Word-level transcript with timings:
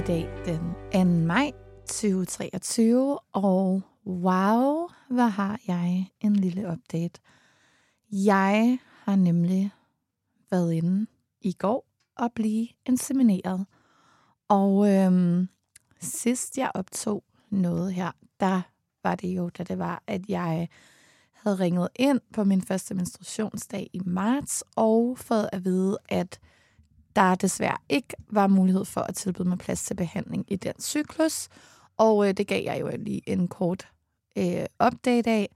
I 0.00 0.02
dag 0.02 0.28
den 0.44 0.74
2. 0.92 1.24
maj 1.26 1.52
2023, 1.86 3.18
og 3.32 3.82
wow, 4.06 4.88
hvor 5.08 5.28
har 5.28 5.60
jeg 5.66 6.10
en 6.20 6.36
lille 6.36 6.68
update. 6.72 7.20
Jeg 8.12 8.78
har 9.04 9.16
nemlig 9.16 9.70
været 10.50 10.72
inde 10.72 11.06
i 11.40 11.52
går 11.52 11.86
og 12.16 12.32
blive 12.34 12.68
insemineret. 12.86 13.66
Og 14.48 14.94
øhm, 14.94 15.48
sidst 16.00 16.58
jeg 16.58 16.70
optog 16.74 17.24
noget 17.50 17.94
her, 17.94 18.10
der 18.40 18.62
var 19.02 19.14
det 19.14 19.28
jo, 19.28 19.48
da 19.48 19.62
det 19.62 19.78
var, 19.78 20.02
at 20.06 20.28
jeg 20.28 20.68
havde 21.32 21.58
ringet 21.58 21.88
ind 21.96 22.20
på 22.32 22.44
min 22.44 22.62
første 22.62 22.94
menstruationsdag 22.94 23.90
i 23.92 24.00
marts, 24.04 24.64
og 24.76 25.18
fået 25.18 25.48
at 25.52 25.64
vide, 25.64 25.98
at 26.08 26.40
der 27.16 27.34
desværre 27.34 27.76
ikke 27.88 28.14
var 28.28 28.46
mulighed 28.46 28.84
for 28.84 29.00
at 29.00 29.14
tilbyde 29.14 29.48
mig 29.48 29.58
plads 29.58 29.82
til 29.84 29.94
behandling 29.94 30.44
i 30.48 30.56
den 30.56 30.72
cyklus. 30.80 31.48
Og 31.96 32.28
øh, 32.28 32.34
det 32.34 32.46
gav 32.46 32.64
jeg 32.64 32.80
jo 32.80 32.90
lige 32.98 33.22
en 33.26 33.48
kort 33.48 33.88
øh, 34.38 34.64
update 34.86 35.30
af. 35.30 35.48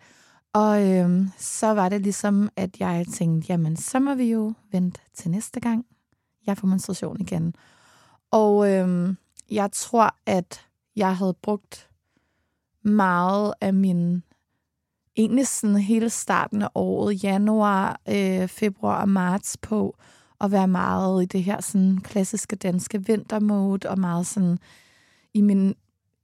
Og 0.52 0.90
øh, 0.90 1.26
så 1.38 1.66
var 1.66 1.88
det 1.88 2.00
ligesom, 2.00 2.48
at 2.56 2.80
jeg 2.80 3.06
tænkte, 3.12 3.46
jamen 3.52 3.76
så 3.76 4.00
må 4.00 4.14
vi 4.14 4.30
jo 4.30 4.52
vente 4.72 5.00
til 5.14 5.30
næste 5.30 5.60
gang, 5.60 5.86
jeg 6.46 6.58
får 6.58 6.66
menstruation 6.66 7.20
igen. 7.20 7.54
Og 8.30 8.70
øh, 8.70 9.14
jeg 9.50 9.72
tror, 9.72 10.14
at 10.26 10.66
jeg 10.96 11.16
havde 11.16 11.34
brugt 11.42 11.90
meget 12.82 13.54
af 13.60 13.74
min 13.74 14.22
egentlig 15.16 15.46
sådan 15.46 15.76
hele 15.76 16.10
starten 16.10 16.62
af 16.62 16.68
året, 16.74 17.24
januar, 17.24 18.00
øh, 18.08 18.48
februar 18.48 19.00
og 19.00 19.08
marts 19.08 19.56
på 19.56 19.96
at 20.44 20.52
være 20.52 20.68
meget 20.68 21.22
i 21.22 21.26
det 21.26 21.44
her 21.44 21.60
sådan 21.60 21.98
klassiske 22.00 22.56
danske 22.56 23.06
vintermode, 23.06 23.88
og 23.88 23.98
meget 23.98 24.26
sådan 24.26 24.58
i 25.34 25.40
min 25.40 25.74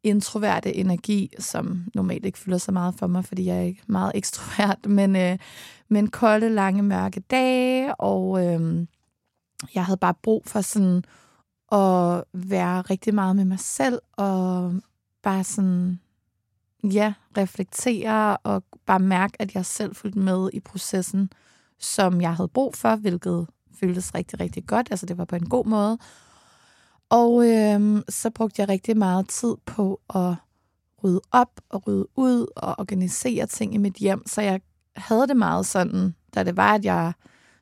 introverte 0.03 0.77
energi, 0.77 1.33
som 1.39 1.85
normalt 1.95 2.27
ikke 2.27 2.39
fylder 2.39 2.59
så 2.59 2.73
meget 2.73 2.95
for 2.95 3.07
mig, 3.07 3.25
fordi 3.25 3.45
jeg 3.47 3.57
er 3.57 3.63
ikke 3.63 3.83
meget 3.87 4.13
ekstrovert, 4.21 4.87
men, 4.87 5.17
øh, 5.17 5.39
men 5.89 6.11
kolde, 6.11 6.49
lange, 6.49 6.83
mørke 6.83 7.21
dage, 7.21 7.95
og 7.95 8.47
øh, 8.47 8.87
jeg 9.75 9.85
havde 9.85 9.99
bare 9.99 10.15
brug 10.23 10.43
for 10.47 10.61
sådan 10.61 11.05
at 11.73 12.25
være 12.33 12.81
rigtig 12.81 13.15
meget 13.15 13.37
med 13.37 13.45
mig 13.45 13.61
selv, 13.61 13.99
og 14.13 14.75
bare 15.23 15.45
sådan, 15.45 16.01
ja, 16.85 17.13
reflektere, 17.37 18.37
og 18.37 18.65
bare 18.87 19.01
mærke, 19.01 19.43
at 19.43 19.55
jeg 19.55 19.67
selv 19.67 19.95
fulgte 19.95 20.19
med 20.19 20.51
i 20.53 20.61
processen, 20.61 21.33
som 21.79 22.21
jeg 22.21 22.37
havde 22.37 22.49
brug 22.49 22.75
for, 22.75 22.97
hvilket 22.97 23.47
føltes 23.81 24.15
rigtig, 24.15 24.41
rigtig 24.41 24.67
godt. 24.67 24.89
Altså, 24.91 25.07
det 25.07 25.19
var 25.19 25.25
på 25.25 25.37
en 25.37 25.49
god 25.49 25.65
måde. 25.65 25.99
Og 27.11 27.49
øhm, 27.49 28.03
så 28.09 28.31
brugte 28.31 28.61
jeg 28.61 28.69
rigtig 28.69 28.97
meget 28.97 29.29
tid 29.29 29.55
på 29.67 30.01
at 30.15 30.35
rydde 31.05 31.21
op 31.31 31.61
og 31.69 31.87
rydde 31.87 32.07
ud 32.17 32.47
og 32.57 32.75
organisere 32.79 33.47
ting 33.47 33.75
i 33.75 33.79
mit 33.79 33.95
hjem. 33.95 34.23
Så 34.27 34.41
jeg 34.41 34.61
havde 34.97 35.27
det 35.27 35.37
meget 35.37 35.67
sådan, 35.67 36.15
da 36.35 36.45
det 36.45 36.57
var, 36.57 36.75
at 36.75 36.85
jeg 36.85 37.13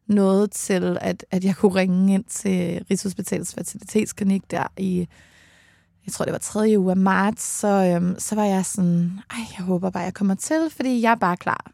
nåede 0.07 0.47
til, 0.47 0.99
at, 1.01 1.25
at 1.31 1.45
jeg 1.45 1.57
kunne 1.57 1.75
ringe 1.75 2.15
ind 2.15 2.25
til 2.25 2.85
Rigshospitalets 2.91 3.55
fertilitetsklinik 3.55 4.51
der 4.51 4.67
i, 4.77 5.09
jeg 6.07 6.13
tror 6.13 6.25
det 6.25 6.33
var 6.33 6.39
tredje 6.39 6.79
uge 6.79 6.91
af 6.91 6.97
marts, 6.97 7.43
så, 7.43 7.69
øhm, 7.69 8.19
så 8.19 8.35
var 8.35 8.45
jeg 8.45 8.67
sådan, 8.67 9.21
ej, 9.31 9.39
jeg 9.59 9.67
håber 9.67 9.91
bare, 9.91 10.03
jeg 10.03 10.15
kommer 10.15 10.35
til, 10.35 10.71
fordi 10.77 11.03
jeg 11.03 11.11
er 11.11 11.17
bare 11.17 11.37
klar. 11.37 11.73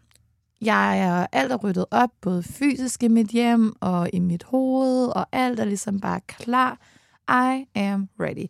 Jeg 0.65 1.01
er 1.01 1.27
alt 1.33 1.53
er 1.53 1.57
ryddet 1.57 1.85
op, 1.91 2.11
både 2.21 2.43
fysisk 2.43 3.03
i 3.03 3.09
mit 3.09 3.29
hjem 3.29 3.73
og 3.81 4.09
i 4.13 4.19
mit 4.19 4.45
hoved, 4.45 5.07
og 5.09 5.27
alt 5.33 5.61
er 5.61 5.65
ligesom 5.65 6.01
bare 6.01 6.21
klar. 6.29 6.79
I 7.29 7.65
am 7.75 8.09
ready. 8.21 8.47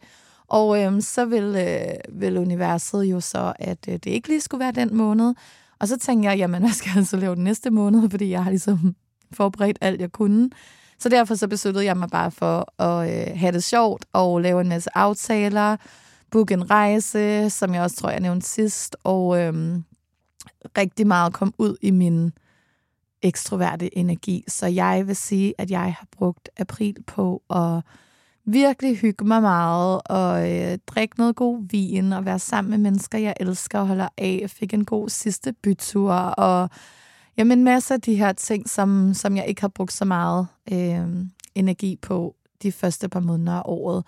Og 0.48 0.82
øhm, 0.82 1.00
så 1.00 1.24
vil, 1.24 1.56
øh, 1.56 2.20
vil 2.20 2.38
universet 2.38 3.04
jo 3.04 3.20
så, 3.20 3.52
at 3.58 3.78
øh, 3.88 3.94
det 3.94 4.06
ikke 4.06 4.28
lige 4.28 4.40
skulle 4.40 4.64
være 4.64 4.72
den 4.72 4.96
måned. 4.96 5.34
Og 5.78 5.88
så 5.88 5.98
tænkte 5.98 6.28
jeg, 6.28 6.38
jamen, 6.38 6.62
hvad 6.64 6.72
skal 6.72 6.92
jeg 6.96 7.06
så 7.06 7.16
lave 7.16 7.34
den 7.34 7.44
næste 7.44 7.70
måned? 7.70 8.10
Fordi 8.10 8.30
jeg 8.30 8.44
har 8.44 8.50
ligesom 8.50 8.94
forberedt 9.38 9.78
alt, 9.80 10.00
jeg 10.00 10.12
kunne. 10.12 10.50
Så 10.98 11.08
derfor 11.08 11.34
så 11.34 11.48
besluttede 11.48 11.84
jeg 11.84 11.96
mig 11.96 12.08
bare 12.08 12.30
for 12.30 12.82
at 12.82 13.10
øh, 13.10 13.38
have 13.38 13.52
det 13.52 13.64
sjovt 13.64 14.04
og 14.12 14.40
lave 14.40 14.60
en 14.60 14.68
masse 14.68 14.90
aftaler, 14.94 15.76
booke 16.30 16.54
en 16.54 16.70
rejse, 16.70 17.50
som 17.50 17.74
jeg 17.74 17.82
også 17.82 17.96
tror, 17.96 18.10
jeg 18.10 18.20
nævnte 18.20 18.46
sidst, 18.46 18.96
og 19.04 19.40
øhm, 19.40 19.84
rigtig 20.78 21.06
meget 21.06 21.32
kom 21.32 21.54
ud 21.58 21.76
i 21.82 21.90
min 21.90 22.32
ekstroverte 23.22 23.98
energi. 23.98 24.44
Så 24.48 24.66
jeg 24.66 25.06
vil 25.06 25.16
sige, 25.16 25.54
at 25.58 25.70
jeg 25.70 25.94
har 25.98 26.06
brugt 26.10 26.48
april 26.56 26.96
på 27.06 27.42
at 27.50 27.82
virkelig 28.46 28.96
hygge 28.96 29.24
mig 29.24 29.42
meget 29.42 30.00
og 30.04 30.52
øh, 30.52 30.78
drikke 30.86 31.18
noget 31.18 31.36
god 31.36 31.68
vin 31.70 32.12
og 32.12 32.24
være 32.24 32.38
sammen 32.38 32.70
med 32.70 32.78
mennesker, 32.78 33.18
jeg 33.18 33.34
elsker 33.40 33.78
og 33.80 33.86
holder 33.86 34.08
af. 34.18 34.38
Jeg 34.42 34.50
fik 34.50 34.74
en 34.74 34.84
god 34.84 35.08
sidste 35.08 35.52
bytur 35.52 36.12
og 36.12 36.70
jamen, 37.36 37.64
masser 37.64 37.94
af 37.94 38.00
de 38.00 38.14
her 38.14 38.32
ting, 38.32 38.70
som, 38.70 39.14
som 39.14 39.36
jeg 39.36 39.46
ikke 39.46 39.60
har 39.60 39.68
brugt 39.68 39.92
så 39.92 40.04
meget 40.04 40.46
øh, 40.72 41.08
energi 41.54 41.98
på 42.02 42.34
de 42.62 42.72
første 42.72 43.08
par 43.08 43.20
måneder 43.20 43.52
af 43.52 43.62
året. 43.64 44.04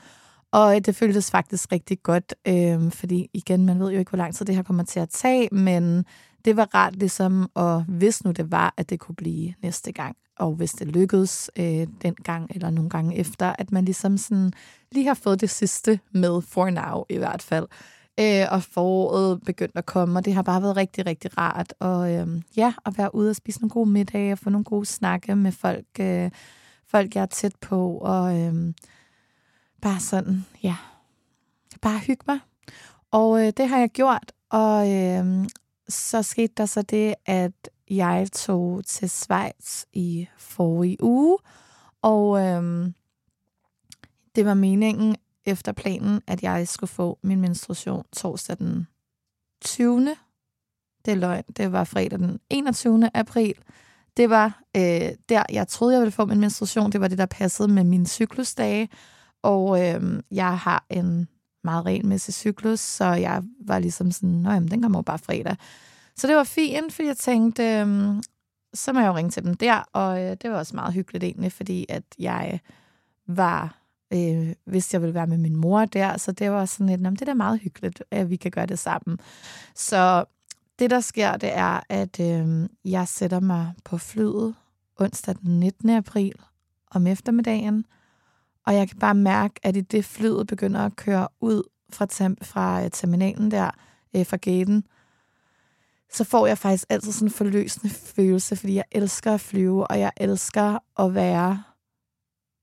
Og 0.53 0.75
øh, 0.75 0.81
det 0.81 0.97
føltes 0.97 1.31
faktisk 1.31 1.73
rigtig 1.73 2.03
godt, 2.03 2.35
øh, 2.49 2.93
fordi 2.93 3.31
igen, 3.35 3.67
man 3.67 3.81
ved 3.81 3.93
jo 3.93 3.99
ikke, 3.99 4.11
hvor 4.11 4.17
lang 4.17 4.35
tid 4.35 4.47
det 4.47 4.55
her 4.55 4.63
kommer 4.63 4.83
til 4.83 5.01
at 5.01 5.09
tage, 5.09 5.49
men 5.53 6.05
det 6.47 6.57
var 6.57 6.75
rart 6.75 6.97
ligesom, 6.97 7.51
og 7.55 7.85
hvis 7.89 8.25
nu 8.25 8.31
det 8.31 8.51
var, 8.53 8.75
at 8.77 8.91
det 8.91 9.01
kunne 9.01 9.15
blive 9.15 9.55
næste 9.63 9.93
gang, 9.93 10.17
og 10.39 10.55
hvis 10.55 10.73
det 10.73 10.87
lykkedes 10.87 11.51
øh, 11.59 11.87
den 12.03 12.15
gang 12.15 12.51
eller 12.55 12.71
nogle 12.71 12.91
gange 12.91 13.17
efter, 13.17 13.55
at 13.59 13.73
man 13.73 13.85
ligesom 13.85 14.19
sådan 14.19 14.53
lige 14.93 15.07
har 15.07 15.15
fået 15.15 15.41
det 15.41 15.51
sidste 15.51 16.01
med 16.13 16.43
for 16.43 16.71
now 16.71 17.05
i 17.09 17.17
hvert 17.17 17.43
fald. 17.43 17.67
Øh, 18.21 18.47
og 18.51 18.63
foråret 18.63 19.41
begyndte 19.47 19.79
at 19.79 19.87
komme, 19.87 20.19
og 20.19 20.25
det 20.25 20.35
har 20.35 20.43
bare 20.43 20.63
været 20.63 20.77
rigtig, 20.77 21.07
rigtig 21.07 21.39
rart. 21.39 21.75
Og 21.81 22.15
øh, 22.15 22.43
ja, 22.57 22.75
at 22.87 22.99
være 22.99 23.15
ude 23.15 23.31
og 23.31 23.37
spise 23.37 23.61
nogle 23.61 23.71
gode 23.71 23.91
middage 23.91 24.33
og 24.33 24.39
få 24.39 24.51
nogle 24.51 24.65
gode 24.65 24.87
snakke 24.87 25.37
med 25.37 25.53
folk, 25.53 25.87
øh, 26.01 26.31
folk 26.89 27.15
jeg 27.15 27.23
er 27.23 27.27
tæt 27.27 27.57
på, 27.61 27.99
og 27.99 28.41
øh, 28.41 28.75
bare 29.83 30.01
sådan, 30.01 30.45
ja, 30.63 30.77
bare 31.83 31.99
hygge 31.99 32.25
mig. 32.27 32.39
Og 33.11 33.47
øh, 33.47 33.53
det 33.57 33.69
har 33.69 33.79
jeg 33.79 33.89
gjort, 33.89 34.33
og 34.51 34.93
øh, 34.93 35.47
så 35.89 36.23
skete 36.23 36.53
der 36.57 36.67
så 36.67 36.83
det, 36.83 37.15
at 37.27 37.71
jeg 37.91 38.29
tog 38.33 38.85
til 38.87 39.11
Schweiz 39.11 39.85
i 39.93 40.29
forrige 40.39 41.03
uge, 41.03 41.39
og 42.03 42.41
øhm, 42.41 42.95
det 44.37 44.47
var 44.47 44.55
meningen 44.55 45.17
efter 45.45 45.73
planen, 45.73 46.21
at 46.27 46.43
jeg 46.43 46.69
skulle 46.69 46.91
få 46.91 47.19
min 47.23 47.41
menstruation 47.41 48.05
torsdag 48.13 48.59
den 48.59 48.87
20. 49.61 50.17
Det 51.05 51.13
er 51.13 51.17
løgn. 51.17 51.45
Det 51.57 51.73
var 51.73 51.85
fredag 51.85 52.19
den 52.19 52.41
21. 52.51 53.11
april. 53.15 53.55
Det 54.17 54.31
var 54.31 54.63
øh, 54.77 55.11
der, 55.29 55.43
jeg 55.53 55.69
troede, 55.69 55.95
jeg 55.95 56.01
ville 56.01 56.13
få 56.13 56.27
min 56.27 56.41
menstruation. 56.41 56.93
Det 56.93 57.01
var 57.01 57.09
det, 57.09 57.19
der 57.19 57.27
passede 57.27 57.69
med 57.69 57.85
min 57.85 58.07
cyklusdage. 58.07 58.89
Og 59.43 59.85
øh, 59.85 60.23
jeg 60.31 60.59
har 60.59 60.85
en 60.91 61.29
meget 61.67 61.87
regelmæssig 61.87 62.35
cyklus, 62.35 62.81
så 62.81 63.05
jeg 63.05 63.43
var 63.61 63.79
ligesom 63.79 64.11
sådan, 64.11 64.31
nå 64.31 64.51
jamen, 64.51 64.71
den 64.71 64.83
kommer 64.83 64.99
jo 64.99 65.03
bare 65.03 65.19
fredag. 65.19 65.57
Så 66.17 66.27
det 66.27 66.37
var 66.37 66.45
fint, 66.45 66.93
fordi 66.93 67.09
jeg 67.09 67.17
tænkte, 67.17 67.63
øhm, 67.63 68.23
så 68.75 68.93
må 68.93 69.01
jeg 69.01 69.09
jo 69.09 69.17
ringe 69.17 69.31
til 69.31 69.45
dem 69.45 69.55
der, 69.55 69.83
og 69.93 70.23
øh, 70.23 70.37
det 70.43 70.51
var 70.51 70.59
også 70.59 70.75
meget 70.75 70.95
hyggeligt 70.95 71.25
egentlig, 71.25 71.53
fordi 71.53 71.87
at 71.89 72.03
jeg 72.19 72.61
var, 73.27 73.79
øh, 74.13 74.53
hvis 74.65 74.93
jeg 74.93 75.01
ville 75.03 75.15
være 75.15 75.27
med 75.27 75.39
min 75.39 75.57
mor 75.57 75.85
der, 75.85 76.17
så 76.17 76.33
det 76.33 76.51
var 76.51 76.65
sådan 76.65 76.87
lidt, 76.87 77.01
det 77.01 77.23
er 77.23 77.27
da 77.27 77.35
meget 77.35 77.61
hyggeligt, 77.61 78.03
at 78.11 78.31
vi 78.31 78.37
kan 78.37 78.51
gøre 78.51 78.67
det 78.67 78.79
sammen. 78.79 79.19
Så 79.75 80.25
det, 80.79 80.91
der 80.91 81.01
sker, 81.01 81.37
det 81.37 81.51
er, 81.53 81.81
at 81.89 82.21
øh, 82.21 82.69
jeg 82.85 83.09
sætter 83.09 83.41
mig 83.41 83.73
på 83.85 83.99
flyet 83.99 84.55
onsdag 84.97 85.35
den 85.43 85.61
19. 85.61 85.91
april 85.91 86.35
om 86.91 87.07
eftermiddagen, 87.07 87.85
og 88.67 88.75
jeg 88.75 88.89
kan 88.89 88.99
bare 88.99 89.15
mærke, 89.15 89.55
at 89.63 89.77
i 89.77 89.81
det 89.81 90.05
flyet 90.05 90.47
begynder 90.47 90.81
at 90.81 90.97
køre 90.97 91.29
ud 91.41 91.63
fra, 91.93 92.07
tem- 92.13 92.45
fra 92.45 92.85
øh, 92.85 92.91
terminalen 92.91 93.51
der, 93.51 93.71
øh, 94.17 94.27
fra 94.27 94.37
gaten, 94.37 94.85
så 96.13 96.25
får 96.25 96.47
jeg 96.47 96.59
faktisk 96.59 96.85
altid 96.89 97.13
sådan 97.13 97.29
en 97.29 97.33
forløsende 97.33 97.95
følelse, 98.17 98.57
fordi 98.57 98.75
jeg 98.75 98.85
elsker 98.93 99.35
at 99.35 99.41
flyve, 99.41 99.87
og 99.87 100.01
jeg 100.01 100.13
elsker 100.17 100.79
at 100.99 101.15
være 101.15 101.63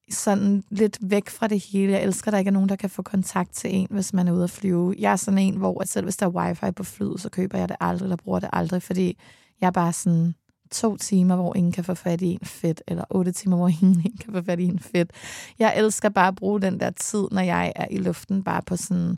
sådan 0.09 0.63
lidt 0.69 0.97
væk 1.01 1.29
fra 1.29 1.47
det 1.47 1.59
hele. 1.59 1.93
Jeg 1.93 2.03
elsker, 2.03 2.27
at 2.27 2.31
der 2.31 2.37
ikke 2.39 2.49
er 2.49 2.53
nogen, 2.53 2.69
der 2.69 2.75
kan 2.75 2.89
få 2.89 3.01
kontakt 3.01 3.53
til 3.53 3.75
en, 3.75 3.87
hvis 3.89 4.13
man 4.13 4.27
er 4.27 4.31
ude 4.31 4.43
at 4.43 4.49
flyve. 4.49 4.95
Jeg 4.99 5.11
er 5.11 5.15
sådan 5.15 5.37
en, 5.37 5.55
hvor 5.55 5.81
at 5.81 5.89
selv 5.89 6.05
hvis 6.05 6.17
der 6.17 6.25
er 6.25 6.29
wifi 6.29 6.71
på 6.71 6.83
flyet, 6.83 7.21
så 7.21 7.29
køber 7.29 7.57
jeg 7.57 7.69
det 7.69 7.77
aldrig, 7.79 8.05
eller 8.05 8.15
bruger 8.15 8.39
det 8.39 8.49
aldrig, 8.53 8.83
fordi 8.83 9.17
jeg 9.61 9.67
er 9.67 9.71
bare 9.71 9.93
sådan 9.93 10.35
to 10.73 10.97
timer, 10.97 11.35
hvor 11.35 11.55
ingen 11.55 11.71
kan 11.71 11.83
få 11.83 11.93
fat 11.93 12.21
i 12.21 12.27
en 12.27 12.45
fedt, 12.45 12.81
eller 12.87 13.03
otte 13.09 13.31
timer, 13.31 13.57
hvor 13.57 13.67
ingen 13.81 14.17
kan 14.21 14.33
få 14.33 14.41
fat 14.41 14.59
i 14.59 14.63
en 14.63 14.79
fedt. 14.79 15.11
Jeg 15.59 15.73
elsker 15.77 16.09
bare 16.09 16.27
at 16.27 16.35
bruge 16.35 16.61
den 16.61 16.79
der 16.79 16.89
tid, 16.89 17.27
når 17.31 17.41
jeg 17.41 17.73
er 17.75 17.87
i 17.91 17.97
luften, 17.97 18.43
bare 18.43 18.61
på 18.61 18.77
sådan 18.77 19.17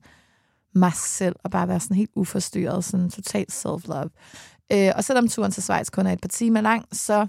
mig 0.73 0.93
selv, 0.93 1.35
og 1.43 1.51
bare 1.51 1.67
være 1.67 1.79
sådan 1.79 1.97
helt 1.97 2.11
uforstyrret, 2.15 2.83
sådan 2.83 3.09
totalt 3.09 3.65
self-love. 3.65 4.09
Øh, 4.71 4.91
og 4.95 5.03
selvom 5.03 5.27
turen 5.27 5.51
til 5.51 5.63
Schweiz 5.63 5.89
kun 5.89 6.07
er 6.07 6.11
et 6.13 6.21
par 6.21 6.27
timer 6.27 6.61
lang, 6.61 6.85
så 6.91 7.27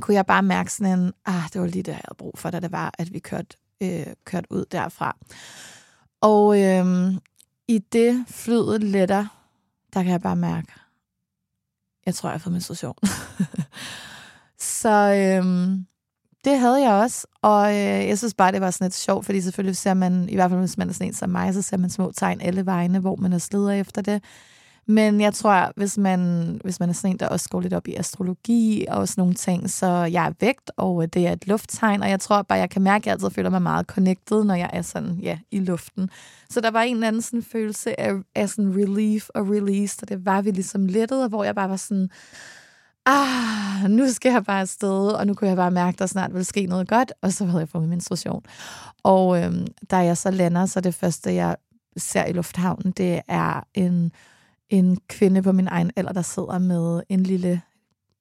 kunne 0.00 0.14
jeg 0.14 0.26
bare 0.26 0.42
mærke 0.42 0.72
sådan 0.72 0.98
en, 0.98 1.12
ah, 1.26 1.42
det 1.52 1.60
var 1.60 1.66
lige 1.66 1.82
det, 1.82 1.92
jeg 1.92 2.00
havde 2.04 2.16
brug 2.18 2.38
for, 2.38 2.50
da 2.50 2.60
det 2.60 2.72
var, 2.72 2.94
at 2.98 3.12
vi 3.12 3.18
kørte, 3.18 3.56
øh, 3.80 4.06
kørte 4.24 4.52
ud 4.52 4.64
derfra. 4.72 5.16
Og 6.20 6.62
øh, 6.62 7.14
i 7.68 7.78
det 7.78 8.24
flyet 8.28 8.82
letter, 8.82 9.26
der 9.94 10.02
kan 10.02 10.12
jeg 10.12 10.20
bare 10.20 10.36
mærke, 10.36 10.72
jeg 12.06 12.14
tror, 12.14 12.28
jeg 12.28 12.34
har 12.34 12.38
fået 12.38 12.52
menstruation. 12.52 12.94
så 14.80 15.14
øhm, 15.14 15.86
det 16.44 16.58
havde 16.58 16.82
jeg 16.82 16.92
også, 16.92 17.26
og 17.42 17.70
øh, 17.70 18.08
jeg 18.08 18.18
synes 18.18 18.34
bare, 18.34 18.52
det 18.52 18.60
var 18.60 18.70
sådan 18.70 18.84
lidt 18.84 18.94
sjovt, 18.94 19.26
fordi 19.26 19.40
selvfølgelig 19.40 19.76
ser 19.76 19.94
man, 19.94 20.28
i 20.28 20.34
hvert 20.34 20.50
fald 20.50 20.60
hvis 20.60 20.78
man 20.78 20.88
er 20.88 20.92
sådan 20.92 21.06
en 21.06 21.14
som 21.14 21.30
mig, 21.30 21.54
så 21.54 21.62
ser 21.62 21.76
man 21.76 21.90
små 21.90 22.12
tegn 22.16 22.40
alle 22.40 22.66
vegne, 22.66 22.98
hvor 22.98 23.16
man 23.16 23.32
er 23.32 23.38
sleder 23.38 23.70
efter 23.70 24.02
det. 24.02 24.22
Men 24.86 25.20
jeg 25.20 25.34
tror, 25.34 25.72
hvis 25.76 25.98
man, 25.98 26.60
hvis 26.64 26.80
man 26.80 26.88
er 26.88 26.92
sådan 26.92 27.10
en, 27.10 27.16
der 27.16 27.28
også 27.28 27.48
går 27.48 27.60
lidt 27.60 27.74
op 27.74 27.88
i 27.88 27.94
astrologi 27.94 28.86
og 28.88 29.08
sådan 29.08 29.22
nogle 29.22 29.34
ting, 29.34 29.70
så 29.70 29.86
jeg 29.86 30.26
er 30.26 30.32
vægt, 30.40 30.70
og 30.76 31.02
øh, 31.02 31.08
det 31.12 31.26
er 31.26 31.32
et 31.32 31.46
lufttegn, 31.46 32.02
og 32.02 32.10
jeg 32.10 32.20
tror 32.20 32.42
bare, 32.42 32.58
jeg 32.58 32.70
kan 32.70 32.82
mærke, 32.82 33.02
at 33.02 33.06
jeg 33.06 33.12
altid 33.12 33.30
føler 33.30 33.50
mig 33.50 33.62
meget 33.62 33.86
connected, 33.86 34.44
når 34.44 34.54
jeg 34.54 34.70
er 34.72 34.82
sådan, 34.82 35.18
ja, 35.22 35.38
i 35.50 35.58
luften. 35.58 36.10
Så 36.50 36.60
der 36.60 36.70
var 36.70 36.82
en 36.82 36.94
eller 36.94 37.08
anden 37.08 37.22
sådan 37.22 37.42
følelse 37.42 38.00
af, 38.00 38.12
af 38.34 38.48
sådan 38.48 38.76
relief 38.76 39.28
og 39.28 39.48
release, 39.48 39.98
og 40.02 40.08
det 40.08 40.26
var 40.26 40.42
vi 40.42 40.50
ligesom 40.50 40.86
lettet, 40.86 41.28
hvor 41.28 41.44
jeg 41.44 41.54
bare 41.54 41.68
var 41.70 41.76
sådan, 41.76 42.10
ah, 43.06 43.90
nu 43.90 44.08
skal 44.08 44.32
jeg 44.32 44.44
bare 44.44 44.60
afsted, 44.60 45.08
og 45.08 45.26
nu 45.26 45.34
kunne 45.34 45.48
jeg 45.48 45.56
bare 45.56 45.70
mærke, 45.70 45.94
at 45.94 45.98
der 45.98 46.06
snart 46.06 46.32
ville 46.32 46.44
ske 46.44 46.66
noget 46.66 46.88
godt, 46.88 47.12
og 47.22 47.32
så 47.32 47.44
havde 47.44 47.60
jeg 47.60 47.68
fået 47.68 47.82
min 47.82 47.90
menstruation. 47.90 48.42
Og 49.02 49.42
øhm, 49.42 49.66
da 49.90 49.96
jeg 49.96 50.16
så 50.16 50.30
lander, 50.30 50.66
så 50.66 50.80
det 50.80 50.94
første, 50.94 51.34
jeg 51.34 51.56
ser 51.96 52.24
i 52.24 52.32
lufthavnen, 52.32 52.92
det 52.92 53.20
er 53.28 53.66
en, 53.74 54.12
en 54.72 54.98
kvinde 55.08 55.42
på 55.42 55.52
min 55.52 55.68
egen 55.68 55.90
alder, 55.96 56.12
der 56.12 56.22
sidder 56.22 56.58
med 56.58 57.02
en 57.08 57.22
lille 57.22 57.62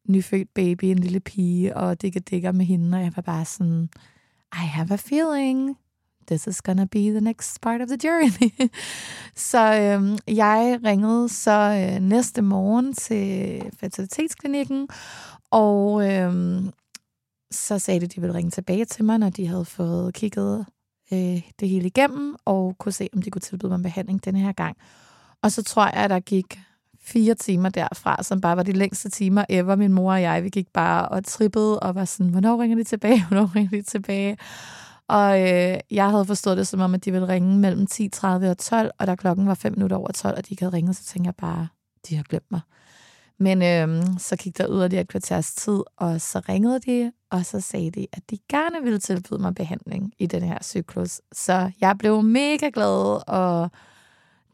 nyfødt 0.07 0.53
baby, 0.53 0.83
en 0.83 0.99
lille 0.99 1.19
pige, 1.19 1.77
og 1.77 2.01
digger 2.01 2.19
digger 2.19 2.51
med 2.51 2.65
hende, 2.65 2.97
og 2.97 3.03
jeg 3.03 3.13
var 3.15 3.21
bare 3.21 3.45
sådan, 3.45 3.89
I 4.53 4.65
have 4.65 4.91
a 4.91 4.95
feeling 4.95 5.77
this 6.27 6.47
is 6.47 6.61
gonna 6.61 6.85
be 6.85 7.11
the 7.11 7.21
next 7.21 7.61
part 7.61 7.81
of 7.81 7.87
the 7.87 7.97
journey. 8.03 8.69
så 9.51 9.75
øhm, 9.75 10.17
jeg 10.27 10.79
ringede 10.83 11.29
så 11.29 11.87
øh, 11.91 12.01
næste 12.01 12.41
morgen 12.41 12.93
til 12.93 13.61
fertilitetsklinikken, 13.79 14.87
og 15.51 16.09
øhm, 16.11 16.71
så 17.51 17.79
sagde 17.79 17.99
de, 17.99 18.05
at 18.05 18.15
de 18.15 18.21
ville 18.21 18.35
ringe 18.35 18.51
tilbage 18.51 18.85
til 18.85 19.05
mig, 19.05 19.17
når 19.17 19.29
de 19.29 19.47
havde 19.47 19.65
fået 19.65 20.13
kigget 20.13 20.65
øh, 21.13 21.41
det 21.59 21.69
hele 21.69 21.87
igennem, 21.87 22.35
og 22.45 22.75
kunne 22.77 22.91
se, 22.91 23.09
om 23.13 23.21
de 23.21 23.31
kunne 23.31 23.41
tilbyde 23.41 23.71
mig 23.71 23.81
behandling 23.81 24.25
denne 24.25 24.39
her 24.39 24.51
gang. 24.51 24.77
Og 25.43 25.51
så 25.51 25.63
tror 25.63 25.85
jeg, 25.85 25.93
at 25.93 26.09
der 26.09 26.19
gik 26.19 26.59
fire 26.99 27.35
timer 27.35 27.69
derfra, 27.69 28.23
som 28.23 28.41
bare 28.41 28.57
var 28.57 28.63
de 28.63 28.71
længste 28.71 29.09
timer 29.09 29.45
ever. 29.49 29.75
Min 29.75 29.93
mor 29.93 30.13
og 30.13 30.21
jeg, 30.21 30.43
vi 30.43 30.49
gik 30.49 30.67
bare 30.73 31.09
og 31.09 31.25
trippede 31.25 31.79
og 31.79 31.95
var 31.95 32.05
sådan, 32.05 32.31
hvornår 32.31 32.61
ringer 32.61 32.77
de 32.77 32.83
tilbage, 32.83 33.23
hvornår 33.27 33.55
ringer 33.55 33.71
de 33.71 33.81
tilbage? 33.81 34.37
Og 35.07 35.41
øh, 35.41 35.77
jeg 35.91 36.09
havde 36.09 36.25
forstået 36.25 36.57
det 36.57 36.67
som 36.67 36.79
om, 36.79 36.93
at 36.93 37.05
de 37.05 37.11
ville 37.11 37.27
ringe 37.27 37.57
mellem 37.57 37.87
10.30 37.91 38.27
og 38.27 38.57
12, 38.57 38.91
og 38.99 39.07
da 39.07 39.15
klokken 39.15 39.47
var 39.47 39.53
5 39.53 39.71
minutter 39.71 39.97
over 39.97 40.11
12, 40.11 40.37
og 40.37 40.45
de 40.45 40.51
ikke 40.51 40.63
havde 40.63 40.75
ringet, 40.75 40.95
så 40.95 41.03
tænkte 41.03 41.27
jeg 41.27 41.35
bare, 41.35 41.67
de 42.09 42.15
har 42.15 42.23
glemt 42.23 42.51
mig. 42.51 42.61
Men 43.39 43.61
øh, 43.61 44.03
så 44.17 44.35
gik 44.35 44.57
der 44.57 44.65
yderligere 44.69 45.01
et 45.01 45.07
kvarters 45.07 45.53
tid, 45.53 45.79
og 45.97 46.21
så 46.21 46.41
ringede 46.49 46.79
de, 46.79 47.11
og 47.29 47.45
så 47.45 47.61
sagde 47.61 47.91
de, 47.91 48.07
at 48.13 48.29
de 48.29 48.37
gerne 48.49 48.83
ville 48.83 48.99
tilbyde 48.99 49.41
mig 49.41 49.55
behandling 49.55 50.13
i 50.19 50.25
den 50.25 50.43
her 50.43 50.57
cyklus. 50.63 51.21
Så 51.31 51.71
jeg 51.81 51.97
blev 51.97 52.23
mega 52.23 52.69
glad, 52.73 53.29
og 53.29 53.71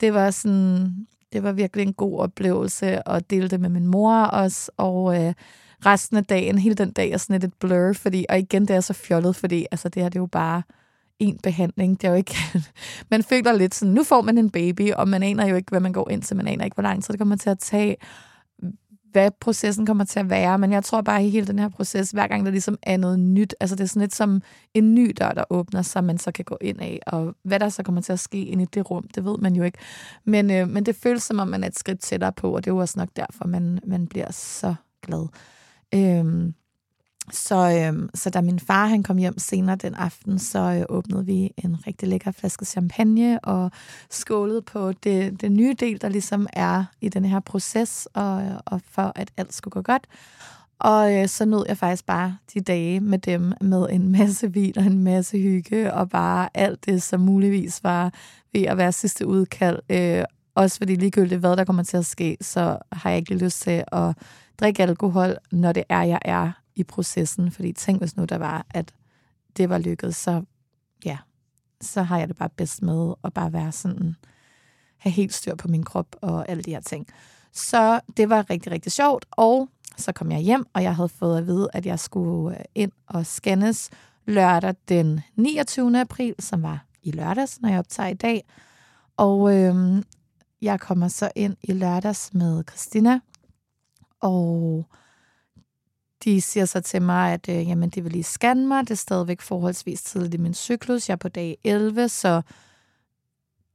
det 0.01 0.13
var 0.13 0.31
sådan, 0.31 1.07
det 1.33 1.43
var 1.43 1.51
virkelig 1.51 1.87
en 1.87 1.93
god 1.93 2.19
oplevelse 2.19 3.09
at 3.09 3.29
dele 3.29 3.47
det 3.47 3.59
med 3.59 3.69
min 3.69 3.87
mor 3.87 4.13
også, 4.23 4.71
og 4.77 5.23
øh, 5.23 5.33
resten 5.85 6.17
af 6.17 6.25
dagen, 6.25 6.57
hele 6.57 6.75
den 6.75 6.91
dag 6.91 7.11
er 7.11 7.17
sådan 7.17 7.33
lidt 7.33 7.43
et 7.43 7.53
blur, 7.59 7.93
fordi, 7.93 8.25
og 8.29 8.39
igen, 8.39 8.65
det 8.65 8.75
er 8.75 8.81
så 8.81 8.93
fjollet, 8.93 9.35
fordi 9.35 9.65
altså, 9.71 9.89
det 9.89 10.01
her 10.01 10.09
det 10.09 10.15
er 10.15 10.21
jo 10.21 10.25
bare 10.25 10.61
en 11.19 11.37
behandling. 11.43 12.01
Det 12.01 12.07
er 12.07 12.11
jo 12.11 12.17
ikke... 12.17 12.35
man 13.11 13.23
føler 13.23 13.53
lidt 13.53 13.75
sådan, 13.75 13.93
nu 13.93 14.03
får 14.03 14.21
man 14.21 14.37
en 14.37 14.49
baby, 14.49 14.93
og 14.93 15.07
man 15.07 15.23
aner 15.23 15.47
jo 15.47 15.55
ikke, 15.55 15.69
hvad 15.69 15.79
man 15.79 15.93
går 15.93 16.09
ind 16.09 16.21
til. 16.21 16.37
Man 16.37 16.47
aner 16.47 16.65
ikke, 16.65 16.75
hvor 16.75 16.83
lang 16.83 17.03
tid 17.03 17.11
det 17.11 17.19
kommer 17.19 17.35
til 17.35 17.49
at 17.49 17.59
tage 17.59 17.95
hvad 19.17 19.31
processen 19.39 19.86
kommer 19.86 20.03
til 20.03 20.19
at 20.19 20.29
være, 20.29 20.59
men 20.59 20.71
jeg 20.71 20.83
tror 20.83 21.01
bare, 21.01 21.17
at 21.17 21.31
hele 21.31 21.47
den 21.47 21.59
her 21.59 21.69
proces, 21.69 22.12
hver 22.12 22.27
gang 22.27 22.45
der 22.45 22.51
ligesom 22.51 22.77
er 22.83 22.97
noget 22.97 23.19
nyt, 23.19 23.55
altså 23.59 23.75
det 23.75 23.83
er 23.83 23.88
sådan 23.88 24.01
lidt 24.01 24.15
som 24.15 24.41
en 24.74 24.95
ny 24.95 25.12
dør, 25.19 25.31
der 25.31 25.43
åbner, 25.50 25.81
så 25.81 26.01
man 26.01 26.17
så 26.17 26.31
kan 26.31 26.45
gå 26.45 26.57
ind 26.62 26.81
af, 26.81 27.00
og 27.07 27.36
hvad 27.43 27.59
der 27.59 27.69
så 27.69 27.83
kommer 27.83 28.01
til 28.01 28.13
at 28.13 28.19
ske 28.19 28.45
ind 28.45 28.62
i 28.62 28.65
det 28.65 28.91
rum, 28.91 29.07
det 29.15 29.25
ved 29.25 29.38
man 29.38 29.55
jo 29.55 29.63
ikke. 29.63 29.77
Men, 30.25 30.51
øh, 30.51 30.69
men 30.69 30.86
det 30.86 30.95
føles 30.95 31.24
som 31.24 31.39
om, 31.39 31.47
man 31.47 31.63
er 31.63 31.67
et 31.67 31.79
skridt 31.79 32.00
tættere 32.00 32.31
på, 32.31 32.55
og 32.55 32.65
det 32.65 32.71
er 32.71 32.75
jo 32.75 32.79
også 32.79 33.00
nok 33.00 33.09
derfor, 33.15 33.47
man, 33.47 33.79
man 33.88 34.07
bliver 34.07 34.31
så 34.31 34.75
glad. 35.01 35.27
Øhm, 35.93 36.53
så, 37.31 37.88
øhm, 37.88 38.10
så 38.13 38.29
da 38.29 38.41
min 38.41 38.60
far 38.60 38.86
han 38.88 39.03
kom 39.03 39.17
hjem 39.17 39.38
senere 39.38 39.75
den 39.75 39.96
aften, 39.96 40.39
så 40.39 40.60
øh, 40.60 40.98
åbnede 40.98 41.25
vi 41.25 41.51
en 41.57 41.88
rigtig 41.88 42.10
lækker 42.10 42.31
flaske 42.31 42.65
champagne 42.65 43.39
og 43.39 43.72
skålede 44.10 44.62
på 44.62 44.91
det, 44.91 45.41
det 45.41 45.51
nye 45.51 45.75
del, 45.79 46.01
der 46.01 46.10
ligesom 46.10 46.48
er 46.53 46.86
i 47.01 47.10
den 47.10 47.25
her 47.25 47.39
proces, 47.39 48.07
og, 48.13 48.43
og 48.65 48.81
for 48.91 49.12
at 49.15 49.31
alt 49.38 49.53
skulle 49.53 49.72
gå 49.72 49.81
godt. 49.81 50.07
Og 50.79 51.15
øh, 51.15 51.27
så 51.27 51.46
nød 51.46 51.65
jeg 51.67 51.77
faktisk 51.77 52.05
bare 52.05 52.38
de 52.53 52.62
dage 52.62 53.00
med 53.00 53.19
dem 53.19 53.53
med 53.62 53.88
en 53.91 54.12
masse 54.12 54.53
vin 54.53 54.77
og 54.77 54.84
en 54.84 55.03
masse 55.03 55.38
hygge, 55.38 55.93
og 55.93 56.10
bare 56.10 56.50
alt 56.53 56.86
det, 56.86 57.03
som 57.03 57.19
muligvis 57.19 57.84
var 57.84 58.13
ved 58.53 58.63
at 58.63 58.77
være 58.77 58.91
sidste 58.91 59.27
udkald. 59.27 59.79
Øh, 59.89 60.24
også 60.55 60.77
fordi 60.77 60.96
ligegyldigt, 60.96 61.39
hvad 61.39 61.57
der 61.57 61.65
kommer 61.65 61.84
til 61.84 61.98
at 61.98 62.05
ske, 62.05 62.38
så 62.41 62.77
har 62.91 63.10
jeg 63.10 63.19
ikke 63.19 63.36
lyst 63.36 63.62
til 63.62 63.84
at 63.91 64.15
drikke 64.60 64.84
alkohol, 64.84 65.36
når 65.51 65.72
det 65.72 65.84
er, 65.89 66.03
jeg 66.03 66.19
er 66.25 66.51
i 66.77 66.84
processen. 66.84 67.51
Fordi 67.51 67.74
tænk 67.74 68.00
hvis 68.00 68.17
nu 68.17 68.25
der 68.25 68.38
var, 68.38 68.65
at 68.69 68.93
det 69.57 69.69
var 69.69 69.77
lykkedes, 69.77 70.15
så 70.15 70.43
ja, 71.05 71.17
så 71.81 72.01
har 72.01 72.19
jeg 72.19 72.27
det 72.27 72.38
bare 72.38 72.50
bedst 72.50 72.81
med 72.81 73.13
at 73.24 73.34
bare 73.34 73.53
være 73.53 73.72
sådan, 73.72 74.15
have 74.98 75.12
helt 75.12 75.34
styr 75.34 75.55
på 75.55 75.67
min 75.67 75.84
krop 75.84 76.15
og 76.22 76.50
alle 76.50 76.63
de 76.63 76.72
her 76.72 76.81
ting. 76.81 77.07
Så 77.51 78.00
det 78.17 78.29
var 78.29 78.50
rigtig, 78.50 78.72
rigtig 78.72 78.91
sjovt, 78.91 79.25
og 79.31 79.69
så 79.98 80.12
kom 80.12 80.31
jeg 80.31 80.39
hjem, 80.39 80.65
og 80.74 80.84
jeg 80.84 80.96
havde 80.96 81.10
fået 81.10 81.38
at 81.38 81.48
vide, 81.48 81.69
at 81.74 81.86
jeg 81.86 82.00
skulle 82.00 82.57
ind 82.75 82.91
og 83.07 83.25
scannes 83.25 83.89
lørdag 84.25 84.75
den 84.89 85.22
29. 85.36 86.00
april, 86.00 86.36
som 86.39 86.63
var 86.63 86.86
i 87.03 87.12
lørdags, 87.12 87.62
når 87.62 87.69
jeg 87.69 87.79
optager 87.79 88.10
i 88.10 88.13
dag. 88.13 88.43
Og 89.17 89.55
øhm, 89.55 90.03
jeg 90.62 90.79
kommer 90.79 91.07
så 91.07 91.31
ind 91.36 91.57
i 91.63 91.74
lørdags 91.74 92.34
med 92.34 92.63
Christina, 92.69 93.19
og 94.22 94.86
de 96.24 96.41
siger 96.41 96.65
så 96.65 96.81
til 96.81 97.01
mig, 97.01 97.33
at 97.33 97.50
øh, 97.50 97.67
jamen, 97.67 97.89
de 97.89 98.01
vil 98.03 98.12
lige 98.12 98.24
scanne 98.24 98.67
mig. 98.67 98.83
Det 98.83 98.91
er 98.91 98.95
stadigvæk 98.95 99.41
forholdsvis 99.41 100.03
tidligt 100.03 100.33
i 100.33 100.38
min 100.38 100.53
cyklus. 100.53 101.09
Jeg 101.09 101.13
er 101.13 101.17
på 101.17 101.29
dag 101.29 101.57
11, 101.63 102.09
så 102.09 102.41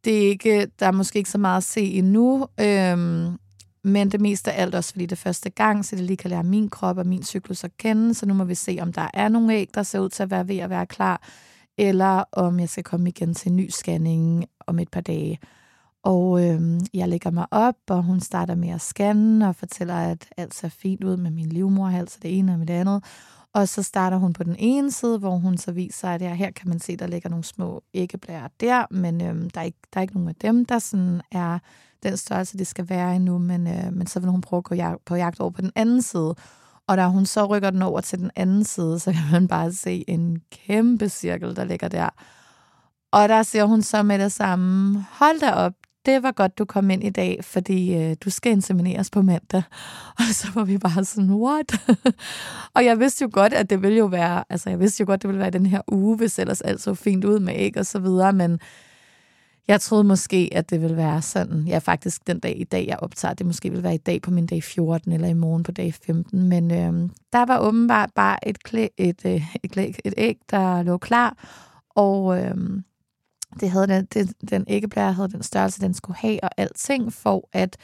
det 0.04 0.24
er 0.24 0.28
ikke, 0.28 0.66
der 0.80 0.86
er 0.86 0.92
måske 0.92 1.18
ikke 1.18 1.30
så 1.30 1.38
meget 1.38 1.56
at 1.56 1.64
se 1.64 1.80
endnu. 1.80 2.46
Øhm, 2.60 3.38
men 3.84 4.12
det 4.12 4.20
meste 4.20 4.52
af 4.52 4.62
alt 4.62 4.74
også, 4.74 4.92
fordi 4.92 5.06
det 5.06 5.12
er 5.12 5.16
første 5.16 5.50
gang, 5.50 5.84
så 5.84 5.96
det 5.96 6.04
lige 6.04 6.16
kan 6.16 6.30
lære 6.30 6.44
min 6.44 6.70
krop 6.70 6.98
og 6.98 7.06
min 7.06 7.22
cyklus 7.22 7.64
at 7.64 7.76
kende. 7.76 8.14
Så 8.14 8.26
nu 8.26 8.34
må 8.34 8.44
vi 8.44 8.54
se, 8.54 8.78
om 8.80 8.92
der 8.92 9.08
er 9.14 9.28
nogle 9.28 9.54
æg, 9.54 9.68
der 9.74 9.82
ser 9.82 9.98
ud 9.98 10.08
til 10.08 10.22
at 10.22 10.30
være 10.30 10.48
ved 10.48 10.58
at 10.58 10.70
være 10.70 10.86
klar, 10.86 11.28
eller 11.78 12.24
om 12.32 12.60
jeg 12.60 12.68
skal 12.68 12.84
komme 12.84 13.08
igen 13.08 13.34
til 13.34 13.50
en 13.50 13.56
ny 13.56 13.68
scanning 13.70 14.44
om 14.66 14.78
et 14.78 14.88
par 14.88 15.00
dage. 15.00 15.38
Og 16.02 16.44
øh, 16.44 16.80
jeg 16.94 17.08
lægger 17.08 17.30
mig 17.30 17.46
op, 17.50 17.74
og 17.90 18.02
hun 18.02 18.20
starter 18.20 18.54
med 18.54 18.68
at 18.68 18.80
scanne 18.80 19.48
og 19.48 19.56
fortæller, 19.56 19.94
at 19.94 20.28
alt 20.36 20.54
ser 20.54 20.68
fint 20.68 21.04
ud 21.04 21.16
med 21.16 21.30
min 21.30 21.46
livmorhals 21.46 22.16
og 22.16 22.22
det 22.22 22.38
ene 22.38 22.52
og 22.52 22.58
med 22.58 22.66
det 22.66 22.74
andet. 22.74 23.04
Og 23.54 23.68
så 23.68 23.82
starter 23.82 24.16
hun 24.16 24.32
på 24.32 24.44
den 24.44 24.56
ene 24.58 24.90
side, 24.90 25.18
hvor 25.18 25.36
hun 25.36 25.56
så 25.58 25.72
viser, 25.72 26.08
at 26.08 26.22
her, 26.22 26.34
her 26.34 26.50
kan 26.50 26.68
man 26.68 26.80
se, 26.80 26.96
der 26.96 27.06
ligger 27.06 27.30
nogle 27.30 27.44
små 27.44 27.82
æggeblære 27.94 28.48
der, 28.60 28.86
men 28.90 29.22
øh, 29.22 29.50
der, 29.54 29.60
er 29.60 29.64
ikke, 29.64 29.78
der 29.94 30.00
er 30.00 30.02
ikke 30.02 30.14
nogen 30.14 30.28
af 30.28 30.34
dem, 30.34 30.64
der 30.64 30.78
sådan 30.78 31.20
er 31.32 31.58
den 32.02 32.16
størrelse, 32.16 32.58
det 32.58 32.66
skal 32.66 32.88
være 32.88 33.16
endnu, 33.16 33.38
men, 33.38 33.66
øh, 33.66 33.92
men 33.92 34.06
så 34.06 34.20
vil 34.20 34.30
hun 34.30 34.40
prøve 34.40 34.58
at 34.58 34.64
gå 34.64 34.74
jagt, 34.74 35.04
på 35.04 35.16
jagt 35.16 35.40
over 35.40 35.50
på 35.50 35.60
den 35.60 35.72
anden 35.74 36.02
side. 36.02 36.34
Og 36.86 36.96
da 36.96 37.06
hun 37.06 37.26
så 37.26 37.46
rykker 37.46 37.70
den 37.70 37.82
over 37.82 38.00
til 38.00 38.18
den 38.18 38.30
anden 38.36 38.64
side, 38.64 38.98
så 38.98 39.12
kan 39.12 39.22
man 39.32 39.48
bare 39.48 39.72
se 39.72 40.04
en 40.08 40.42
kæmpe 40.52 41.08
cirkel, 41.08 41.56
der 41.56 41.64
ligger 41.64 41.88
der. 41.88 42.08
Og 43.12 43.28
der 43.28 43.42
ser 43.42 43.64
hun 43.64 43.82
så 43.82 44.02
med 44.02 44.18
det 44.18 44.32
samme, 44.32 45.06
hold 45.10 45.40
da 45.40 45.52
op, 45.52 45.72
det 46.06 46.22
var 46.22 46.32
godt, 46.32 46.58
du 46.58 46.64
kom 46.64 46.90
ind 46.90 47.04
i 47.04 47.10
dag, 47.10 47.38
fordi 47.42 47.94
øh, 47.94 48.16
du 48.24 48.30
skal 48.30 48.52
insemineres 48.52 49.10
på 49.10 49.22
mandag. 49.22 49.62
Og 50.18 50.24
så 50.32 50.48
var 50.54 50.64
vi 50.64 50.78
bare 50.78 51.04
sådan, 51.04 51.30
what? 51.30 51.96
og 52.74 52.84
jeg 52.84 52.98
vidste 52.98 53.22
jo 53.22 53.30
godt, 53.32 53.52
at 53.52 53.70
det 53.70 53.82
ville 53.82 53.98
jo 53.98 54.06
være, 54.06 54.44
altså 54.50 54.70
jeg 54.70 54.80
vidste 54.80 55.00
jo 55.00 55.06
godt, 55.06 55.22
det 55.22 55.28
ville 55.28 55.40
være 55.40 55.50
den 55.50 55.66
her 55.66 55.80
uge, 55.92 56.16
hvis 56.16 56.38
ellers 56.38 56.60
alt 56.60 56.80
så 56.80 56.94
fint 56.94 57.24
ud 57.24 57.38
med 57.38 57.54
æg 57.56 57.76
og 57.76 57.86
så 57.86 57.98
videre, 57.98 58.32
men 58.32 58.60
jeg 59.68 59.80
troede 59.80 60.04
måske, 60.04 60.48
at 60.52 60.70
det 60.70 60.82
ville 60.82 60.96
være 60.96 61.22
sådan, 61.22 61.64
ja 61.68 61.78
faktisk 61.78 62.26
den 62.26 62.38
dag 62.40 62.60
i 62.60 62.64
dag, 62.64 62.86
jeg 62.86 62.98
optager, 62.98 63.34
det 63.34 63.46
måske 63.46 63.70
ville 63.70 63.82
være 63.82 63.94
i 63.94 63.98
dag 63.98 64.22
på 64.22 64.30
min 64.30 64.46
dag 64.46 64.62
14, 64.62 65.12
eller 65.12 65.28
i 65.28 65.34
morgen 65.34 65.62
på 65.62 65.72
dag 65.72 65.94
15, 65.94 66.48
men 66.48 66.70
øh, 66.70 67.10
der 67.32 67.46
var 67.46 67.58
åbenbart 67.58 68.10
bare 68.14 68.48
et, 68.48 68.62
klæ, 68.62 68.86
et, 68.96 69.26
øh, 69.26 69.42
et, 69.62 69.70
klæ, 69.70 69.92
et 70.04 70.14
æg, 70.16 70.38
der 70.50 70.82
lå 70.82 70.98
klar, 70.98 71.36
og... 71.90 72.38
Øh, 72.38 72.56
det 73.60 73.70
havde 73.70 73.86
den, 73.86 74.04
det, 74.04 74.50
den 74.50 74.64
æggeblære 74.68 75.12
havde 75.12 75.28
den 75.28 75.42
størrelse, 75.42 75.80
den 75.80 75.94
skulle 75.94 76.16
have, 76.16 76.44
og 76.44 76.50
alting 76.56 77.12
for, 77.12 77.48
at 77.52 77.76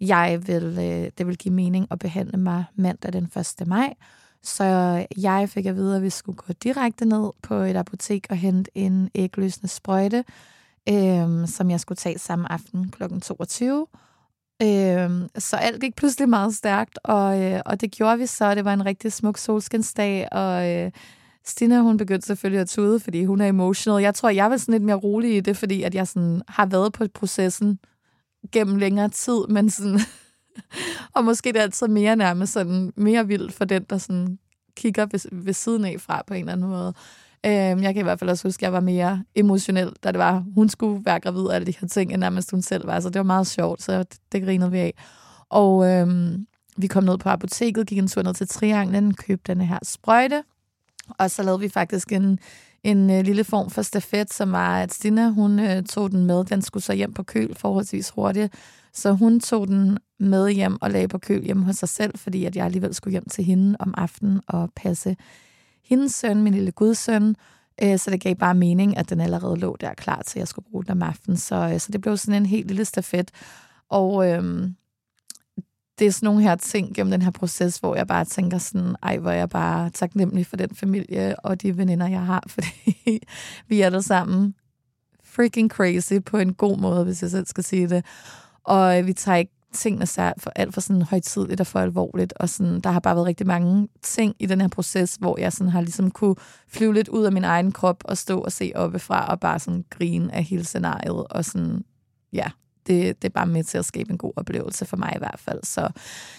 jeg 0.00 0.42
vil, 0.46 0.64
øh, 0.64 1.10
det 1.18 1.26
vil 1.26 1.38
give 1.38 1.54
mening 1.54 1.86
at 1.90 1.98
behandle 1.98 2.38
mig 2.38 2.64
mandag 2.74 3.12
den 3.12 3.30
1. 3.60 3.66
maj. 3.66 3.94
Så 4.42 4.64
jeg 5.16 5.48
fik 5.48 5.66
at 5.66 5.76
vide, 5.76 5.96
at 5.96 6.02
vi 6.02 6.10
skulle 6.10 6.36
gå 6.36 6.52
direkte 6.52 7.04
ned 7.04 7.30
på 7.42 7.54
et 7.54 7.76
apotek 7.76 8.26
og 8.30 8.36
hente 8.36 8.70
en 8.74 9.10
ægløsende 9.14 9.68
sprøjte, 9.68 10.24
øh, 10.88 11.48
som 11.48 11.70
jeg 11.70 11.80
skulle 11.80 11.96
tage 11.96 12.18
samme 12.18 12.52
aften 12.52 12.90
kl. 12.90 13.20
22. 13.20 13.86
Øh, 14.62 15.10
så 15.38 15.56
alt 15.56 15.80
gik 15.80 15.96
pludselig 15.96 16.28
meget 16.28 16.54
stærkt, 16.54 16.98
og, 17.04 17.42
øh, 17.42 17.60
og 17.66 17.80
det 17.80 17.90
gjorde 17.90 18.18
vi 18.18 18.26
så. 18.26 18.54
Det 18.54 18.64
var 18.64 18.72
en 18.72 18.86
rigtig 18.86 19.12
smuk 19.12 19.38
solskinsdag, 19.38 20.28
og 20.32 20.70
øh, 20.70 20.90
Stina, 21.46 21.80
hun 21.80 21.96
begyndte 21.96 22.26
selvfølgelig 22.26 22.60
at 22.60 22.68
tude, 22.68 23.00
fordi 23.00 23.24
hun 23.24 23.40
er 23.40 23.46
emotional. 23.46 24.02
Jeg 24.02 24.14
tror, 24.14 24.28
jeg 24.28 24.50
var 24.50 24.56
sådan 24.56 24.72
lidt 24.72 24.82
mere 24.82 24.96
rolig 24.96 25.36
i 25.36 25.40
det, 25.40 25.56
fordi 25.56 25.82
at 25.82 25.94
jeg 25.94 26.08
sådan 26.08 26.42
har 26.48 26.66
været 26.66 26.92
på 26.92 27.06
processen 27.14 27.78
gennem 28.52 28.76
længere 28.76 29.08
tid, 29.08 29.46
men 29.54 29.70
sådan, 29.70 30.00
og 31.14 31.24
måske 31.24 31.52
det 31.52 31.56
er 31.58 31.62
altid 31.62 31.88
mere 31.88 32.16
nærmest 32.16 32.52
sådan 32.52 32.92
mere 32.96 33.26
vildt 33.26 33.52
for 33.52 33.64
den, 33.64 33.84
der 33.90 33.98
sådan 33.98 34.38
kigger 34.76 35.06
ved, 35.06 35.20
ved 35.32 35.52
siden 35.52 35.84
af 35.84 35.96
fra 35.98 36.22
på 36.26 36.34
en 36.34 36.40
eller 36.40 36.52
anden 36.52 36.68
måde. 36.70 36.94
Øhm, 37.46 37.82
jeg 37.82 37.94
kan 37.94 37.96
i 37.96 38.02
hvert 38.02 38.18
fald 38.18 38.30
også 38.30 38.48
huske, 38.48 38.60
at 38.60 38.62
jeg 38.62 38.72
var 38.72 38.80
mere 38.80 39.24
emotionel, 39.34 39.92
da 40.04 40.12
det 40.12 40.18
var, 40.18 40.44
hun 40.54 40.68
skulle 40.68 41.04
være 41.04 41.20
gravid 41.20 41.42
og 41.42 41.54
alle 41.54 41.66
de 41.66 41.74
her 41.80 41.88
ting, 41.88 42.12
end 42.12 42.20
nærmest 42.20 42.50
hun 42.50 42.62
selv 42.62 42.86
var. 42.86 43.00
Så 43.00 43.08
det 43.08 43.18
var 43.18 43.24
meget 43.24 43.46
sjovt, 43.46 43.82
så 43.82 43.98
det, 43.98 44.16
det 44.32 44.42
grinede 44.42 44.70
vi 44.70 44.78
af. 44.78 44.94
Og 45.48 45.86
øhm, 45.86 46.46
vi 46.76 46.86
kom 46.86 47.04
ned 47.04 47.18
på 47.18 47.28
apoteket, 47.28 47.86
gik 47.86 47.98
en 47.98 48.08
tur 48.08 48.22
ned 48.22 48.34
til 48.34 48.48
Trianglen, 48.48 49.14
købte 49.14 49.54
den 49.54 49.60
her 49.60 49.78
sprøjte, 49.82 50.42
og 51.18 51.30
så 51.30 51.42
lavede 51.42 51.60
vi 51.60 51.68
faktisk 51.68 52.12
en, 52.12 52.38
en 52.82 53.10
øh, 53.10 53.24
lille 53.24 53.44
form 53.44 53.70
for 53.70 53.82
stafet, 53.82 54.32
som 54.32 54.52
var, 54.52 54.78
at 54.78 54.94
Stina, 54.94 55.30
hun 55.30 55.60
øh, 55.60 55.82
tog 55.82 56.10
den 56.10 56.24
med. 56.24 56.44
Den 56.44 56.62
skulle 56.62 56.84
så 56.84 56.92
hjem 56.92 57.12
på 57.12 57.22
køl 57.22 57.54
forholdsvis 57.54 58.10
hurtigt. 58.10 58.54
Så 58.92 59.12
hun 59.12 59.40
tog 59.40 59.68
den 59.68 59.98
med 60.18 60.50
hjem 60.50 60.82
og 60.82 60.90
lagde 60.90 61.08
på 61.08 61.18
køl 61.18 61.42
hjemme 61.42 61.64
hos 61.64 61.76
sig 61.76 61.88
selv, 61.88 62.18
fordi 62.18 62.44
at 62.44 62.56
jeg 62.56 62.64
alligevel 62.64 62.94
skulle 62.94 63.12
hjem 63.12 63.28
til 63.28 63.44
hende 63.44 63.76
om 63.80 63.94
aftenen 63.96 64.40
og 64.46 64.70
passe 64.76 65.16
hendes 65.84 66.14
søn, 66.14 66.42
min 66.42 66.54
lille 66.54 66.72
gudsøn. 66.72 67.36
Øh, 67.82 67.98
så 67.98 68.10
det 68.10 68.20
gav 68.20 68.34
bare 68.34 68.54
mening, 68.54 68.96
at 68.96 69.10
den 69.10 69.20
allerede 69.20 69.56
lå 69.56 69.76
der 69.80 69.94
klar 69.94 70.22
til, 70.22 70.38
at 70.38 70.40
jeg 70.40 70.48
skulle 70.48 70.66
bruge 70.70 70.84
den 70.84 70.92
om 70.92 71.02
aftenen. 71.02 71.36
Så, 71.36 71.56
øh, 71.56 71.80
så 71.80 71.92
det 71.92 72.00
blev 72.00 72.16
sådan 72.16 72.42
en 72.42 72.46
helt 72.46 72.66
lille 72.66 72.84
stafet. 72.84 73.30
Og 73.88 74.30
øh, 74.30 74.68
det 75.98 76.06
er 76.06 76.10
sådan 76.10 76.26
nogle 76.26 76.42
her 76.42 76.56
ting 76.56 76.94
gennem 76.94 77.10
den 77.10 77.22
her 77.22 77.30
proces, 77.30 77.78
hvor 77.78 77.96
jeg 77.96 78.06
bare 78.06 78.24
tænker 78.24 78.58
sådan, 78.58 78.96
ej, 79.02 79.18
hvor 79.18 79.30
er 79.30 79.36
jeg 79.36 79.48
bare 79.48 79.90
taknemmelig 79.90 80.46
for 80.46 80.56
den 80.56 80.74
familie 80.74 81.40
og 81.40 81.62
de 81.62 81.76
veninder, 81.76 82.08
jeg 82.08 82.20
har, 82.20 82.44
fordi 82.54 83.22
vi 83.68 83.80
er 83.80 83.90
der 83.90 84.00
sammen 84.00 84.54
freaking 85.24 85.70
crazy 85.70 86.12
på 86.26 86.38
en 86.38 86.54
god 86.54 86.78
måde, 86.78 87.04
hvis 87.04 87.22
jeg 87.22 87.30
selv 87.30 87.46
skal 87.46 87.64
sige 87.64 87.88
det. 87.88 88.04
Og 88.64 88.98
øh, 88.98 89.06
vi 89.06 89.12
tager 89.12 89.36
ikke 89.36 89.52
tingene 89.72 90.06
for 90.38 90.52
alt 90.56 90.74
for 90.74 90.80
sådan 90.80 91.02
højtidligt 91.02 91.60
og 91.60 91.66
for 91.66 91.80
alvorligt, 91.80 92.32
og 92.36 92.48
sådan, 92.48 92.80
der 92.80 92.90
har 92.90 93.00
bare 93.00 93.14
været 93.14 93.26
rigtig 93.26 93.46
mange 93.46 93.88
ting 94.02 94.34
i 94.38 94.46
den 94.46 94.60
her 94.60 94.68
proces, 94.68 95.14
hvor 95.14 95.40
jeg 95.40 95.52
sådan 95.52 95.70
har 95.70 95.80
ligesom 95.80 96.10
kunne 96.10 96.36
flyve 96.68 96.94
lidt 96.94 97.08
ud 97.08 97.24
af 97.24 97.32
min 97.32 97.44
egen 97.44 97.72
krop 97.72 98.02
og 98.04 98.18
stå 98.18 98.40
og 98.40 98.52
se 98.52 98.72
oppefra 98.74 99.26
og 99.30 99.40
bare 99.40 99.58
sådan 99.58 99.84
grine 99.90 100.34
af 100.34 100.44
hele 100.44 100.64
scenariet, 100.64 101.26
og 101.30 101.44
sådan, 101.44 101.84
ja, 102.32 102.50
det, 102.86 103.22
det 103.22 103.28
er 103.28 103.32
bare 103.32 103.46
med 103.46 103.64
til 103.64 103.78
at 103.78 103.84
skabe 103.84 104.10
en 104.10 104.18
god 104.18 104.32
oplevelse 104.36 104.84
for 104.84 104.96
mig 104.96 105.12
i 105.16 105.18
hvert 105.18 105.38
fald. 105.38 105.60
Så 105.62 105.88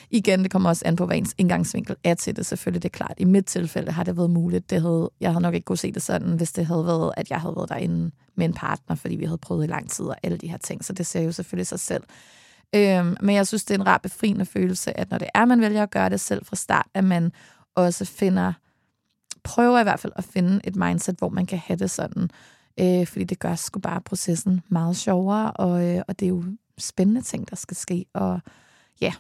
igen, 0.09 0.43
det 0.43 0.51
kommer 0.51 0.69
også 0.69 0.83
an 0.85 0.95
på, 0.95 1.05
hvad 1.05 1.17
ens 1.17 1.33
indgangsvinkel 1.37 1.95
er 2.03 2.13
til 2.13 2.35
det. 2.35 2.45
Selvfølgelig, 2.45 2.83
det 2.83 2.89
er 2.89 2.97
klart. 2.97 3.13
I 3.17 3.25
mit 3.25 3.45
tilfælde 3.45 3.91
har 3.91 4.03
det 4.03 4.17
været 4.17 4.29
muligt. 4.29 4.69
Det 4.69 4.81
havde, 4.81 5.09
jeg 5.19 5.31
havde 5.31 5.41
nok 5.41 5.53
ikke 5.53 5.65
kunne 5.65 5.77
se 5.77 5.91
det 5.91 6.01
sådan, 6.01 6.33
hvis 6.33 6.51
det 6.51 6.65
havde 6.65 6.85
været, 6.85 7.13
at 7.17 7.29
jeg 7.29 7.41
havde 7.41 7.55
været 7.55 7.69
derinde 7.69 8.11
med 8.35 8.45
en 8.45 8.53
partner, 8.53 8.95
fordi 8.95 9.15
vi 9.15 9.25
havde 9.25 9.37
prøvet 9.37 9.63
i 9.63 9.67
lang 9.67 9.89
tid 9.89 10.05
og 10.05 10.15
alle 10.23 10.37
de 10.37 10.47
her 10.47 10.57
ting. 10.57 10.85
Så 10.85 10.93
det 10.93 11.05
ser 11.05 11.21
jo 11.21 11.31
selvfølgelig 11.31 11.67
sig 11.67 11.79
selv. 11.79 12.03
Øhm, 12.75 13.17
men 13.21 13.35
jeg 13.35 13.47
synes, 13.47 13.65
det 13.65 13.75
er 13.75 13.79
en 13.79 13.87
rar 13.87 13.97
befriende 13.97 14.45
følelse, 14.45 14.99
at 14.99 15.11
når 15.11 15.17
det 15.17 15.27
er, 15.33 15.45
man 15.45 15.61
vælger 15.61 15.83
at 15.83 15.91
gøre 15.91 16.09
det 16.09 16.19
selv 16.19 16.45
fra 16.45 16.55
start, 16.55 16.87
at 16.93 17.03
man 17.03 17.31
også 17.75 18.05
finder, 18.05 18.53
prøver 19.43 19.79
i 19.79 19.83
hvert 19.83 19.99
fald 19.99 20.13
at 20.15 20.23
finde 20.23 20.61
et 20.63 20.75
mindset, 20.75 21.15
hvor 21.17 21.29
man 21.29 21.45
kan 21.45 21.59
have 21.65 21.77
det 21.77 21.91
sådan 21.91 22.29
øh, 22.79 23.08
fordi 23.08 23.24
det 23.24 23.39
gør 23.39 23.55
sgu 23.55 23.79
bare 23.79 24.01
processen 24.01 24.62
meget 24.70 24.98
sjovere, 24.98 25.51
og, 25.51 25.86
øh, 25.86 26.01
og 26.08 26.20
det 26.20 26.25
er 26.25 26.29
jo 26.29 26.44
spændende 26.77 27.22
ting, 27.22 27.50
der 27.50 27.55
skal 27.55 27.77
ske. 27.77 28.05
Og 28.13 28.39
ja, 29.01 29.13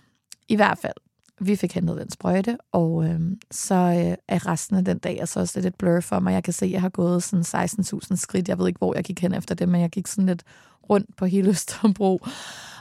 i 0.47 0.55
hvert 0.55 0.77
fald, 0.77 0.93
vi 1.39 1.55
fik 1.55 1.73
hentet 1.73 1.97
den 1.97 2.11
sprøjte, 2.11 2.57
og 2.71 3.05
øh, 3.05 3.19
så 3.51 3.75
øh, 3.75 4.17
er 4.27 4.47
resten 4.47 4.77
af 4.77 4.85
den 4.85 4.97
dag 4.97 5.19
altså 5.19 5.39
også 5.39 5.59
lidt 5.59 5.65
et 5.65 5.75
blur 5.75 5.99
for 5.99 6.19
mig. 6.19 6.33
Jeg 6.33 6.43
kan 6.43 6.53
se, 6.53 6.65
at 6.65 6.71
jeg 6.71 6.81
har 6.81 6.89
gået 6.89 7.23
sådan 7.23 7.67
16.000 7.69 8.15
skridt. 8.15 8.49
Jeg 8.49 8.59
ved 8.59 8.67
ikke, 8.67 8.77
hvor 8.77 8.95
jeg 8.95 9.03
gik 9.03 9.21
hen 9.21 9.33
efter 9.33 9.55
det, 9.55 9.69
men 9.69 9.81
jeg 9.81 9.89
gik 9.89 10.07
sådan 10.07 10.25
lidt 10.25 10.43
rundt 10.89 11.17
på 11.17 11.25
hele 11.25 11.49
Østerbro, 11.55 12.19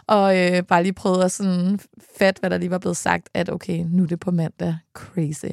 og 0.07 0.38
øh, 0.38 0.62
bare 0.62 0.83
lige 0.83 0.93
prøvede 0.93 1.25
at 1.25 1.33
sådan 1.33 1.81
fat, 2.19 2.38
hvad 2.38 2.50
der 2.50 2.59
lige 2.59 2.71
var 2.71 2.78
blevet 2.78 2.97
sagt, 2.97 3.28
at 3.35 3.50
okay, 3.50 3.85
nu 3.88 4.02
er 4.02 4.07
det 4.07 4.21
på 4.21 4.31
mandag. 4.31 4.76
Crazy. 4.93 5.52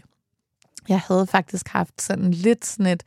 Jeg 0.89 0.99
havde 1.07 1.27
faktisk 1.27 1.67
haft 1.67 2.01
sådan 2.01 2.31
lidt 2.31 2.65
sådan 2.65 2.85
et 2.85 3.03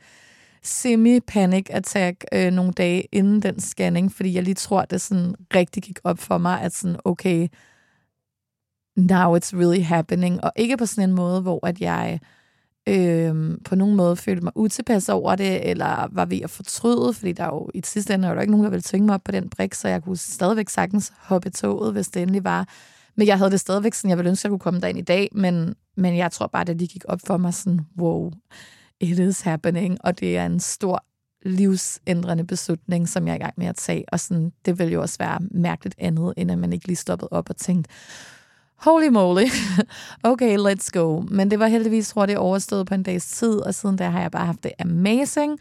semi-panic 0.65 1.65
attack 1.69 2.25
øh, 2.33 2.51
nogle 2.51 2.71
dage 2.71 3.07
inden 3.11 3.41
den 3.41 3.59
scanning, 3.59 4.11
fordi 4.11 4.33
jeg 4.33 4.43
lige 4.43 4.55
tror, 4.55 4.85
det 4.85 5.01
sådan 5.01 5.35
rigtig 5.55 5.83
gik 5.83 5.99
op 6.03 6.19
for 6.19 6.37
mig, 6.37 6.61
at 6.61 6.73
sådan, 6.73 6.97
okay, 7.03 7.47
now 8.97 9.37
it's 9.37 9.57
really 9.57 9.83
happening. 9.83 10.43
Og 10.43 10.51
ikke 10.55 10.77
på 10.77 10.85
sådan 10.85 11.09
en 11.09 11.15
måde, 11.15 11.41
hvor 11.41 11.67
at 11.67 11.81
jeg 11.81 12.19
øh, 12.89 13.57
på 13.65 13.75
nogen 13.75 13.95
måde 13.95 14.15
følte 14.15 14.43
mig 14.43 14.53
utilpas 14.55 15.09
over 15.09 15.35
det, 15.35 15.69
eller 15.69 16.07
var 16.11 16.25
ved 16.25 16.41
at 16.43 16.49
fortryde, 16.49 17.13
fordi 17.13 17.31
der 17.31 17.45
jo 17.45 17.69
i 17.73 17.81
sidste 17.83 18.13
ende 18.13 18.27
var 18.27 18.33
der 18.33 18.41
ikke 18.41 18.51
nogen, 18.51 18.63
der 18.63 18.69
ville 18.69 18.83
tvinge 18.83 19.05
mig 19.05 19.15
op 19.15 19.23
på 19.23 19.31
den 19.31 19.49
brik, 19.49 19.73
så 19.73 19.87
jeg 19.87 20.03
kunne 20.03 20.17
stadigvæk 20.17 20.69
sagtens 20.69 21.13
hoppe 21.17 21.49
toget, 21.49 21.93
hvis 21.93 22.07
det 22.07 22.21
endelig 22.21 22.43
var. 22.43 22.67
Men 23.15 23.27
jeg 23.27 23.37
havde 23.37 23.51
det 23.51 23.59
stadigvæk 23.59 23.93
sådan, 23.93 24.09
jeg 24.09 24.17
ville 24.17 24.29
ønske, 24.29 24.41
at 24.41 24.43
jeg 24.43 24.49
kunne 24.49 24.59
komme 24.59 24.79
derind 24.79 24.99
i 24.99 25.01
dag, 25.01 25.29
men, 25.31 25.75
men 25.97 26.17
jeg 26.17 26.31
tror 26.31 26.47
bare, 26.47 26.61
at 26.61 26.67
det 26.67 26.77
lige 26.77 26.87
gik 26.87 27.03
op 27.07 27.19
for 27.27 27.37
mig 27.37 27.53
sådan, 27.53 27.79
wow, 27.97 28.31
it 28.99 29.19
is 29.19 29.41
happening, 29.41 29.97
og 30.03 30.19
det 30.19 30.37
er 30.37 30.45
en 30.45 30.59
stor 30.59 31.05
livsændrende 31.45 32.43
beslutning, 32.43 33.09
som 33.09 33.27
jeg 33.27 33.31
er 33.31 33.35
i 33.35 33.39
gang 33.39 33.53
med 33.57 33.67
at 33.67 33.75
tage, 33.75 34.05
og 34.07 34.19
sådan, 34.19 34.51
det 34.65 34.79
vil 34.79 34.91
jo 34.91 35.01
også 35.01 35.17
være 35.19 35.39
mærkeligt 35.51 35.95
andet, 35.97 36.33
end 36.37 36.51
at 36.51 36.57
man 36.57 36.73
ikke 36.73 36.87
lige 36.87 36.95
stoppede 36.95 37.29
op 37.31 37.49
og 37.49 37.57
tænkte, 37.57 37.89
holy 38.75 39.07
moly, 39.07 39.45
okay, 40.23 40.57
let's 40.57 40.89
go. 40.93 41.19
Men 41.19 41.51
det 41.51 41.59
var 41.59 41.67
heldigvis 41.67 42.11
hurtigt 42.11 42.39
overstået 42.39 42.87
på 42.87 42.93
en 42.93 43.03
dags 43.03 43.31
tid, 43.31 43.59
og 43.59 43.75
siden 43.75 43.95
da 43.95 44.09
har 44.09 44.21
jeg 44.21 44.31
bare 44.31 44.45
haft 44.45 44.63
det 44.63 44.71
amazing. 44.79 45.59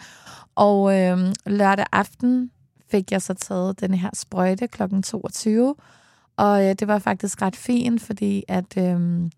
Og 0.54 1.00
øh, 1.00 1.18
lørdag 1.46 1.86
aften 1.92 2.50
fik 2.90 3.12
jeg 3.12 3.22
så 3.22 3.34
taget 3.34 3.80
den 3.80 3.94
her 3.94 4.10
sprøjte 4.14 4.68
kl. 4.68 4.82
22, 5.04 5.74
og 6.36 6.64
øh, 6.64 6.74
det 6.78 6.88
var 6.88 6.98
faktisk 6.98 7.42
ret 7.42 7.56
fint, 7.56 8.02
fordi 8.02 8.44
at 8.48 8.78
øh, 8.78 9.30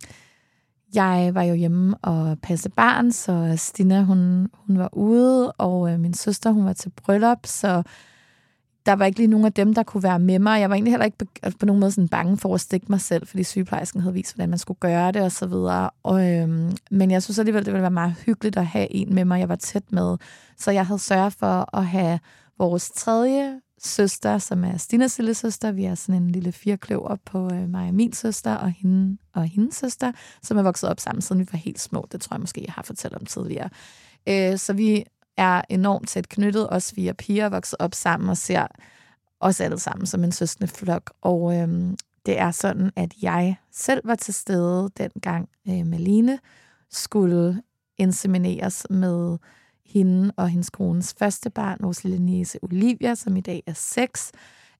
jeg 0.96 1.34
var 1.34 1.42
jo 1.42 1.54
hjemme 1.54 1.96
og 2.02 2.38
passe 2.42 2.70
barn, 2.70 3.12
så 3.12 3.54
Stina 3.56 4.02
hun, 4.02 4.48
hun 4.54 4.78
var 4.78 4.88
ude, 4.92 5.52
og 5.52 5.92
øh, 5.92 6.00
min 6.00 6.14
søster 6.14 6.50
hun 6.50 6.64
var 6.64 6.72
til 6.72 6.92
bryllup, 6.96 7.46
så 7.46 7.82
der 8.86 8.92
var 8.92 9.04
ikke 9.04 9.18
lige 9.18 9.30
nogen 9.30 9.46
af 9.46 9.52
dem, 9.52 9.74
der 9.74 9.82
kunne 9.82 10.02
være 10.02 10.18
med 10.18 10.38
mig. 10.38 10.60
Jeg 10.60 10.70
var 10.70 10.74
egentlig 10.74 10.92
heller 10.92 11.04
ikke 11.04 11.26
på 11.60 11.66
nogen 11.66 11.80
måde 11.80 11.92
sådan 11.92 12.08
bange 12.08 12.36
for 12.36 12.54
at 12.54 12.60
stikke 12.60 12.86
mig 12.88 13.00
selv, 13.00 13.26
fordi 13.26 13.44
sygeplejersken 13.44 14.00
havde 14.00 14.14
vist, 14.14 14.34
hvordan 14.34 14.50
man 14.50 14.58
skulle 14.58 14.78
gøre 14.80 15.12
det 15.12 15.22
og 15.22 15.32
så 15.32 15.46
videre. 15.46 15.90
Og, 16.02 16.32
øhm, 16.32 16.76
men 16.90 17.10
jeg 17.10 17.22
synes 17.22 17.38
alligevel, 17.38 17.64
det 17.64 17.72
ville 17.72 17.82
være 17.82 17.90
meget 17.90 18.14
hyggeligt 18.26 18.56
at 18.56 18.66
have 18.66 18.94
en 18.94 19.14
med 19.14 19.24
mig, 19.24 19.40
jeg 19.40 19.48
var 19.48 19.56
tæt 19.56 19.92
med. 19.92 20.16
Så 20.58 20.70
jeg 20.70 20.86
havde 20.86 20.98
sørget 20.98 21.32
for 21.32 21.76
at 21.76 21.86
have 21.86 22.18
vores 22.58 22.90
tredje 22.90 23.60
søster, 23.86 24.38
som 24.38 24.64
er 24.64 24.76
Stinas 24.76 25.18
lille 25.18 25.34
søster. 25.34 25.72
Vi 25.72 25.84
er 25.84 25.94
sådan 25.94 26.22
en 26.22 26.30
lille 26.30 26.52
firkløver 26.52 27.16
på 27.24 27.50
øh, 27.52 27.68
mig 27.68 27.88
og 27.88 27.94
min 27.94 28.12
søster, 28.12 28.54
og 28.54 28.70
hende 28.70 29.18
og 29.34 29.44
hendes 29.44 29.74
søster, 29.74 30.12
som 30.42 30.58
er 30.58 30.62
vokset 30.62 30.90
op 30.90 31.00
sammen, 31.00 31.22
siden 31.22 31.40
vi 31.40 31.48
var 31.52 31.58
helt 31.58 31.80
små. 31.80 32.06
Det 32.12 32.20
tror 32.20 32.34
jeg 32.34 32.40
måske, 32.40 32.64
jeg 32.66 32.72
har 32.72 32.82
fortalt 32.82 33.14
om 33.14 33.26
tidligere. 33.26 33.70
Øh, 34.28 34.58
så 34.58 34.72
vi 34.72 35.04
er 35.36 35.62
enormt 35.68 36.08
tæt 36.08 36.28
knyttet, 36.28 36.72
os 36.72 36.92
er 36.92 37.12
piger 37.12 37.48
vokset 37.48 37.76
op 37.78 37.94
sammen 37.94 38.28
og 38.28 38.36
ser 38.36 38.66
os 39.40 39.60
alle 39.60 39.78
sammen 39.78 40.06
som 40.06 40.24
en 40.24 40.32
søskende 40.32 40.68
flok. 40.68 41.12
Og 41.22 41.56
øh, 41.56 41.68
det 42.26 42.38
er 42.38 42.50
sådan, 42.50 42.90
at 42.96 43.14
jeg 43.22 43.56
selv 43.72 44.00
var 44.04 44.14
til 44.14 44.34
stede 44.34 44.90
dengang 44.98 45.48
øh, 45.68 45.86
Maline 45.86 46.38
skulle 46.90 47.62
insemineres 47.98 48.86
med 48.90 49.38
hende 49.86 50.32
og 50.36 50.48
hendes 50.48 50.70
kones 50.70 51.14
første 51.18 51.50
barn, 51.50 51.78
vores 51.80 52.04
lille 52.04 52.18
niece 52.18 52.58
Olivia, 52.62 53.14
som 53.14 53.36
i 53.36 53.40
dag 53.40 53.62
er 53.66 53.72
seks. 53.72 54.32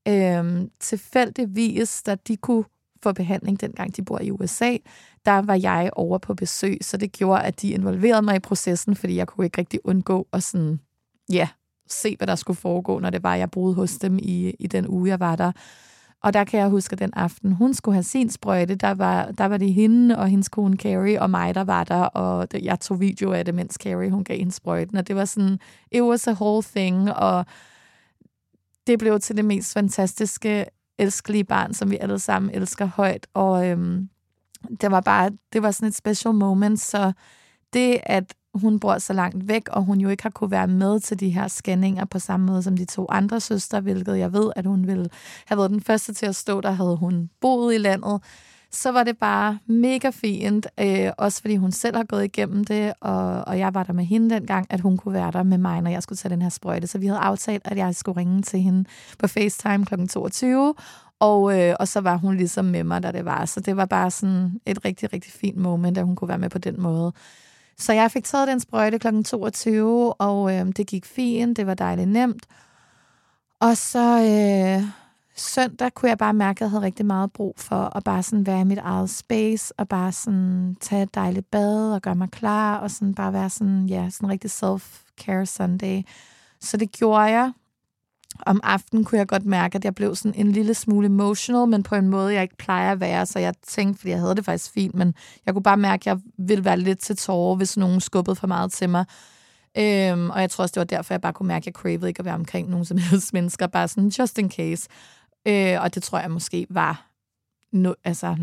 Øhm, 0.09 0.71
tilfældigvis, 0.81 2.03
da 2.03 2.15
de 2.15 2.37
kunne 2.37 2.65
få 3.03 3.13
behandling, 3.13 3.61
dengang 3.61 3.97
de 3.97 4.03
bor 4.03 4.19
i 4.21 4.31
USA, 4.31 4.77
der 5.25 5.43
var 5.43 5.55
jeg 5.55 5.91
over 5.93 6.19
på 6.19 6.35
besøg, 6.35 6.79
så 6.81 6.97
det 6.97 7.13
gjorde, 7.13 7.43
at 7.43 7.63
de 7.63 7.71
involverede 7.71 8.23
mig 8.23 8.37
i 8.37 8.39
processen, 8.39 8.97
fordi 8.97 9.17
jeg 9.17 9.27
kunne 9.27 9.45
ikke 9.45 9.59
rigtig 9.59 9.81
undgå 9.85 10.29
at 10.33 10.43
sådan, 10.43 10.81
ja, 11.33 11.49
se, 11.89 12.17
hvad 12.17 12.27
der 12.27 12.35
skulle 12.35 12.57
foregå, 12.57 12.99
når 12.99 13.11
det 13.11 13.23
var, 13.23 13.35
jeg 13.35 13.51
boede 13.51 13.75
hos 13.75 13.95
dem 13.95 14.19
i, 14.23 14.51
i 14.51 14.67
den 14.67 14.89
uge, 14.89 15.09
jeg 15.09 15.21
var 15.21 15.37
der. 15.37 15.53
Og 16.27 16.33
der 16.33 16.45
kan 16.45 16.61
jeg 16.61 16.69
huske, 16.69 16.93
at 16.93 16.99
den 16.99 17.11
aften, 17.13 17.53
hun 17.53 17.75
skulle 17.75 17.95
have 17.95 18.03
sin 18.03 18.31
sprøjte, 18.31 18.75
der 18.75 18.91
var, 18.95 19.31
der 19.31 19.45
var 19.45 19.57
det 19.57 19.75
hende 19.75 20.19
og 20.19 20.29
hendes 20.29 20.49
kone 20.49 20.77
Carrie 20.77 21.23
og 21.23 21.31
mig, 21.31 21.55
der 21.55 21.65
var 21.65 21.85
der, 21.85 22.03
og 22.03 22.49
jeg 22.63 22.81
tog 22.81 23.01
video 23.01 23.33
af 23.33 23.45
det, 23.45 23.55
mens 23.55 23.75
Carrie, 23.75 24.11
hun 24.11 24.25
gav 24.25 24.39
hende 24.39 24.53
sprøjten, 24.53 24.97
og 24.97 25.09
det 25.09 25.17
var 25.17 25.25
sådan, 25.25 25.59
it 25.93 26.03
was 26.03 26.27
a 26.27 26.33
whole 26.33 26.63
thing, 26.63 27.13
og 27.13 27.47
det 28.87 28.99
blev 28.99 29.21
til 29.21 29.37
det 29.37 29.45
mest 29.45 29.73
fantastiske, 29.73 30.67
elskelige 30.99 31.45
barn, 31.45 31.75
som 31.75 31.91
vi 31.91 31.97
alle 31.97 32.19
sammen 32.19 32.51
elsker 32.55 32.87
højt, 32.87 33.27
og 33.35 33.69
øhm, 33.69 34.09
det 34.81 34.91
var 34.91 35.01
bare, 35.01 35.31
det 35.53 35.63
var 35.63 35.71
sådan 35.71 35.89
et 35.89 35.97
special 35.97 36.35
moment, 36.35 36.81
så 36.81 37.13
det, 37.73 37.99
at 38.03 38.35
hun 38.59 38.81
bor 38.81 38.99
så 38.99 39.13
langt 39.13 39.49
væk, 39.49 39.69
og 39.69 39.83
hun 39.83 40.01
jo 40.01 40.09
ikke 40.09 40.23
har 40.23 40.31
kunne 40.31 40.51
være 40.51 40.67
med 40.67 41.01
til 41.01 41.21
de 41.21 41.31
her 41.31 41.49
scanninger 41.49 42.05
på 42.05 42.19
samme 42.19 42.47
måde 42.47 42.63
som 42.63 42.77
de 42.77 42.85
to 42.85 43.07
andre 43.09 43.41
søstre, 43.41 43.81
hvilket 43.81 44.19
jeg 44.19 44.33
ved, 44.33 44.53
at 44.57 44.67
hun 44.67 44.87
ville 44.87 45.09
have 45.47 45.59
været 45.59 45.71
den 45.71 45.81
første 45.81 46.15
til 46.15 46.27
at 46.27 46.37
stå, 46.37 46.61
der 46.61 46.71
havde 46.71 46.97
hun 46.97 47.31
boet 47.41 47.75
i 47.75 47.79
landet. 47.79 48.21
Så 48.71 48.93
var 48.93 49.05
det 49.05 49.19
bare 49.19 49.59
mega 49.67 50.11
fint, 50.11 50.67
øh, 50.81 51.11
også 51.19 51.41
fordi 51.41 51.57
hun 51.57 51.73
selv 51.73 51.97
har 51.97 52.05
gået 52.05 52.25
igennem 52.25 52.65
det, 52.65 52.93
og, 53.01 53.45
og 53.47 53.59
jeg 53.59 53.75
var 53.75 53.83
der 53.83 53.93
med 53.93 54.05
hende 54.05 54.35
dengang, 54.35 54.67
at 54.71 54.81
hun 54.81 54.97
kunne 54.97 55.15
være 55.15 55.31
der 55.33 55.43
med 55.43 55.59
mig, 55.59 55.83
når 55.83 55.91
jeg 55.91 56.03
skulle 56.03 56.17
tage 56.17 56.33
den 56.33 56.43
her 56.43 56.49
sprøjte. 56.49 56.87
Så 56.87 56.99
vi 56.99 57.07
havde 57.07 57.21
aftalt, 57.21 57.63
at 57.65 57.77
jeg 57.77 57.95
skulle 57.95 58.21
ringe 58.21 58.43
til 58.43 58.61
hende 58.61 58.85
på 59.19 59.27
FaceTime 59.27 59.87
kl. 59.87 60.07
22, 60.07 60.75
og, 61.21 61.61
øh, 61.61 61.75
og 61.81 61.89
så 61.89 62.01
var 62.01 62.17
hun 62.17 62.37
ligesom 62.37 62.65
med 62.65 62.85
mig, 62.85 63.03
da 63.03 63.13
det 63.13 63.25
var. 63.25 63.45
Så 63.45 63.61
det 63.61 63.77
var 63.77 63.87
bare 63.87 64.11
sådan 64.11 64.61
et 64.67 64.85
rigtig, 64.85 65.13
rigtig 65.13 65.33
fint 65.33 65.57
moment, 65.57 65.99
at 65.99 66.05
hun 66.05 66.17
kunne 66.17 66.29
være 66.29 66.39
med 66.39 66.51
på 66.51 66.59
den 66.59 66.81
måde. 66.81 67.13
Så 67.79 67.93
jeg 67.93 68.11
fik 68.11 68.25
taget 68.25 68.49
den 68.49 68.61
sprøjte 68.61 68.99
kl. 68.99 69.23
22, 69.23 70.13
og 70.13 70.55
øh, 70.55 70.67
det 70.77 70.87
gik 70.87 71.07
fint. 71.07 71.57
Det 71.57 71.67
var 71.67 71.75
dejligt 71.75 72.09
nemt. 72.09 72.47
Og 73.61 73.77
så 73.77 74.21
øh, 74.23 74.89
søndag 75.37 75.95
kunne 75.95 76.09
jeg 76.09 76.19
bare 76.19 76.35
mærke, 76.35 76.57
at 76.57 76.61
jeg 76.61 76.71
havde 76.71 76.83
rigtig 76.83 77.07
meget 77.07 77.33
brug 77.33 77.55
for 77.59 77.97
at 77.97 78.05
bare 78.05 78.23
sådan 78.23 78.47
være 78.47 78.61
i 78.61 78.65
mit 78.65 78.79
eget 78.79 79.11
space, 79.11 79.75
og 79.79 79.89
bare 79.89 80.13
sådan 80.13 80.77
tage 80.81 81.03
et 81.03 81.15
dejligt 81.15 81.51
bad 81.51 81.93
og 81.93 82.03
gøre 82.03 82.15
mig 82.15 82.31
klar, 82.31 82.79
og 82.79 82.91
sådan 82.91 83.15
bare 83.15 83.33
være 83.33 83.51
sådan, 83.51 83.87
ja, 83.87 84.11
sådan 84.11 84.29
rigtig 84.29 84.51
self-care 84.51 85.45
Sunday. 85.45 86.03
Så 86.61 86.77
det 86.77 86.93
gjorde 86.93 87.23
jeg 87.23 87.53
om 88.47 88.61
aftenen 88.63 89.05
kunne 89.05 89.19
jeg 89.19 89.29
godt 89.29 89.47
mærke, 89.47 89.77
at 89.77 89.85
jeg 89.85 89.95
blev 89.95 90.15
sådan 90.15 90.41
en 90.41 90.53
lille 90.53 90.75
smule 90.75 91.07
emotional, 91.07 91.69
men 91.69 91.83
på 91.83 91.95
en 91.95 92.09
måde, 92.09 92.35
jeg 92.35 92.43
ikke 92.43 92.57
plejer 92.57 92.93
at 92.93 93.01
være. 93.01 93.27
Så 93.27 93.39
jeg 93.39 93.55
tænkte, 93.67 93.99
fordi 94.01 94.11
jeg 94.11 94.21
havde 94.21 94.35
det 94.35 94.45
faktisk 94.45 94.73
fint, 94.73 94.95
men 94.95 95.15
jeg 95.47 95.55
kunne 95.55 95.63
bare 95.63 95.77
mærke, 95.77 96.03
at 96.03 96.07
jeg 96.07 96.19
ville 96.39 96.65
være 96.65 96.77
lidt 96.77 96.99
til 96.99 97.17
tårer, 97.17 97.57
hvis 97.57 97.77
nogen 97.77 98.01
skubbede 98.01 98.37
for 98.37 98.47
meget 98.47 98.73
til 98.73 98.91
mig. 98.91 99.05
Øhm, 99.79 100.31
og 100.31 100.41
jeg 100.41 100.51
tror 100.51 100.63
også, 100.63 100.73
det 100.73 100.81
var 100.81 100.97
derfor, 100.97 101.15
jeg 101.15 101.21
bare 101.21 101.33
kunne 101.33 101.47
mærke, 101.49 101.63
at 101.63 101.67
jeg 101.67 101.75
cravede 101.75 102.09
ikke 102.09 102.19
at 102.19 102.25
være 102.25 102.35
omkring 102.35 102.71
nogen 102.71 102.85
som 102.85 102.99
helst 103.11 103.33
mennesker, 103.33 103.67
bare 103.67 103.89
sådan 103.89 104.09
just 104.09 104.39
in 104.39 104.51
case. 104.51 104.89
Øh, 105.49 105.83
og 105.83 105.95
det 105.95 106.03
tror 106.03 106.19
jeg 106.19 106.31
måske 106.31 106.67
var, 106.71 107.11
no, 107.73 107.93
altså, 108.05 108.37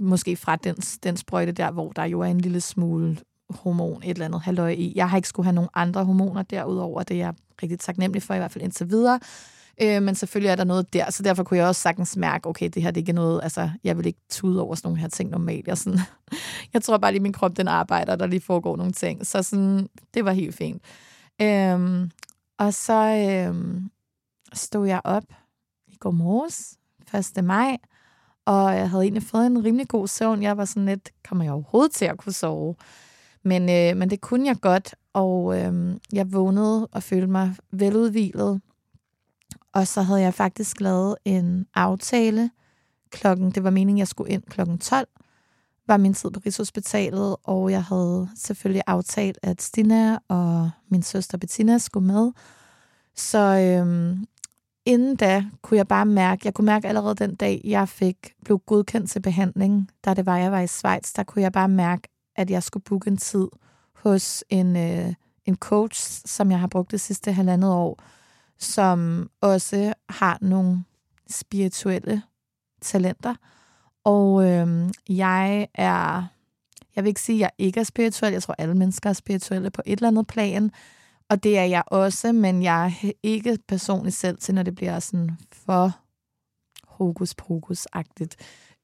måske 0.00 0.36
fra 0.36 0.56
den, 0.56 0.76
den 0.76 1.16
sprøjte 1.16 1.52
der, 1.52 1.70
hvor 1.70 1.92
der 1.92 2.04
jo 2.04 2.20
er 2.20 2.26
en 2.26 2.40
lille 2.40 2.60
smule 2.60 3.18
hormon, 3.50 4.02
et 4.02 4.10
eller 4.10 4.24
andet 4.24 4.40
halvøje 4.40 4.74
i. 4.74 4.92
Jeg 4.96 5.10
har 5.10 5.16
ikke 5.16 5.28
skulle 5.28 5.44
have 5.44 5.54
nogen 5.54 5.70
andre 5.74 6.04
hormoner 6.04 6.42
derudover, 6.42 7.02
det 7.02 7.14
er 7.14 7.18
jeg 7.18 7.34
rigtig 7.62 7.80
taknemmelig 7.80 8.22
for, 8.22 8.34
i 8.34 8.38
hvert 8.38 8.52
fald 8.52 8.64
indtil 8.64 8.90
videre. 8.90 9.20
Øh, 9.82 10.02
men 10.02 10.14
selvfølgelig 10.14 10.50
er 10.50 10.56
der 10.56 10.64
noget 10.64 10.92
der, 10.92 11.10
så 11.10 11.22
derfor 11.22 11.42
kunne 11.42 11.58
jeg 11.58 11.66
også 11.66 11.80
sagtens 11.80 12.16
mærke, 12.16 12.48
okay, 12.48 12.68
det 12.74 12.82
her 12.82 12.90
det 12.90 13.00
er 13.00 13.02
ikke 13.02 13.12
noget, 13.12 13.40
altså, 13.42 13.70
jeg 13.84 13.96
vil 13.96 14.06
ikke 14.06 14.20
tude 14.30 14.62
over 14.62 14.74
sådan 14.74 14.88
nogle 14.88 15.00
her 15.00 15.08
ting 15.08 15.30
normalt. 15.30 15.68
Jeg, 15.68 15.78
sådan, 15.78 15.98
jeg 16.72 16.82
tror 16.82 16.98
bare 16.98 17.12
lige, 17.12 17.22
min 17.22 17.32
krop 17.32 17.56
den 17.56 17.68
arbejder, 17.68 18.16
der 18.16 18.26
lige 18.26 18.40
foregår 18.40 18.76
nogle 18.76 18.92
ting. 18.92 19.26
Så 19.26 19.42
sådan, 19.42 19.88
det 20.14 20.24
var 20.24 20.32
helt 20.32 20.54
fint. 20.54 20.82
Øh, 21.42 22.08
og 22.58 22.74
så 22.74 23.26
øh, 23.28 23.80
stod 24.52 24.86
jeg 24.86 25.00
op 25.04 25.24
i 25.88 25.96
går 25.96 26.10
morges, 26.10 26.76
1. 27.36 27.44
maj, 27.44 27.76
og 28.44 28.76
jeg 28.76 28.90
havde 28.90 29.02
egentlig 29.02 29.22
fået 29.22 29.46
en 29.46 29.64
rimelig 29.64 29.88
god 29.88 30.08
søvn. 30.08 30.42
Jeg 30.42 30.56
var 30.56 30.64
sådan 30.64 30.86
lidt, 30.86 31.10
kommer 31.28 31.44
jeg 31.44 31.52
overhovedet 31.52 31.92
til 31.92 32.04
at 32.04 32.18
kunne 32.18 32.32
sove? 32.32 32.74
Men, 33.42 33.62
øh, 33.62 33.96
men 33.96 34.10
det 34.10 34.20
kunne 34.20 34.46
jeg 34.46 34.56
godt, 34.60 34.94
og 35.12 35.58
øh, 35.58 35.96
jeg 36.12 36.32
vågnede 36.32 36.86
og 36.86 37.02
følte 37.02 37.26
mig 37.26 37.56
veludvilet. 37.70 38.60
Og 39.72 39.86
så 39.86 40.02
havde 40.02 40.20
jeg 40.20 40.34
faktisk 40.34 40.80
lavet 40.80 41.16
en 41.24 41.66
aftale 41.74 42.50
klokken, 43.10 43.50
det 43.50 43.64
var 43.64 43.70
meningen, 43.70 43.98
jeg 43.98 44.08
skulle 44.08 44.32
ind 44.32 44.42
klokken 44.42 44.78
12, 44.78 45.08
var 45.86 45.96
min 45.96 46.14
tid 46.14 46.30
på 46.30 46.40
Rigshospitalet, 46.46 47.36
og 47.44 47.70
jeg 47.70 47.84
havde 47.84 48.28
selvfølgelig 48.36 48.82
aftalt, 48.86 49.38
at 49.42 49.62
Stina 49.62 50.18
og 50.28 50.70
min 50.88 51.02
søster 51.02 51.38
Bettina 51.38 51.78
skulle 51.78 52.06
med. 52.06 52.32
Så 53.14 53.38
øhm, 53.38 54.26
inden 54.84 55.16
da 55.16 55.44
kunne 55.62 55.78
jeg 55.78 55.88
bare 55.88 56.06
mærke, 56.06 56.42
jeg 56.44 56.54
kunne 56.54 56.66
mærke 56.66 56.88
allerede 56.88 57.14
den 57.14 57.34
dag, 57.34 57.60
jeg 57.64 57.88
fik 57.88 58.16
blev 58.44 58.58
godkendt 58.58 59.10
til 59.10 59.22
behandling, 59.22 59.90
da 60.04 60.14
det 60.14 60.26
var, 60.26 60.36
jeg 60.38 60.52
var 60.52 60.60
i 60.60 60.66
Schweiz, 60.66 61.12
der 61.16 61.22
kunne 61.22 61.42
jeg 61.42 61.52
bare 61.52 61.68
mærke, 61.68 62.08
at 62.36 62.50
jeg 62.50 62.62
skulle 62.62 62.82
booke 62.82 63.08
en 63.08 63.16
tid 63.16 63.48
hos 63.94 64.44
en, 64.48 64.76
øh, 64.76 65.14
en 65.44 65.56
coach, 65.56 66.22
som 66.26 66.50
jeg 66.50 66.60
har 66.60 66.66
brugt 66.66 66.90
det 66.90 67.00
sidste 67.00 67.32
halvandet 67.32 67.72
år, 67.72 68.02
som 68.58 69.30
også 69.40 69.94
har 70.08 70.38
nogle 70.40 70.84
spirituelle 71.30 72.22
talenter. 72.80 73.34
Og 74.04 74.44
øh, 74.44 74.90
jeg 75.08 75.68
er, 75.74 76.24
jeg 76.96 77.04
vil 77.04 77.08
ikke 77.08 77.20
sige, 77.20 77.36
at 77.36 77.40
jeg 77.40 77.50
ikke 77.58 77.80
er 77.80 77.84
spirituel. 77.84 78.32
Jeg 78.32 78.42
tror, 78.42 78.54
alle 78.58 78.74
mennesker 78.74 79.10
er 79.10 79.14
spirituelle 79.14 79.70
på 79.70 79.82
et 79.86 79.96
eller 79.96 80.08
andet 80.08 80.26
plan. 80.26 80.70
Og 81.30 81.42
det 81.42 81.58
er 81.58 81.64
jeg 81.64 81.82
også, 81.86 82.32
men 82.32 82.62
jeg 82.62 82.86
er 82.86 83.10
ikke 83.22 83.58
personligt 83.68 84.16
selv 84.16 84.38
til, 84.38 84.54
når 84.54 84.62
det 84.62 84.74
bliver 84.74 84.98
sådan 84.98 85.30
for 85.52 85.92
hokus 86.86 87.34
pokus-agtigt. 87.34 88.36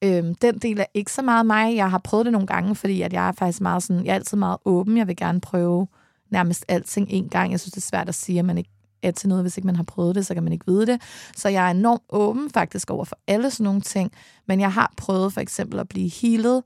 Øhm, 0.05 0.35
den 0.35 0.59
del 0.59 0.81
er 0.81 0.85
ikke 0.95 1.13
så 1.13 1.23
meget 1.23 1.47
mig. 1.47 1.77
Jeg 1.77 1.91
har 1.91 1.99
prøvet 2.05 2.25
det 2.25 2.33
nogle 2.33 2.47
gange, 2.47 2.75
fordi 2.75 3.03
at 3.03 3.13
jeg 3.13 3.29
er 3.29 3.33
faktisk 3.33 3.61
meget 3.61 3.83
sådan, 3.83 4.05
jeg 4.05 4.11
er 4.11 4.15
altid 4.15 4.37
meget 4.37 4.59
åben. 4.65 4.99
Jeg 4.99 5.07
vil 5.07 5.17
gerne 5.17 5.41
prøve 5.41 5.87
nærmest 6.31 6.65
alting 6.69 7.07
en 7.11 7.29
gang. 7.29 7.51
Jeg 7.51 7.61
synes, 7.61 7.73
det 7.73 7.81
er 7.81 7.87
svært 7.87 8.09
at 8.09 8.15
sige, 8.15 8.39
at 8.39 8.45
man 8.45 8.59
ikke 8.59 8.71
er 9.03 9.11
til 9.11 9.29
noget, 9.29 9.45
hvis 9.45 9.57
ikke 9.57 9.67
man 9.67 9.77
har 9.77 9.83
prøvet 9.83 10.15
det, 10.15 10.27
så 10.27 10.35
kan 10.35 10.43
man 10.43 10.53
ikke 10.53 10.67
vide 10.67 10.87
det. 10.87 11.03
Så 11.37 11.49
jeg 11.49 11.67
er 11.67 11.71
enormt 11.71 12.03
åben 12.09 12.51
faktisk 12.51 12.91
over 12.91 13.05
for 13.05 13.19
alle 13.27 13.51
sådan 13.51 13.65
nogle 13.65 13.81
ting. 13.81 14.13
Men 14.49 14.61
jeg 14.61 14.73
har 14.73 14.93
prøvet 14.97 15.33
for 15.33 15.41
eksempel 15.41 15.79
at 15.79 15.89
blive 15.89 16.11
healet 16.11 16.63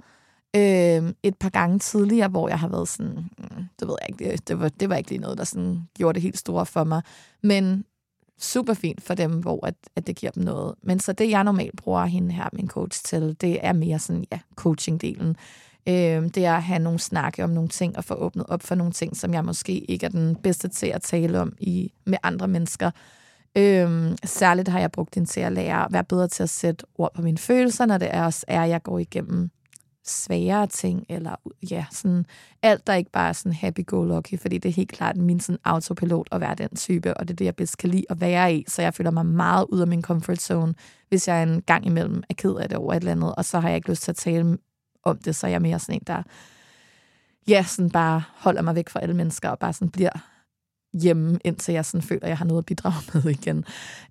øh, 0.56 1.12
et 1.22 1.34
par 1.40 1.48
gange 1.48 1.78
tidligere, 1.78 2.28
hvor 2.28 2.48
jeg 2.48 2.58
har 2.58 2.68
været 2.68 2.88
sådan, 2.88 3.30
mm, 3.38 3.64
det 3.80 3.88
ved 3.88 3.96
jeg 4.00 4.08
ikke, 4.08 4.32
det, 4.32 4.48
det, 4.48 4.60
var, 4.60 4.68
det 4.68 4.88
var 4.88 4.96
ikke 4.96 5.10
lige 5.10 5.20
noget, 5.20 5.38
der 5.38 5.44
sådan 5.44 5.88
gjorde 5.96 6.14
det 6.14 6.22
helt 6.22 6.38
store 6.38 6.66
for 6.66 6.84
mig. 6.84 7.02
Men 7.42 7.84
super 8.40 8.74
fint 8.74 9.03
for 9.03 9.14
dem, 9.14 9.33
hvor 9.33 9.66
at, 9.66 9.74
at 9.96 10.07
det 10.07 10.16
giver 10.16 10.33
dem 10.33 10.42
noget. 10.42 10.74
Men 10.83 11.00
så 11.00 11.12
det, 11.12 11.31
jeg 11.31 11.44
normalt 11.44 11.76
bruger 11.76 12.05
hende 12.05 12.35
her, 12.35 12.48
min 12.53 12.68
coach 12.68 13.05
til, 13.05 13.37
det 13.40 13.59
er 13.62 13.72
mere 13.72 13.98
sådan, 13.98 14.24
ja, 14.33 14.38
coaching-delen. 14.61 15.35
Øh, 15.88 16.22
det 16.35 16.44
er 16.44 16.55
at 16.55 16.62
have 16.62 16.79
nogle 16.79 16.98
snakke 16.98 17.44
om 17.44 17.50
nogle 17.50 17.68
ting, 17.68 17.96
og 17.96 18.05
få 18.05 18.14
åbnet 18.14 18.46
op 18.48 18.62
for 18.62 18.74
nogle 18.74 18.92
ting, 18.92 19.16
som 19.16 19.35
jeg 19.35 19.44
måske 19.44 19.79
ikke 19.79 20.07
er 20.07 20.11
den 20.11 20.37
bedste 20.37 20.68
til 20.68 20.87
at 20.87 21.03
tale 21.03 21.40
om 21.40 21.53
i, 21.59 21.92
med 22.07 22.18
andre 22.22 22.48
mennesker. 22.48 22.90
Øhm, 23.57 24.16
særligt 24.24 24.68
har 24.68 24.81
jeg 24.81 24.92
brugt 24.92 25.14
den 25.14 25.26
til 25.26 25.40
at 25.40 25.53
lære 25.53 25.85
at 25.85 25.92
være 25.92 26.05
bedre 26.05 26.29
til 26.29 26.42
at 26.42 26.50
sætte 26.50 26.85
ord 26.94 27.14
på 27.14 27.22
mine 27.22 27.38
følelser, 27.38 27.87
når 27.87 27.98
det 27.98 28.09
er, 28.14 28.24
også 28.24 28.44
er 28.48 28.62
at 28.62 28.68
jeg 28.68 28.83
går 28.83 28.98
igennem 28.98 29.50
sværere 30.04 30.66
ting, 30.66 31.06
eller 31.08 31.36
ja, 31.70 31.86
sådan 31.90 32.26
alt, 32.62 32.86
der 32.86 32.94
ikke 32.94 33.10
bare 33.10 33.28
er 33.28 33.32
sådan 33.32 33.52
happy-go-lucky, 33.52 34.38
fordi 34.38 34.58
det 34.58 34.68
er 34.68 34.72
helt 34.72 34.92
klart 34.92 35.16
min 35.16 35.40
sådan 35.40 35.58
autopilot 35.64 36.28
at 36.32 36.40
være 36.40 36.54
den 36.54 36.76
type, 36.76 37.14
og 37.14 37.28
det 37.28 37.34
er 37.34 37.36
det, 37.36 37.44
jeg 37.44 37.56
bedst 37.56 37.78
kan 37.78 37.90
lide 37.90 38.04
at 38.10 38.20
være 38.20 38.54
i, 38.54 38.64
så 38.68 38.82
jeg 38.82 38.94
føler 38.94 39.10
mig 39.10 39.26
meget 39.26 39.66
ud 39.68 39.80
af 39.80 39.86
min 39.86 40.02
comfort 40.02 40.40
zone, 40.40 40.74
hvis 41.08 41.28
jeg 41.28 41.42
en 41.42 41.62
gang 41.62 41.86
imellem 41.86 42.22
er 42.30 42.34
ked 42.34 42.54
af 42.54 42.68
det 42.68 42.78
over 42.78 42.92
et 42.92 42.96
eller 42.96 43.12
andet, 43.12 43.34
og 43.34 43.44
så 43.44 43.60
har 43.60 43.68
jeg 43.68 43.76
ikke 43.76 43.90
lyst 43.90 44.02
til 44.02 44.12
at 44.12 44.16
tale 44.16 44.58
om 45.02 45.18
det, 45.18 45.36
så 45.36 45.46
jeg 45.46 45.54
er 45.54 45.58
mere 45.58 45.78
sådan 45.78 45.94
en, 45.94 46.02
der 46.06 46.22
ja, 47.48 47.64
sådan 47.64 47.90
bare 47.90 48.22
holder 48.36 48.62
mig 48.62 48.74
væk 48.74 48.88
fra 48.88 49.00
alle 49.00 49.14
mennesker, 49.14 49.48
og 49.48 49.58
bare 49.58 49.72
sådan 49.72 49.90
bliver 49.90 50.10
hjemme, 50.92 51.38
indtil 51.44 51.74
jeg 51.74 51.84
sådan 51.84 52.02
føler, 52.02 52.22
at 52.22 52.28
jeg 52.28 52.38
har 52.38 52.44
noget 52.44 52.62
at 52.62 52.66
bidrage 52.66 53.02
med 53.14 53.24
igen. 53.24 53.64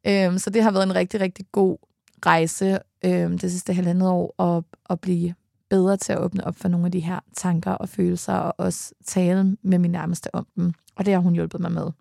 Øhm, 0.08 0.38
så 0.38 0.49
det 0.49 0.63
har 0.63 0.71
været 0.71 0.84
en 0.84 0.95
rigtig, 0.95 1.19
rigtig 1.19 1.45
god 1.52 1.78
rejse 2.25 2.80
øhm, 3.06 3.38
det 3.38 3.52
sidste 3.52 3.73
halvandet 3.73 4.10
år, 4.10 4.43
at, 4.43 4.63
at 4.89 4.99
blive 4.99 5.34
bedre 5.69 5.97
til 5.97 6.13
at 6.13 6.19
åbne 6.19 6.47
op 6.47 6.55
for 6.55 6.67
nogle 6.67 6.86
af 6.86 6.91
de 6.91 6.99
her 6.99 7.19
tanker 7.36 7.71
og 7.71 7.89
følelser, 7.89 8.34
og 8.34 8.53
også 8.58 8.93
tale 9.05 9.58
med 9.62 9.79
min 9.79 9.91
nærmeste 9.91 10.36
om 10.36 10.47
dem. 10.55 10.73
Og 10.95 11.05
det 11.05 11.13
har 11.13 11.21
hun 11.21 11.34
hjulpet 11.34 11.62
mig 11.62 11.71
med. 11.71 11.91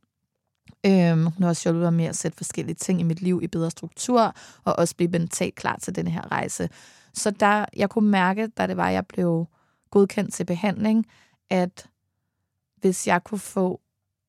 Øhm, 0.87 1.27
hun 1.27 1.43
har 1.43 1.49
også 1.49 1.69
hjulpet 1.69 1.83
mig 1.83 1.93
med 1.93 2.05
at 2.05 2.17
sætte 2.17 2.37
forskellige 2.37 2.75
ting 2.75 3.01
i 3.01 3.03
mit 3.03 3.23
liv 3.23 3.41
i 3.43 3.47
bedre 3.47 3.71
struktur, 3.71 4.35
og 4.65 4.79
også 4.79 4.97
blive 4.97 5.11
mentalt 5.11 5.55
klar 5.55 5.77
til 5.77 5.95
den 5.95 6.07
her 6.07 6.33
rejse. 6.33 6.69
Så 7.15 7.31
der, 7.31 7.65
jeg 7.77 7.91
kunne 7.91 8.11
mærke, 8.11 8.47
da 8.47 8.67
det 8.67 8.77
var, 8.77 8.89
jeg 8.89 9.07
blev 9.07 9.47
godkendt 9.91 10.35
til 10.35 10.45
behandling, 10.45 11.07
at 11.51 11.89
hvis 12.77 13.07
jeg 13.07 13.25
kunne 13.25 13.39
få 13.39 13.81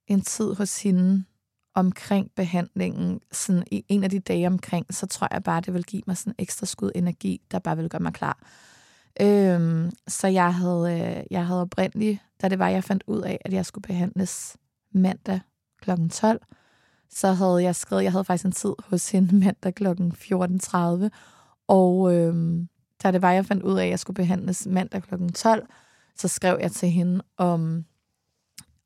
en 0.07 0.21
tid 0.21 0.55
hos 0.55 0.83
hende 0.83 1.23
omkring 1.73 2.31
behandlingen, 2.35 3.21
sådan 3.31 3.63
en 3.71 4.03
af 4.03 4.09
de 4.09 4.19
dage 4.19 4.47
omkring, 4.47 4.85
så 4.93 5.05
tror 5.05 5.27
jeg 5.31 5.43
bare, 5.43 5.61
det 5.61 5.73
vil 5.73 5.83
give 5.83 6.03
mig 6.07 6.17
sådan 6.17 6.35
ekstra 6.37 6.65
skud 6.65 6.91
energi, 6.95 7.41
der 7.51 7.59
bare 7.59 7.77
vil 7.77 7.89
gøre 7.89 8.01
mig 8.01 8.13
klar. 8.13 8.39
Øhm, 9.21 9.91
så 10.07 10.27
jeg 10.27 10.55
havde, 10.55 11.17
øh, 11.17 11.23
jeg 11.31 11.47
havde 11.47 11.61
oprindeligt, 11.61 12.19
da 12.41 12.49
det 12.49 12.59
var, 12.59 12.69
jeg 12.69 12.83
fandt 12.83 13.03
ud 13.07 13.21
af, 13.21 13.37
at 13.45 13.53
jeg 13.53 13.65
skulle 13.65 13.81
behandles 13.81 14.57
mandag 14.91 15.39
kl. 15.81 15.91
12, 16.11 16.41
så 17.09 17.31
havde 17.31 17.63
jeg 17.63 17.75
skrevet, 17.75 18.03
jeg 18.03 18.11
havde 18.11 18.25
faktisk 18.25 18.45
en 18.45 18.51
tid 18.51 18.73
hos 18.79 19.11
hende 19.11 19.35
mandag 19.45 19.75
kl. 19.75 19.87
14.30, 19.87 21.09
og 21.67 22.15
øhm, 22.15 22.69
da 23.03 23.11
det 23.11 23.21
var, 23.21 23.31
jeg 23.31 23.45
fandt 23.45 23.63
ud 23.63 23.77
af, 23.77 23.83
at 23.83 23.89
jeg 23.89 23.99
skulle 23.99 24.15
behandles 24.15 24.67
mandag 24.69 25.03
kl. 25.03 25.15
12, 25.35 25.67
så 26.15 26.27
skrev 26.27 26.57
jeg 26.61 26.71
til 26.71 26.89
hende, 26.89 27.21
om, 27.37 27.85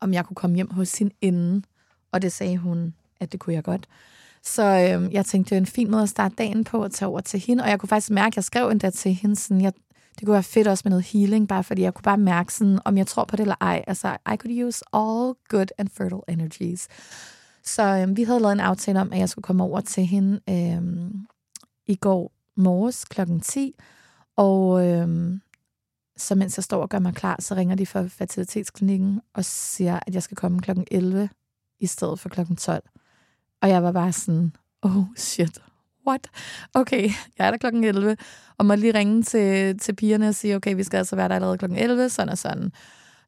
om 0.00 0.12
jeg 0.14 0.24
kunne 0.24 0.34
komme 0.34 0.56
hjem 0.56 0.70
hos 0.70 0.98
hende 0.98 1.14
inden, 1.20 1.64
og 2.12 2.22
det 2.22 2.32
sagde 2.32 2.58
hun, 2.58 2.94
at 3.20 3.32
det 3.32 3.40
kunne 3.40 3.54
jeg 3.54 3.64
godt. 3.64 3.86
Så 4.42 4.62
øhm, 4.62 5.10
jeg 5.10 5.26
tænkte, 5.26 5.50
det 5.50 5.56
var 5.56 5.60
en 5.60 5.66
fin 5.66 5.90
måde 5.90 6.02
at 6.02 6.08
starte 6.08 6.34
dagen 6.34 6.64
på 6.64 6.82
at 6.82 6.92
tage 6.92 7.08
over 7.08 7.20
til 7.20 7.40
hende, 7.40 7.64
og 7.64 7.70
jeg 7.70 7.80
kunne 7.80 7.88
faktisk 7.88 8.10
mærke, 8.10 8.32
at 8.32 8.36
jeg 8.36 8.44
skrev 8.44 8.68
endda 8.68 8.90
til 8.90 9.14
hende, 9.14 9.36
sådan, 9.36 9.60
jeg, 9.60 9.72
det 10.18 10.26
kunne 10.26 10.32
være 10.32 10.42
fedt 10.42 10.68
også 10.68 10.82
med 10.84 10.90
noget 10.90 11.04
healing, 11.04 11.48
bare 11.48 11.64
fordi 11.64 11.82
jeg 11.82 11.94
kunne 11.94 12.02
bare 12.02 12.18
mærke, 12.18 12.54
sådan, 12.54 12.78
om 12.84 12.98
jeg 12.98 13.06
tror 13.06 13.24
på 13.24 13.36
det 13.36 13.42
eller 13.42 13.54
ej. 13.60 13.84
Altså, 13.86 14.16
I 14.32 14.36
could 14.36 14.64
use 14.64 14.84
all 14.92 15.34
good 15.48 15.66
and 15.78 15.88
fertile 15.88 16.20
energies. 16.28 16.88
Så 17.62 17.82
øhm, 17.82 18.16
vi 18.16 18.22
havde 18.22 18.40
lavet 18.40 18.52
en 18.52 18.60
aftale 18.60 19.00
om, 19.00 19.12
at 19.12 19.18
jeg 19.18 19.28
skulle 19.28 19.42
komme 19.42 19.64
over 19.64 19.80
til 19.80 20.06
hende 20.06 20.40
øhm, 20.48 21.26
i 21.86 21.94
går 21.94 22.32
morges 22.56 23.04
klokken 23.04 23.40
10, 23.40 23.74
og 24.36 24.86
øhm, 24.86 25.40
så 26.16 26.34
mens 26.34 26.58
jeg 26.58 26.64
står 26.64 26.82
og 26.82 26.88
gør 26.88 26.98
mig 26.98 27.14
klar, 27.14 27.36
så 27.40 27.54
ringer 27.54 27.74
de 27.74 27.86
fra 27.86 28.06
fertilitetsklinikken 28.06 29.20
og 29.34 29.44
siger, 29.44 30.00
at 30.06 30.14
jeg 30.14 30.22
skal 30.22 30.36
komme 30.36 30.60
klokken 30.60 30.86
11 30.90 31.28
i 31.80 31.86
stedet 31.86 32.20
for 32.20 32.28
klokken 32.28 32.56
12. 32.56 32.82
Og 33.62 33.68
jeg 33.68 33.82
var 33.82 33.92
bare 33.92 34.12
sådan, 34.12 34.56
oh 34.82 35.04
shit, 35.16 35.58
what? 36.06 36.28
Okay, 36.74 37.02
jeg 37.38 37.46
er 37.46 37.50
der 37.50 37.58
klokken 37.58 37.84
11, 37.84 38.16
og 38.58 38.66
må 38.66 38.74
lige 38.74 38.94
ringe 38.94 39.22
til, 39.22 39.78
til 39.78 39.94
pigerne 39.94 40.28
og 40.28 40.34
sige, 40.34 40.56
okay, 40.56 40.74
vi 40.74 40.82
skal 40.82 40.98
altså 40.98 41.16
være 41.16 41.28
der 41.28 41.34
allerede 41.34 41.58
klokken 41.58 41.78
11, 41.78 42.08
sådan 42.08 42.28
og 42.28 42.38
sådan. 42.38 42.72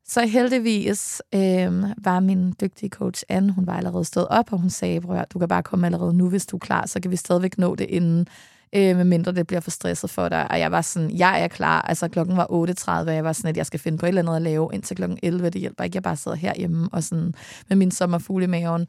Så 0.09 0.27
heldigvis 0.27 1.23
øh, 1.35 1.85
var 2.05 2.21
min 2.21 2.55
dygtige 2.61 2.91
coach 2.91 3.23
Anne, 3.29 3.53
hun 3.53 3.67
var 3.67 3.77
allerede 3.77 4.05
stået 4.05 4.29
op, 4.29 4.53
og 4.53 4.59
hun 4.59 4.71
sagde, 4.71 5.01
bror, 5.01 5.25
du 5.33 5.39
kan 5.39 5.49
bare 5.49 5.63
komme 5.63 5.87
allerede 5.87 6.15
nu, 6.15 6.29
hvis 6.29 6.47
du 6.47 6.57
er 6.57 6.61
klar, 6.61 6.87
så 6.87 7.01
kan 7.01 7.11
vi 7.11 7.17
stadigvæk 7.17 7.59
nå 7.59 7.75
det 7.75 7.87
inden, 7.91 8.27
øh, 8.75 8.97
medmindre 8.97 9.33
det 9.33 9.47
bliver 9.47 9.61
for 9.61 9.71
stresset 9.71 10.11
for 10.11 10.29
dig. 10.29 10.51
Og 10.51 10.59
jeg 10.59 10.73
var 10.73 10.81
sådan, 10.81 11.11
jeg 11.11 11.43
er 11.43 11.49
klar, 11.49 11.83
altså 11.83 12.09
klokken 12.09 12.37
var 12.37 12.47
8.30, 12.47 12.91
og 12.91 13.15
jeg 13.15 13.25
var 13.25 13.33
sådan, 13.33 13.49
at 13.49 13.57
jeg 13.57 13.67
skal 13.67 13.81
finde 13.81 13.99
på 13.99 14.07
et 14.07 14.09
eller 14.09 14.23
andet 14.23 14.37
at 14.37 14.43
lave 14.43 14.71
indtil 14.73 14.97
klokken 14.97 15.19
11, 15.23 15.51
det 15.51 15.61
hjælper 15.61 15.85
ikke, 15.85 15.97
jeg 15.97 16.03
bare 16.03 16.17
sidder 16.17 16.37
herhjemme 16.37 16.89
og 16.93 17.03
sådan 17.03 17.35
med 17.69 17.77
min 17.77 17.91
sommerfugle 17.91 18.45
i 18.45 18.49
maven. 18.49 18.87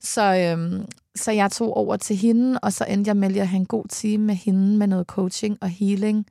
Så, 0.00 0.36
øhm, 0.36 0.86
så 1.14 1.32
jeg 1.32 1.52
tog 1.52 1.76
over 1.76 1.96
til 1.96 2.16
hende, 2.16 2.58
og 2.62 2.72
så 2.72 2.84
endte 2.88 3.08
jeg 3.08 3.16
med 3.16 3.36
at 3.36 3.48
have 3.48 3.60
en 3.60 3.66
god 3.66 3.84
time 3.88 4.24
med 4.24 4.34
hende 4.34 4.76
med 4.76 4.86
noget 4.86 5.06
coaching 5.06 5.58
og 5.60 5.68
healing, 5.68 6.26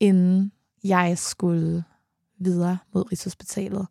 inden 0.00 0.52
jeg 0.84 1.18
skulle 1.18 1.84
videre 2.38 2.78
mod 2.94 3.12
Rigshospitalet. 3.12 3.86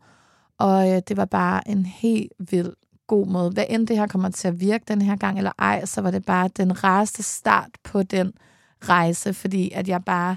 Og 0.58 0.90
øh, 0.90 1.02
det 1.08 1.18
var 1.18 1.26
bare 1.26 1.68
en 1.68 1.86
helt 1.86 2.32
vild 2.40 2.74
god 3.08 3.28
måde. 3.28 3.52
Hvad 3.52 3.66
end 3.70 3.88
det 3.88 3.98
her 3.98 4.08
kommer 4.08 4.30
til 4.30 4.48
at 4.48 4.60
virke 4.60 4.86
den 4.88 5.02
her 5.02 5.16
gang 5.16 5.38
eller 5.38 5.52
ej, 5.60 5.86
så 5.86 6.02
var 6.02 6.12
det 6.12 6.26
bare 6.26 6.48
den 6.48 6.84
rareste 6.84 7.24
start 7.24 7.70
på 7.84 8.04
den 8.04 8.34
rejse, 8.82 9.34
fordi 9.34 9.72
at 9.72 9.88
jeg 9.88 10.04
bare 10.06 10.36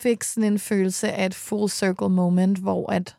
fik 0.00 0.22
sådan 0.22 0.52
en 0.52 0.58
følelse 0.58 1.12
af 1.12 1.26
et 1.26 1.34
full 1.34 1.70
circle 1.70 2.08
moment, 2.08 2.58
hvor 2.58 2.92
at 2.92 3.16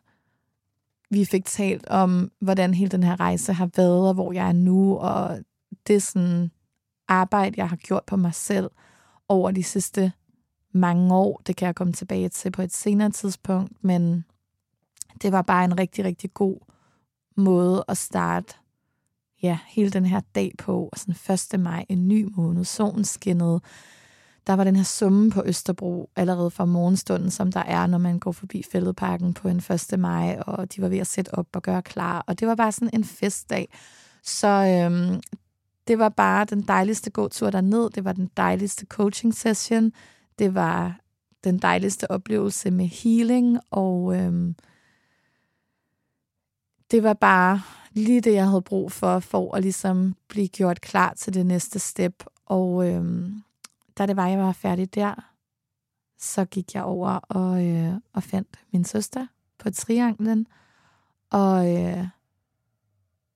vi 1.16 1.24
fik 1.24 1.44
talt 1.44 1.86
om, 1.86 2.30
hvordan 2.40 2.74
hele 2.74 2.90
den 2.90 3.02
her 3.02 3.20
rejse 3.20 3.52
har 3.52 3.70
været, 3.76 4.08
og 4.08 4.14
hvor 4.14 4.32
jeg 4.32 4.48
er 4.48 4.52
nu, 4.52 4.96
og 4.96 5.38
det 5.86 6.02
sådan 6.02 6.50
arbejde, 7.08 7.54
jeg 7.56 7.68
har 7.68 7.76
gjort 7.76 8.04
på 8.06 8.16
mig 8.16 8.34
selv 8.34 8.70
over 9.28 9.50
de 9.50 9.62
sidste 9.62 10.12
mange 10.72 11.14
år. 11.14 11.42
Det 11.46 11.56
kan 11.56 11.66
jeg 11.66 11.74
komme 11.74 11.92
tilbage 11.92 12.28
til 12.28 12.50
på 12.50 12.62
et 12.62 12.72
senere 12.72 13.10
tidspunkt, 13.10 13.84
men 13.84 14.24
det 15.22 15.32
var 15.32 15.42
bare 15.42 15.64
en 15.64 15.78
rigtig, 15.78 16.04
rigtig 16.04 16.34
god 16.34 16.58
måde 17.36 17.84
at 17.88 17.96
starte 17.96 18.54
ja, 19.42 19.58
hele 19.66 19.90
den 19.90 20.06
her 20.06 20.20
dag 20.34 20.52
på. 20.58 20.88
Og 20.92 20.98
sådan 20.98 21.54
1. 21.54 21.60
maj, 21.60 21.86
en 21.88 22.08
ny 22.08 22.28
måned, 22.36 22.64
solen 22.64 23.04
skinnede, 23.04 23.60
der 24.46 24.52
var 24.52 24.64
den 24.64 24.76
her 24.76 24.84
summe 24.84 25.30
på 25.30 25.42
Østerbro 25.46 26.10
allerede 26.16 26.50
fra 26.50 26.64
morgenstunden, 26.64 27.30
som 27.30 27.52
der 27.52 27.60
er, 27.60 27.86
når 27.86 27.98
man 27.98 28.18
går 28.18 28.32
forbi 28.32 28.62
Fælledparken 28.72 29.34
på 29.34 29.48
en 29.48 29.62
1. 29.92 29.98
maj, 29.98 30.42
og 30.46 30.74
de 30.74 30.82
var 30.82 30.88
ved 30.88 30.98
at 30.98 31.06
sætte 31.06 31.34
op 31.34 31.46
og 31.52 31.62
gøre 31.62 31.82
klar. 31.82 32.24
Og 32.26 32.40
det 32.40 32.48
var 32.48 32.54
bare 32.54 32.72
sådan 32.72 32.90
en 32.92 33.04
festdag. 33.04 33.68
Så 34.22 34.48
øhm, 34.48 35.20
det 35.88 35.98
var 35.98 36.08
bare 36.08 36.44
den 36.44 36.62
dejligste 36.62 37.10
gåtur 37.10 37.50
derned. 37.50 37.90
Det 37.90 38.04
var 38.04 38.12
den 38.12 38.30
dejligste 38.36 38.86
coaching 38.86 39.34
session. 39.34 39.92
Det 40.38 40.54
var 40.54 41.00
den 41.44 41.58
dejligste 41.58 42.10
oplevelse 42.10 42.70
med 42.70 42.86
healing, 42.86 43.58
og 43.70 44.16
øhm, 44.16 44.54
det 46.90 47.02
var 47.02 47.12
bare 47.12 47.62
lige 47.92 48.20
det, 48.20 48.32
jeg 48.32 48.48
havde 48.48 48.62
brug 48.62 48.92
for, 48.92 49.18
for 49.18 49.54
at 49.56 49.62
ligesom 49.62 50.14
blive 50.28 50.48
gjort 50.48 50.80
klar 50.80 51.14
til 51.14 51.34
det 51.34 51.46
næste 51.46 51.78
step. 51.78 52.24
Og 52.46 52.88
øhm, 52.88 53.42
da 53.98 54.06
det 54.06 54.16
var, 54.16 54.26
jeg 54.26 54.38
var 54.38 54.52
færdig 54.52 54.94
der, 54.94 55.32
så 56.18 56.44
gik 56.44 56.74
jeg 56.74 56.82
over 56.82 57.10
og, 57.10 57.66
øh, 57.66 57.94
og 58.12 58.22
fandt 58.22 58.60
min 58.72 58.84
søster 58.84 59.26
på 59.58 59.70
trianglen. 59.70 60.46
Og 61.30 61.76
øh, 61.76 62.08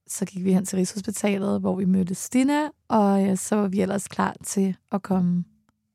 så 0.07 0.25
gik 0.25 0.44
vi 0.44 0.53
hen 0.53 0.66
til 0.66 0.77
Rigshospitalet, 0.77 1.61
hvor 1.61 1.77
vi 1.77 1.85
mødte 1.85 2.14
Stina, 2.14 2.68
og 2.88 3.29
øh, 3.29 3.37
så 3.37 3.57
var 3.57 3.68
vi 3.68 3.81
ellers 3.81 4.09
klar 4.09 4.37
til 4.44 4.77
at 4.92 5.03
komme 5.03 5.44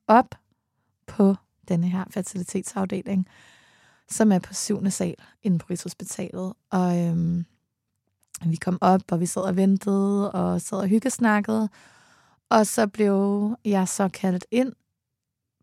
op 0.07 0.35
på 1.07 1.35
denne 1.67 1.87
her 1.87 2.05
fertilitetsafdeling, 2.09 3.27
som 4.09 4.31
er 4.31 4.39
på 4.39 4.53
syvende 4.53 4.91
sal 4.91 5.15
inde 5.43 5.59
på 5.59 5.65
Rigshospitalet. 5.69 6.53
Og 6.69 6.99
øhm, 6.99 7.45
vi 8.45 8.55
kom 8.55 8.77
op, 8.81 9.01
og 9.11 9.19
vi 9.19 9.25
sad 9.25 9.41
og 9.41 9.55
ventede, 9.55 10.31
og 10.31 10.61
sad 10.61 10.77
og 10.77 10.87
hyggesnakkede. 10.87 11.69
Og 12.55 12.67
så 12.67 12.87
blev 12.87 13.49
jeg 13.65 13.87
så 13.87 14.09
kaldt 14.09 14.45
ind 14.51 14.73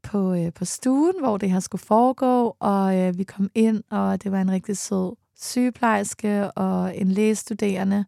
på, 0.02 0.34
øh, 0.34 0.52
på 0.52 0.64
stuen, 0.64 1.14
hvor 1.20 1.38
det 1.38 1.50
her 1.50 1.60
skulle 1.60 1.82
foregå, 1.82 2.56
og 2.60 2.98
øh, 2.98 3.18
vi 3.18 3.24
kom 3.24 3.50
ind, 3.54 3.82
og 3.90 4.22
det 4.22 4.32
var 4.32 4.40
en 4.40 4.50
rigtig 4.50 4.76
sød 4.76 5.16
sygeplejerske 5.36 6.50
og 6.50 6.96
en 6.96 7.08
lægestuderende, 7.08 8.04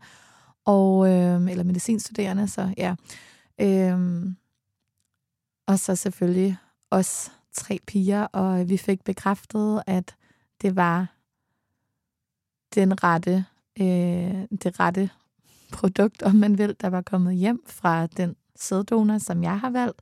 og, 0.65 1.09
øh, 1.09 1.51
eller 1.51 1.65
medicinstuderende, 1.65 2.49
så 2.49 2.75
ja. 2.77 2.95
Øh, 3.61 4.27
og 5.67 5.79
så 5.79 5.97
selvfølgelig 5.97 6.57
os 6.91 7.33
tre 7.53 7.79
piger, 7.87 8.23
og 8.23 8.69
vi 8.69 8.77
fik 8.77 9.05
bekræftet, 9.05 9.83
at 9.87 10.17
det 10.63 10.77
var 10.77 11.15
den 12.75 13.05
rette, 13.05 13.45
øh, 13.81 14.59
det 14.63 14.81
rette 14.81 15.11
produkt, 15.73 16.23
om 16.23 16.35
man 16.35 16.59
vil, 16.59 16.77
der 16.81 16.89
var 16.89 17.03
kommet 17.03 17.35
hjem 17.35 17.65
fra 17.67 18.07
den 18.07 18.37
sæddonor, 18.57 19.19
som 19.19 19.43
jeg 19.43 19.61
har 19.61 19.71
valgt. 19.71 20.01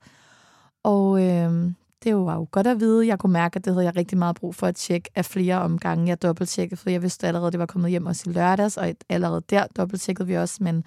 Og 0.83 1.23
øh, 1.23 1.73
det 2.05 2.17
var 2.17 2.35
jo 2.35 2.47
godt 2.51 2.67
at 2.67 2.81
vide. 2.81 3.07
Jeg 3.07 3.19
kunne 3.19 3.33
mærke, 3.33 3.57
at 3.57 3.65
det 3.65 3.73
havde 3.73 3.87
jeg 3.87 3.97
rigtig 3.97 4.19
meget 4.19 4.37
brug 4.37 4.55
for 4.55 4.67
at 4.67 4.77
tjekke 4.77 5.11
af 5.15 5.25
flere 5.25 5.61
omgange. 5.61 6.09
Jeg 6.09 6.23
dobbelttjekkede, 6.23 6.81
for 6.81 6.91
jeg 6.91 7.03
vidste 7.03 7.27
allerede, 7.27 7.47
at 7.47 7.53
det 7.53 7.61
var 7.61 7.67
kommet 7.67 7.91
hjem 7.91 8.07
også 8.07 8.31
i 8.31 8.33
lørdags, 8.33 8.77
og 8.77 8.95
allerede 9.09 9.43
der 9.51 9.67
dobbelttjekkede 9.67 10.29
vi 10.29 10.37
også, 10.37 10.59
men 10.61 10.85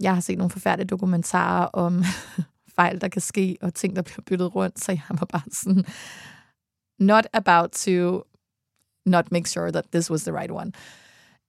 jeg 0.00 0.14
har 0.14 0.20
set 0.20 0.38
nogle 0.38 0.50
forfærdelige 0.50 0.88
dokumentarer 0.88 1.66
om 1.66 2.04
fejl, 2.76 3.00
der 3.00 3.08
kan 3.08 3.22
ske, 3.22 3.56
og 3.60 3.74
ting, 3.74 3.96
der 3.96 4.02
bliver 4.02 4.22
byttet 4.26 4.54
rundt, 4.54 4.80
så 4.80 4.92
jeg 4.92 5.02
var 5.08 5.26
bare 5.26 5.42
sådan, 5.52 5.84
not 6.98 7.26
about 7.32 7.70
to 7.70 8.22
not 9.06 9.32
make 9.32 9.48
sure 9.48 9.72
that 9.72 9.84
this 9.92 10.10
was 10.10 10.22
the 10.22 10.32
right 10.32 10.50
one. 10.50 10.72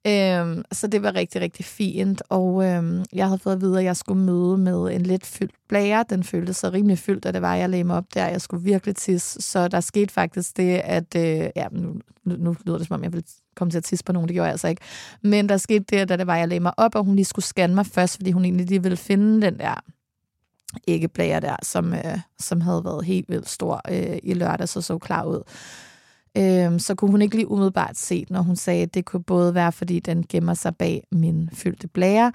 Øhm, 0.08 0.64
så 0.72 0.88
det 0.88 1.04
var 1.04 1.16
rigtig, 1.16 1.42
rigtig 1.42 1.66
fint, 1.66 2.24
og 2.30 2.66
øhm, 2.66 3.06
jeg 3.14 3.28
havde 3.28 3.40
fået 3.40 3.54
at 3.54 3.62
vide, 3.62 3.80
at 3.80 3.86
jeg 3.86 3.98
skulle 3.98 4.22
møde 4.24 4.58
med 4.58 4.96
en 4.96 5.02
lidt 5.02 5.26
fyldt 5.26 5.56
blære. 5.70 6.06
Den 6.10 6.24
føltes 6.24 6.58
så 6.58 6.70
rimelig 6.70 7.00
fyldt, 7.00 7.26
at 7.26 7.34
det 7.34 7.42
var, 7.42 7.56
jeg 7.56 7.70
lagde 7.70 7.84
mig 7.84 7.98
op 7.98 8.06
der. 8.14 8.28
Jeg 8.28 8.42
skulle 8.42 8.64
virkelig 8.64 8.96
tisse, 8.96 9.42
så 9.42 9.68
der 9.68 9.80
skete 9.80 10.14
faktisk 10.14 10.58
det, 10.58 10.82
at... 10.84 11.16
Øh, 11.16 11.50
ja, 11.56 11.68
nu, 11.72 12.36
nu, 12.38 12.56
lyder 12.66 12.78
det, 12.78 12.88
som 12.88 12.96
om 12.96 13.04
jeg 13.04 13.14
ville 13.14 13.26
komme 13.56 13.72
til 13.72 13.78
at 13.78 13.84
tisse 13.84 14.06
på 14.06 14.12
nogen, 14.12 14.28
det 14.28 14.34
gjorde 14.34 14.46
jeg 14.46 14.52
altså 14.52 14.68
ikke. 14.68 14.82
Men 15.22 15.50
der 15.50 15.58
skete 15.58 15.86
det, 15.90 16.10
da 16.10 16.18
det 16.18 16.28
var, 16.28 16.36
jeg 16.36 16.48
lagde 16.48 16.60
mig 16.60 16.74
op, 16.78 16.96
og 16.96 17.04
hun 17.04 17.16
lige 17.16 17.26
skulle 17.26 17.46
scanne 17.46 17.76
mig 17.76 17.86
først, 17.86 18.16
fordi 18.16 18.32
hun 18.32 18.46
egentlig 18.46 18.66
lige 18.66 18.84
ville 18.84 18.98
finde 18.98 19.42
den 19.42 19.58
der 19.60 19.84
æggeblære 20.88 21.40
der, 21.40 21.56
som, 21.64 21.94
øh, 21.94 22.20
som 22.40 22.62
havde 22.62 22.86
været 22.86 23.06
helt 23.06 23.30
vildt 23.30 23.50
stor 23.50 23.82
øh, 23.90 24.18
i 24.24 24.34
lørdag, 24.34 24.70
så 24.70 24.82
så 24.82 24.98
klar 24.98 25.24
ud. 25.26 25.44
Øh, 26.38 26.80
så 26.80 26.96
kunne 26.96 27.12
hun 27.12 27.22
ikke 27.22 27.36
lige 27.36 27.48
umiddelbart 27.48 27.98
se 27.98 28.26
når 28.30 28.42
hun 28.42 28.56
sagde, 28.56 28.84
at 28.84 28.94
det 28.94 29.06
kunne 29.06 29.24
både 29.24 29.56
være, 29.56 29.72
fordi 29.72 30.00
den 30.00 30.26
gemmer 30.30 30.54
sig 30.54 30.76
bag 30.76 31.04
min 31.12 31.50
fyldte 31.54 31.88
blære, 31.88 32.32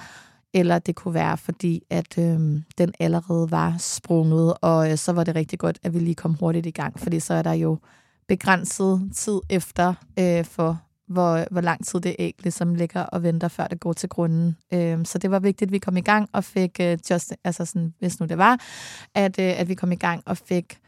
eller 0.54 0.78
det 0.78 0.96
kunne 0.96 1.14
være, 1.14 1.36
fordi 1.36 1.82
at 1.90 2.18
øh, 2.18 2.40
den 2.78 2.92
allerede 2.98 3.50
var 3.50 3.76
sprunget, 3.78 4.54
og 4.60 4.90
øh, 4.90 4.98
så 4.98 5.12
var 5.12 5.24
det 5.24 5.34
rigtig 5.34 5.58
godt, 5.58 5.78
at 5.82 5.94
vi 5.94 5.98
lige 5.98 6.14
kom 6.14 6.34
hurtigt 6.34 6.66
i 6.66 6.70
gang, 6.70 7.00
fordi 7.00 7.20
så 7.20 7.34
er 7.34 7.42
der 7.42 7.52
jo 7.52 7.78
begrænset 8.28 9.10
tid 9.14 9.40
efter 9.50 9.94
øh, 10.18 10.44
for 10.44 10.80
hvor, 11.08 11.44
hvor 11.50 11.60
lang 11.60 11.86
tid 11.86 12.00
det 12.00 12.16
æg 12.18 12.34
ligesom 12.42 12.74
ligger 12.74 13.02
og 13.02 13.22
venter, 13.22 13.48
før 13.48 13.66
det 13.66 13.80
går 13.80 13.92
til 13.92 14.08
grunden. 14.08 14.56
Øhm, 14.72 15.04
så 15.04 15.18
det 15.18 15.30
var 15.30 15.38
vigtigt, 15.38 15.68
at 15.68 15.72
vi 15.72 15.78
kom 15.78 15.96
i 15.96 16.00
gang 16.00 16.28
og 16.32 16.44
fik, 16.44 16.80
øh, 16.80 16.98
just, 17.10 17.32
altså 17.44 17.64
sådan, 17.64 17.94
hvis 17.98 18.20
nu 18.20 18.26
det 18.26 18.38
var, 18.38 18.60
at, 19.14 19.38
øh, 19.38 19.60
at 19.60 19.68
vi 19.68 19.74
kom 19.74 19.92
i 19.92 19.96
gang 19.96 20.22
og 20.26 20.36
fik 20.36 20.78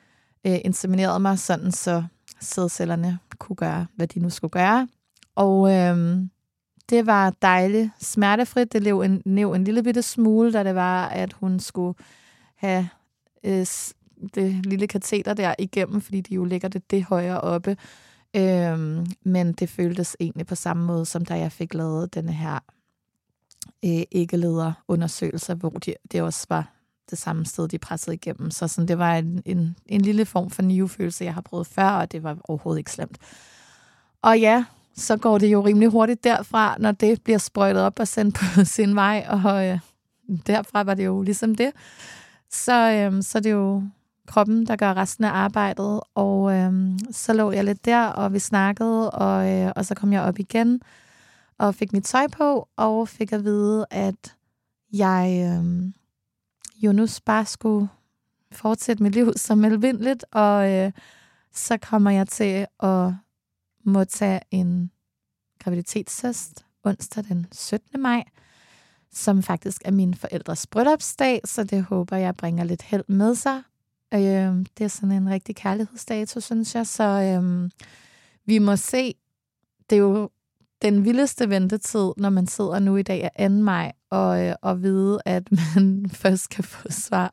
øh, 0.46 0.58
insemineret 0.64 1.22
mig, 1.22 1.38
sådan 1.38 1.72
så 1.72 2.04
sædcellerne 2.40 3.18
kunne 3.38 3.56
gøre, 3.56 3.86
hvad 3.96 4.06
de 4.06 4.20
nu 4.20 4.30
skulle 4.30 4.50
gøre. 4.50 4.88
Og 5.34 5.72
øhm, 5.72 6.30
det 6.90 7.06
var 7.06 7.34
dejligt 7.42 7.90
smertefrit. 8.00 8.72
Det 8.72 8.80
blev 8.82 9.00
en, 9.00 9.22
lev 9.26 9.52
en 9.52 9.64
lille 9.64 9.82
bitte 9.82 10.02
smule, 10.02 10.52
da 10.52 10.64
det 10.64 10.74
var, 10.74 11.08
at 11.08 11.32
hun 11.32 11.60
skulle 11.60 11.98
have 12.56 12.88
øh, 13.44 13.66
det 14.34 14.66
lille 14.66 14.86
kateter 14.86 15.34
der 15.34 15.54
igennem, 15.58 16.00
fordi 16.00 16.20
de 16.20 16.34
jo 16.34 16.44
ligger 16.44 16.68
det, 16.68 16.90
det 16.90 17.04
højere 17.04 17.40
oppe. 17.40 17.76
Øhm, 18.36 19.06
men 19.22 19.52
det 19.52 19.68
føltes 19.68 20.16
egentlig 20.20 20.46
på 20.46 20.54
samme 20.54 20.86
måde, 20.86 21.06
som 21.06 21.24
da 21.24 21.34
jeg 21.34 21.52
fik 21.52 21.74
lavet 21.74 22.14
denne 22.14 22.32
her 22.32 22.58
øh, 23.84 24.02
ikke-leder-undersøgelse, 24.10 25.54
hvor 25.54 25.70
de, 25.70 25.94
det 26.12 26.22
også 26.22 26.46
var 26.48 26.79
det 27.10 27.18
samme 27.18 27.46
sted, 27.46 27.68
de 27.68 27.78
pressede 27.78 28.14
igennem. 28.14 28.50
Så 28.50 28.68
sådan, 28.68 28.88
det 28.88 28.98
var 28.98 29.14
en, 29.14 29.42
en, 29.44 29.76
en 29.86 30.00
lille 30.00 30.26
form 30.26 30.50
for 30.50 30.62
new-følelse, 30.62 31.24
jeg 31.24 31.34
har 31.34 31.40
prøvet 31.40 31.66
før, 31.66 31.88
og 31.88 32.12
det 32.12 32.22
var 32.22 32.36
overhovedet 32.44 32.78
ikke 32.78 32.92
slemt. 32.92 33.18
Og 34.22 34.40
ja, 34.40 34.64
så 34.96 35.16
går 35.16 35.38
det 35.38 35.52
jo 35.52 35.60
rimelig 35.60 35.88
hurtigt 35.88 36.24
derfra, 36.24 36.76
når 36.78 36.92
det 36.92 37.22
bliver 37.22 37.38
sprøjtet 37.38 37.82
op 37.82 37.98
og 38.00 38.08
sendt 38.08 38.34
på 38.34 38.64
sin 38.76 38.94
vej, 38.94 39.26
og 39.28 39.66
øh, 39.66 39.78
derfra 40.46 40.82
var 40.82 40.94
det 40.94 41.04
jo 41.04 41.22
ligesom 41.22 41.54
det. 41.54 41.72
Så, 42.50 42.90
øh, 42.92 43.22
så 43.22 43.40
det 43.40 43.46
er 43.46 43.54
jo 43.54 43.82
kroppen, 44.26 44.66
der 44.66 44.76
gør 44.76 44.94
resten 44.94 45.24
af 45.24 45.30
arbejdet. 45.30 46.00
Og 46.14 46.52
øh, 46.52 46.72
så 47.10 47.32
lå 47.32 47.52
jeg 47.52 47.64
lidt 47.64 47.84
der, 47.84 48.06
og 48.06 48.32
vi 48.32 48.38
snakkede, 48.38 49.10
og, 49.10 49.50
øh, 49.50 49.72
og 49.76 49.86
så 49.86 49.94
kom 49.94 50.12
jeg 50.12 50.22
op 50.22 50.38
igen 50.38 50.80
og 51.58 51.74
fik 51.74 51.92
mit 51.92 52.04
tøj 52.04 52.26
på, 52.32 52.68
og 52.76 53.08
fik 53.08 53.32
at 53.32 53.44
vide, 53.44 53.86
at 53.90 54.36
jeg 54.92 55.42
øh, 55.46 55.92
Jonas 56.82 57.20
bare 57.20 57.46
skulle 57.46 57.88
fortsætte 58.52 59.02
mit 59.02 59.12
liv 59.12 59.32
som 59.46 59.64
almindeligt, 59.64 60.24
og 60.32 60.72
øh, 60.72 60.92
så 61.52 61.78
kommer 61.78 62.10
jeg 62.10 62.28
til 62.28 62.66
at 62.80 63.12
må 63.84 64.04
tage 64.04 64.40
en 64.50 64.90
graviditetstest 65.58 66.66
onsdag 66.84 67.24
den 67.24 67.46
17. 67.52 68.02
maj, 68.02 68.24
som 69.12 69.42
faktisk 69.42 69.82
er 69.84 69.90
min 69.90 70.14
forældres 70.14 70.66
bryllupsdag, 70.66 71.40
så 71.44 71.64
det 71.64 71.82
håber 71.82 72.16
jeg 72.16 72.36
bringer 72.36 72.64
lidt 72.64 72.82
held 72.82 73.04
med 73.08 73.34
sig. 73.34 73.62
Øh, 74.14 74.66
det 74.78 74.80
er 74.84 74.88
sådan 74.88 75.12
en 75.12 75.30
rigtig 75.30 75.56
kærlighedsdato, 75.56 76.40
synes 76.40 76.74
jeg. 76.74 76.86
Så 76.86 77.04
øh, 77.04 77.70
vi 78.44 78.58
må 78.58 78.76
se. 78.76 79.14
Det 79.90 79.96
er 79.96 80.00
jo 80.00 80.30
den 80.82 81.04
vildeste 81.04 81.50
ventetid, 81.50 82.12
når 82.16 82.30
man 82.30 82.46
sidder 82.46 82.78
nu 82.78 82.96
i 82.96 83.02
dag 83.02 83.30
er 83.34 83.48
2. 83.48 83.54
maj, 83.54 83.92
og, 84.10 84.46
øh, 84.46 84.54
og 84.62 84.82
vide, 84.82 85.20
at 85.24 85.48
man 85.76 86.10
først 86.10 86.48
kan 86.48 86.64
få 86.64 86.88
svar 86.90 87.32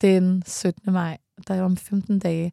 den 0.00 0.42
17. 0.46 0.92
maj. 0.92 1.18
Der 1.48 1.54
er 1.54 1.62
om 1.62 1.76
15 1.76 2.18
dage. 2.18 2.52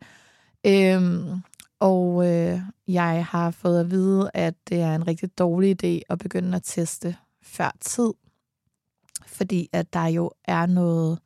Øhm, 0.66 1.42
og 1.80 2.28
øh, 2.28 2.60
jeg 2.88 3.26
har 3.26 3.52
fået 3.52 3.80
at 3.80 3.92
vide, 3.92 4.32
at 4.34 4.54
det 4.70 4.82
er 4.82 4.96
en 4.96 5.08
rigtig 5.08 5.38
dårlig 5.38 5.84
idé 5.84 6.02
at 6.10 6.20
begynde 6.20 6.56
at 6.56 6.64
teste 6.64 7.16
før 7.44 7.76
tid. 7.80 8.14
Fordi 9.26 9.70
at 9.74 9.94
der 9.94 10.06
jo 10.06 10.32
er 10.46 10.66
noget 10.66 11.20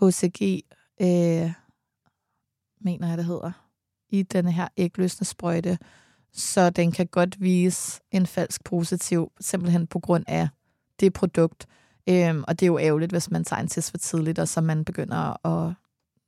HCG 0.00 0.62
øh, 1.00 1.52
mener 2.80 3.08
jeg, 3.08 3.18
det 3.18 3.24
hedder, 3.24 3.52
i 4.10 4.22
denne 4.22 4.52
her 4.52 4.68
ægløsende 4.76 5.24
sprøjte, 5.24 5.78
så 6.32 6.70
den 6.70 6.92
kan 6.92 7.06
godt 7.06 7.40
vise 7.40 8.00
en 8.10 8.26
falsk 8.26 8.64
positiv, 8.64 9.32
simpelthen 9.40 9.86
på 9.86 9.98
grund 9.98 10.24
af 10.28 10.48
det 11.00 11.12
produkt. 11.12 11.66
Øhm, 12.08 12.44
og 12.48 12.60
det 12.60 12.66
er 12.66 12.68
jo 12.68 12.78
ærgerligt, 12.78 13.12
hvis 13.12 13.30
man 13.30 13.44
tager 13.44 13.62
en 13.62 13.68
test 13.68 13.90
for 13.90 13.98
tidligt, 13.98 14.38
og 14.38 14.48
så 14.48 14.60
man 14.60 14.84
begynder 14.84 15.46
at 15.46 15.74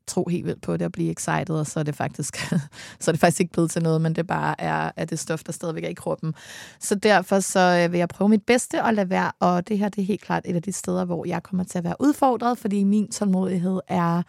tro 0.06 0.28
helt 0.28 0.46
vildt 0.46 0.62
på 0.62 0.76
det 0.76 0.82
og 0.82 0.92
blive 0.92 1.10
excited, 1.10 1.50
og 1.50 1.66
så 1.66 1.80
er 1.80 1.84
det 1.84 1.94
faktisk, 1.94 2.36
så 3.00 3.10
er 3.10 3.12
det 3.12 3.20
faktisk 3.20 3.40
ikke 3.40 3.52
blevet 3.52 3.70
til 3.70 3.82
noget, 3.82 4.00
men 4.00 4.14
det 4.14 4.26
bare 4.26 4.60
er, 4.60 4.90
er 4.96 5.04
det 5.04 5.18
stof, 5.18 5.42
der 5.42 5.52
stadigvæk 5.52 5.84
er 5.84 5.88
i 5.88 5.94
kroppen. 5.94 6.34
Så 6.80 6.94
derfor 6.94 7.40
så 7.40 7.82
øh, 7.84 7.92
vil 7.92 7.98
jeg 7.98 8.08
prøve 8.08 8.28
mit 8.28 8.46
bedste 8.46 8.84
og 8.84 8.94
lade 8.94 9.10
være, 9.10 9.32
og 9.40 9.68
det 9.68 9.78
her 9.78 9.88
det 9.88 10.02
er 10.02 10.06
helt 10.06 10.20
klart 10.20 10.42
et 10.44 10.56
af 10.56 10.62
de 10.62 10.72
steder, 10.72 11.04
hvor 11.04 11.26
jeg 11.26 11.42
kommer 11.42 11.64
til 11.64 11.78
at 11.78 11.84
være 11.84 11.96
udfordret, 12.00 12.58
fordi 12.58 12.84
min 12.84 13.10
tålmodighed 13.10 13.80
er 13.88 14.22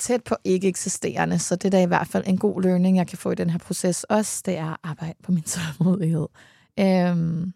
tæt 0.00 0.24
på 0.24 0.36
ikke 0.44 0.68
eksisterende, 0.68 1.38
så 1.38 1.56
det 1.56 1.64
er 1.64 1.70
da 1.70 1.82
i 1.82 1.86
hvert 1.86 2.06
fald 2.06 2.24
en 2.26 2.38
god 2.38 2.62
learning, 2.62 2.96
jeg 2.96 3.06
kan 3.06 3.18
få 3.18 3.30
i 3.30 3.34
den 3.34 3.50
her 3.50 3.58
proces 3.58 4.04
også, 4.04 4.42
det 4.46 4.56
er 4.56 4.70
at 4.70 4.76
arbejde 4.82 5.14
på 5.22 5.32
min 5.32 5.42
tålmodighed. 5.52 6.26
Øhm, 6.80 7.52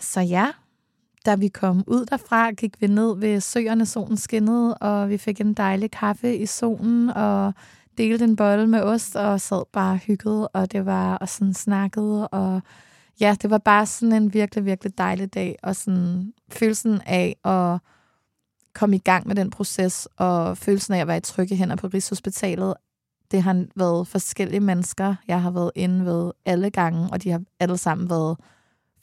så 0.00 0.20
ja, 0.20 0.48
da 1.26 1.34
vi 1.34 1.48
kom 1.48 1.84
ud 1.86 2.06
derfra, 2.06 2.50
gik 2.50 2.80
vi 2.80 2.86
ned 2.86 3.18
ved 3.18 3.40
søerne, 3.40 3.86
solen 3.86 4.16
skinnede, 4.16 4.74
og 4.74 5.08
vi 5.08 5.18
fik 5.18 5.40
en 5.40 5.54
dejlig 5.54 5.90
kaffe 5.90 6.36
i 6.36 6.46
solen, 6.46 7.10
og 7.10 7.54
delte 7.98 8.24
en 8.24 8.36
bolle 8.36 8.66
med 8.66 8.82
ost, 8.82 9.16
og 9.16 9.40
sad 9.40 9.64
bare 9.72 9.96
hygget, 9.96 10.48
og 10.52 10.72
det 10.72 10.86
var 10.86 11.16
og 11.16 11.28
sådan 11.28 11.54
snakket, 11.54 12.28
og 12.28 12.60
ja, 13.20 13.36
det 13.42 13.50
var 13.50 13.58
bare 13.58 13.86
sådan 13.86 14.12
en 14.12 14.34
virkelig, 14.34 14.64
virkelig 14.64 14.98
dejlig 14.98 15.34
dag, 15.34 15.56
og 15.62 15.76
sådan 15.76 16.32
følelsen 16.52 17.00
af 17.06 17.36
at 17.44 17.78
komme 18.74 18.96
i 18.96 18.98
gang 18.98 19.26
med 19.26 19.36
den 19.36 19.50
proces, 19.50 20.08
og 20.16 20.58
følelsen 20.58 20.94
af 20.94 21.00
at 21.00 21.06
være 21.06 21.16
i 21.16 21.20
trygge 21.20 21.56
hænder 21.56 21.76
på 21.76 21.86
Rigshospitalet, 21.86 22.74
det 23.30 23.42
har 23.42 23.64
været 23.76 24.08
forskellige 24.08 24.60
mennesker, 24.60 25.14
jeg 25.28 25.42
har 25.42 25.50
været 25.50 25.70
inde 25.74 26.04
ved 26.04 26.32
alle 26.44 26.70
gange, 26.70 27.08
og 27.12 27.22
de 27.22 27.30
har 27.30 27.42
alle 27.60 27.78
sammen 27.78 28.10
været 28.10 28.36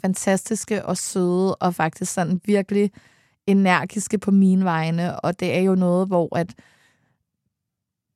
fantastiske 0.01 0.85
og 0.85 0.97
søde, 0.97 1.55
og 1.55 1.75
faktisk 1.75 2.13
sådan 2.13 2.41
virkelig 2.45 2.91
energiske 3.47 4.17
på 4.17 4.31
mine 4.31 4.65
vegne, 4.65 5.19
og 5.19 5.39
det 5.39 5.55
er 5.55 5.59
jo 5.59 5.75
noget, 5.75 6.07
hvor 6.07 6.37
at 6.37 6.55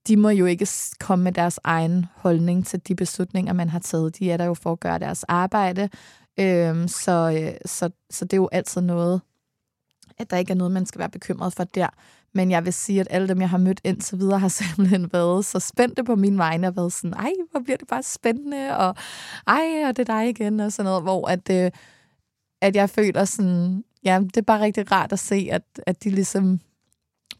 de 0.07 0.17
må 0.17 0.29
jo 0.29 0.45
ikke 0.45 0.67
komme 0.99 1.23
med 1.23 1.31
deres 1.31 1.59
egen 1.63 2.05
holdning 2.15 2.65
til 2.65 2.87
de 2.87 2.95
beslutninger, 2.95 3.53
man 3.53 3.69
har 3.69 3.79
taget. 3.79 4.19
De 4.19 4.31
er 4.31 4.37
der 4.37 4.45
jo 4.45 4.53
for 4.53 4.71
at 4.71 4.79
gøre 4.79 4.99
deres 4.99 5.23
arbejde, 5.23 5.89
øhm, 6.39 6.87
så, 6.87 7.41
øh, 7.41 7.53
så, 7.65 7.89
så 8.09 8.25
det 8.25 8.33
er 8.33 8.37
jo 8.37 8.49
altid 8.51 8.81
noget, 8.81 9.21
at 10.19 10.31
der 10.31 10.37
ikke 10.37 10.51
er 10.51 10.55
noget, 10.55 10.71
man 10.71 10.85
skal 10.85 10.99
være 10.99 11.09
bekymret 11.09 11.53
for 11.53 11.63
der. 11.63 11.87
Men 12.33 12.51
jeg 12.51 12.65
vil 12.65 12.73
sige, 12.73 12.99
at 12.99 13.07
alle 13.09 13.27
dem, 13.27 13.41
jeg 13.41 13.49
har 13.49 13.57
mødt 13.57 13.81
indtil 13.83 14.19
videre, 14.19 14.39
har 14.39 14.47
simpelthen 14.61 15.13
været 15.13 15.45
så 15.45 15.59
spændte 15.59 16.03
på 16.03 16.15
min 16.15 16.37
vegne, 16.37 16.67
og 16.67 16.75
været 16.75 16.93
sådan, 16.93 17.13
ej, 17.13 17.31
hvor 17.51 17.59
bliver 17.59 17.77
det 17.77 17.87
bare 17.87 18.03
spændende, 18.03 18.77
og 18.77 18.95
ej, 19.47 19.83
og 19.87 19.97
det 19.97 20.09
er 20.09 20.13
dig 20.13 20.29
igen, 20.29 20.59
og 20.59 20.71
sådan 20.71 20.89
noget, 20.89 21.03
hvor 21.03 21.27
at, 21.27 21.49
øh, 21.51 21.71
at 22.61 22.75
jeg 22.75 22.89
føler 22.89 23.25
sådan, 23.25 23.83
ja, 24.05 24.19
det 24.23 24.37
er 24.37 24.41
bare 24.41 24.61
rigtig 24.61 24.91
rart 24.91 25.13
at 25.13 25.19
se, 25.19 25.47
at, 25.51 25.63
at 25.87 26.03
de 26.03 26.09
ligesom 26.09 26.59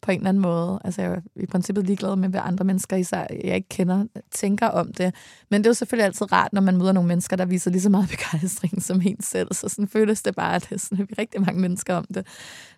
på 0.02 0.12
en 0.12 0.18
eller 0.18 0.30
anden 0.30 0.42
måde, 0.42 0.80
altså 0.84 1.02
jeg 1.02 1.12
er 1.12 1.22
i 1.36 1.46
princippet 1.46 1.86
ligeglad 1.86 2.16
med, 2.16 2.30
hvad 2.30 2.42
andre 2.44 2.66
mennesker, 2.66 2.98
især 2.98 3.28
jeg 3.44 3.56
ikke 3.56 3.70
kender, 3.70 4.06
tænker 4.32 4.68
om 4.68 4.94
det. 4.94 5.16
Men 5.50 5.62
det 5.62 5.68
er 5.68 5.70
jo 5.70 5.74
selvfølgelig 5.74 6.06
altid 6.06 6.32
rart, 6.32 6.54
når 6.54 6.62
man 6.62 6.78
møder 6.78 6.92
nogle 6.92 7.08
mennesker, 7.08 7.36
der 7.36 7.46
viser 7.46 7.72
lige 7.72 7.82
så 7.82 7.90
meget 7.90 8.10
begejstring 8.32 8.84
som 8.84 9.02
en 9.06 9.22
selv. 9.22 9.54
Så 9.54 9.70
sådan 9.70 9.88
føles 9.88 10.22
det 10.22 10.36
bare, 10.36 10.56
at 10.56 10.62
det 10.62 10.72
er 10.72 10.80
sådan, 10.80 11.08
vi 11.10 11.14
rigtig 11.18 11.42
mange 11.42 11.62
mennesker 11.62 11.96
om 11.96 12.06
det. 12.14 12.28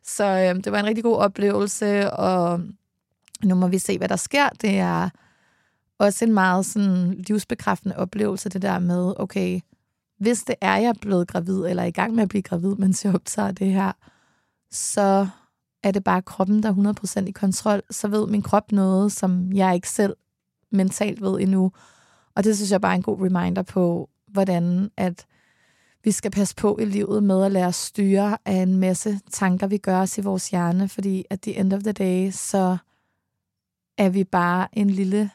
Så 0.04 0.24
øh, 0.24 0.64
det 0.64 0.72
var 0.72 0.80
en 0.80 0.86
rigtig 0.86 1.04
god 1.04 1.18
oplevelse, 1.18 2.12
og 2.12 2.62
nu 3.44 3.56
må 3.56 3.68
vi 3.68 3.78
se, 3.78 3.98
hvad 3.98 4.10
der 4.10 4.16
sker. 4.16 4.50
Det 4.50 4.80
er 4.80 5.10
også 6.00 6.26
en 6.26 6.34
meget 6.34 6.66
sådan 6.66 7.14
livsbekræftende 7.28 7.98
oplevelse, 7.98 8.50
det 8.50 8.62
der 8.62 8.80
med, 8.80 9.14
okay, 9.18 9.60
hvis 10.20 10.44
det 10.44 10.56
er, 10.62 10.76
jeg 10.76 10.90
er 10.90 11.00
blevet 11.02 11.28
gravid, 11.28 11.66
eller 11.66 11.84
er 11.84 11.88
i 11.88 11.92
gang 11.92 12.16
med 12.16 12.24
at 12.24 12.30
blive 12.30 12.42
gravid, 12.42 12.76
mens 12.76 13.06
jeg 13.06 13.14
optager 13.14 13.52
det 13.52 13.68
her, 13.68 13.92
så 14.72 15.28
er 15.84 15.91
det 15.91 16.04
bare 16.04 16.22
kroppen, 16.22 16.63
der 16.63 16.70
er 16.70 17.24
100% 17.24 17.26
i 17.28 17.32
kontrol. 17.32 17.82
Så 17.89 18.08
ved 18.08 18.28
min 18.28 18.41
krop 18.41 18.72
noget, 18.72 19.12
som 19.12 19.54
jeg 19.54 19.76
ikke 19.76 19.89
selv 19.89 20.15
mentalt 20.72 21.22
ved 21.22 21.39
endnu. 21.39 21.72
Og 22.36 22.44
det 22.44 22.56
synes 22.56 22.72
jeg 22.72 22.82
bare 22.82 22.91
er 22.91 22.96
en 22.96 23.02
god 23.02 23.22
reminder 23.22 23.62
på, 23.62 24.10
hvordan 24.28 24.91
at 24.98 25.26
vi 26.04 26.12
skal 26.12 26.32
passe 26.32 26.56
på 26.56 26.78
i 26.82 26.86
livet 26.86 27.24
med 27.24 27.44
at 27.44 27.52
lade 27.52 27.65
os 27.65 27.76
styre 27.76 28.38
af 28.46 28.56
en 28.56 28.78
masse 28.78 29.20
tanker, 29.32 29.67
vi 29.67 29.78
gør 29.78 30.02
os 30.02 30.17
i 30.17 30.22
vores 30.22 30.50
hjerne, 30.50 30.89
fordi 30.89 31.26
at 31.30 31.41
the 31.41 31.58
end 31.58 31.74
of 31.74 31.84
the 31.84 31.91
day, 31.91 32.32
så 32.32 32.78
er 33.98 34.10
vi 34.10 34.24
bare 34.24 34.67
en 34.74 34.89
lille 34.89 35.32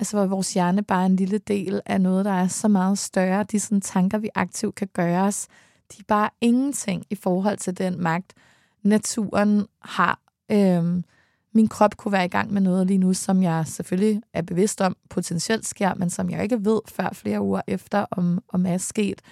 altså 0.00 0.16
hvor 0.16 0.26
vores 0.26 0.54
hjerne 0.54 0.82
bare 0.82 1.02
er 1.02 1.06
en 1.06 1.16
lille 1.16 1.38
del 1.38 1.80
af 1.86 2.00
noget, 2.00 2.24
der 2.24 2.30
er 2.30 2.48
så 2.48 2.68
meget 2.68 2.98
større. 2.98 3.44
De 3.44 3.60
sådan, 3.60 3.80
tanker, 3.80 4.18
vi 4.18 4.28
aktivt 4.34 4.74
kan 4.74 4.88
gøre 4.92 5.22
os, 5.22 5.46
de 5.92 5.96
er 5.98 6.04
bare 6.08 6.30
ingenting 6.40 7.04
i 7.10 7.14
forhold 7.14 7.58
til 7.58 7.78
den 7.78 8.02
magt, 8.02 8.34
naturen 8.82 9.66
har. 9.80 10.20
Øhm, 10.50 11.04
min 11.52 11.68
krop 11.68 11.96
kunne 11.96 12.12
være 12.12 12.24
i 12.24 12.28
gang 12.28 12.52
med 12.52 12.60
noget 12.60 12.86
lige 12.86 12.98
nu, 12.98 13.14
som 13.14 13.42
jeg 13.42 13.66
selvfølgelig 13.66 14.22
er 14.32 14.42
bevidst 14.42 14.80
om 14.80 14.96
potentielt 15.08 15.66
sker, 15.66 15.94
men 15.94 16.10
som 16.10 16.30
jeg 16.30 16.42
ikke 16.42 16.64
ved 16.64 16.80
før 16.88 17.08
flere 17.12 17.40
uger 17.40 17.60
efter, 17.66 18.06
om, 18.10 18.40
om 18.48 18.66
er 18.66 18.78
sket. 18.78 19.22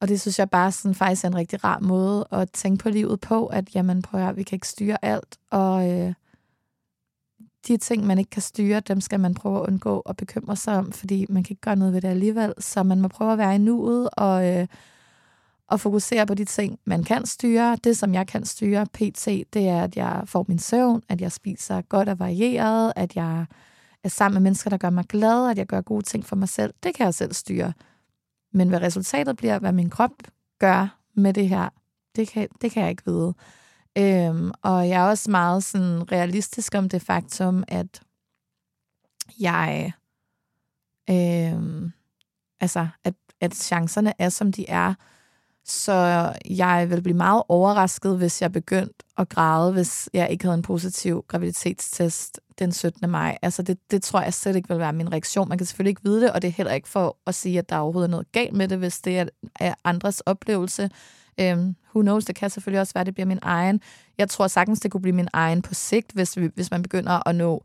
Og 0.00 0.08
det 0.08 0.20
synes 0.20 0.38
jeg 0.38 0.50
bare 0.50 0.72
sådan, 0.72 0.94
faktisk 0.94 1.24
er 1.24 1.28
en 1.28 1.36
rigtig 1.36 1.64
rar 1.64 1.78
måde 1.78 2.26
at 2.30 2.50
tænke 2.50 2.82
på 2.82 2.88
livet 2.88 3.20
på, 3.20 3.46
at 3.46 3.74
jamen, 3.74 4.02
prøv 4.02 4.28
at 4.28 4.36
vi 4.36 4.42
kan 4.42 4.56
ikke 4.56 4.68
styre 4.68 5.04
alt, 5.04 5.38
og 5.50 5.90
øh, 5.90 6.14
de 7.68 7.76
ting, 7.76 8.06
man 8.06 8.18
ikke 8.18 8.30
kan 8.30 8.42
styre, 8.42 8.80
dem 8.80 9.00
skal 9.00 9.20
man 9.20 9.34
prøve 9.34 9.60
at 9.60 9.66
undgå 9.66 10.02
og 10.04 10.16
bekymre 10.16 10.56
sig 10.56 10.78
om, 10.78 10.92
fordi 10.92 11.26
man 11.28 11.42
kan 11.42 11.52
ikke 11.52 11.60
gøre 11.60 11.76
noget 11.76 11.94
ved 11.94 12.00
det 12.00 12.08
alligevel. 12.08 12.54
Så 12.58 12.82
man 12.82 13.00
må 13.00 13.08
prøve 13.08 13.32
at 13.32 13.38
være 13.38 13.54
i 13.54 13.58
nuet 13.58 14.10
og, 14.12 14.46
øh, 14.46 14.66
og 15.70 15.80
fokusere 15.80 16.26
på 16.26 16.34
de 16.34 16.44
ting, 16.44 16.78
man 16.84 17.04
kan 17.04 17.26
styre. 17.26 17.78
Det, 17.84 17.96
som 17.96 18.14
jeg 18.14 18.26
kan 18.26 18.44
styre, 18.44 18.86
pt., 18.86 19.26
det 19.26 19.68
er, 19.68 19.82
at 19.82 19.96
jeg 19.96 20.22
får 20.26 20.44
min 20.48 20.58
søvn, 20.58 21.02
at 21.08 21.20
jeg 21.20 21.32
spiser 21.32 21.82
godt 21.82 22.08
og 22.08 22.18
varieret, 22.18 22.92
at 22.96 23.16
jeg 23.16 23.46
er 24.04 24.08
sammen 24.08 24.34
med 24.34 24.42
mennesker, 24.42 24.70
der 24.70 24.76
gør 24.76 24.90
mig 24.90 25.04
glad, 25.04 25.50
at 25.50 25.58
jeg 25.58 25.66
gør 25.66 25.80
gode 25.80 26.02
ting 26.02 26.26
for 26.26 26.36
mig 26.36 26.48
selv. 26.48 26.74
Det 26.82 26.94
kan 26.94 27.04
jeg 27.04 27.14
selv 27.14 27.32
styre. 27.32 27.72
Men 28.52 28.68
hvad 28.68 28.82
resultatet 28.82 29.36
bliver, 29.36 29.58
hvad 29.58 29.72
min 29.72 29.90
krop 29.90 30.12
gør 30.58 30.98
med 31.14 31.34
det 31.34 31.48
her, 31.48 31.68
det 32.16 32.28
kan, 32.28 32.48
det 32.60 32.70
kan 32.70 32.82
jeg 32.82 32.90
ikke 32.90 33.04
vide. 33.06 33.34
Øhm, 33.98 34.50
og 34.62 34.88
jeg 34.88 35.02
er 35.02 35.08
også 35.08 35.30
meget 35.30 35.64
sådan 35.64 36.12
realistisk 36.12 36.74
om 36.74 36.88
det 36.88 37.02
faktum, 37.02 37.64
at 37.68 38.02
jeg 39.40 39.92
øhm, 41.10 41.92
altså, 42.60 42.88
at, 43.04 43.14
at 43.40 43.54
chancerne 43.54 44.12
er, 44.18 44.28
som 44.28 44.52
de 44.52 44.68
er. 44.68 44.94
Så 45.64 46.32
jeg 46.50 46.86
vil 46.90 47.02
blive 47.02 47.16
meget 47.16 47.42
overrasket, 47.48 48.18
hvis 48.18 48.42
jeg 48.42 48.52
begyndte 48.52 48.94
at 49.18 49.28
græde, 49.28 49.72
hvis 49.72 50.08
jeg 50.14 50.30
ikke 50.30 50.44
havde 50.44 50.54
en 50.54 50.62
positiv 50.62 51.24
graviditetstest 51.28 52.40
den 52.58 52.72
17. 52.72 53.10
maj. 53.10 53.38
Altså 53.42 53.62
det, 53.62 53.90
det 53.90 54.02
tror 54.02 54.20
jeg 54.20 54.34
slet 54.34 54.56
ikke 54.56 54.68
vil 54.68 54.78
være 54.78 54.92
min 54.92 55.12
reaktion. 55.12 55.48
Man 55.48 55.58
kan 55.58 55.66
selvfølgelig 55.66 55.90
ikke 55.90 56.04
vide 56.04 56.20
det, 56.22 56.32
og 56.32 56.42
det 56.42 56.48
er 56.48 56.52
heller 56.52 56.72
ikke 56.72 56.88
for 56.88 57.16
at 57.26 57.34
sige, 57.34 57.58
at 57.58 57.68
der 57.68 57.76
overhovedet 57.76 58.08
er 58.08 58.10
noget 58.10 58.32
galt 58.32 58.52
med 58.52 58.68
det, 58.68 58.78
hvis 58.78 59.00
det 59.00 59.30
er 59.60 59.74
andres 59.84 60.20
oplevelse. 60.20 60.90
Øhm, 61.40 61.76
who 61.94 62.02
knows, 62.02 62.24
det 62.24 62.34
kan 62.34 62.50
selvfølgelig 62.50 62.80
også 62.80 62.94
være, 62.94 63.00
at 63.00 63.06
det 63.06 63.14
bliver 63.14 63.26
min 63.26 63.38
egen. 63.42 63.80
Jeg 64.18 64.28
tror 64.28 64.46
sagtens, 64.46 64.80
det 64.80 64.90
kunne 64.90 65.00
blive 65.02 65.16
min 65.16 65.28
egen 65.32 65.62
på 65.62 65.74
sigt, 65.74 66.12
hvis, 66.12 66.34
hvis 66.34 66.70
man 66.70 66.82
begynder 66.82 67.28
at 67.28 67.34
nå 67.34 67.64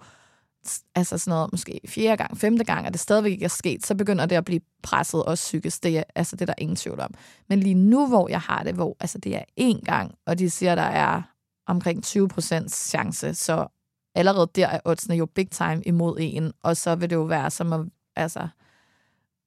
altså 0.95 1.17
sådan 1.17 1.32
noget, 1.32 1.51
måske 1.51 1.80
fjerde 1.88 2.17
gang, 2.17 2.38
femte 2.38 2.63
gang, 2.63 2.86
og 2.86 2.93
det 2.93 3.01
stadigvæk 3.01 3.32
ikke 3.32 3.45
er 3.45 3.49
sket, 3.49 3.86
så 3.86 3.95
begynder 3.95 4.25
det 4.25 4.36
at 4.36 4.45
blive 4.45 4.62
presset 4.84 5.23
også 5.23 5.41
psykisk. 5.41 5.84
Det 5.84 5.97
er, 5.97 6.04
altså, 6.15 6.36
det 6.36 6.41
er 6.41 6.45
der 6.45 6.54
ingen 6.58 6.75
tvivl 6.75 6.99
om. 6.99 7.13
Men 7.49 7.60
lige 7.60 7.75
nu, 7.75 8.08
hvor 8.08 8.30
jeg 8.30 8.41
har 8.41 8.63
det, 8.63 8.73
hvor 8.73 8.97
altså, 8.99 9.17
det 9.17 9.36
er 9.36 9.43
én 9.60 9.82
gang, 9.86 10.15
og 10.25 10.39
de 10.39 10.49
siger, 10.49 10.75
der 10.75 10.82
er 10.82 11.21
omkring 11.67 12.06
20% 12.06 12.67
chance, 12.67 13.34
så 13.34 13.67
allerede 14.15 14.49
der 14.56 14.67
er 14.67 14.80
oddsene 14.86 15.15
jo 15.15 15.25
big 15.25 15.49
time 15.49 15.82
imod 15.86 16.17
en, 16.19 16.51
og 16.63 16.78
så 16.78 16.95
vil 16.95 17.10
det 17.10 17.15
jo 17.15 17.23
være 17.23 17.51
som 17.51 17.73
at 17.73 17.86
altså, 18.15 18.47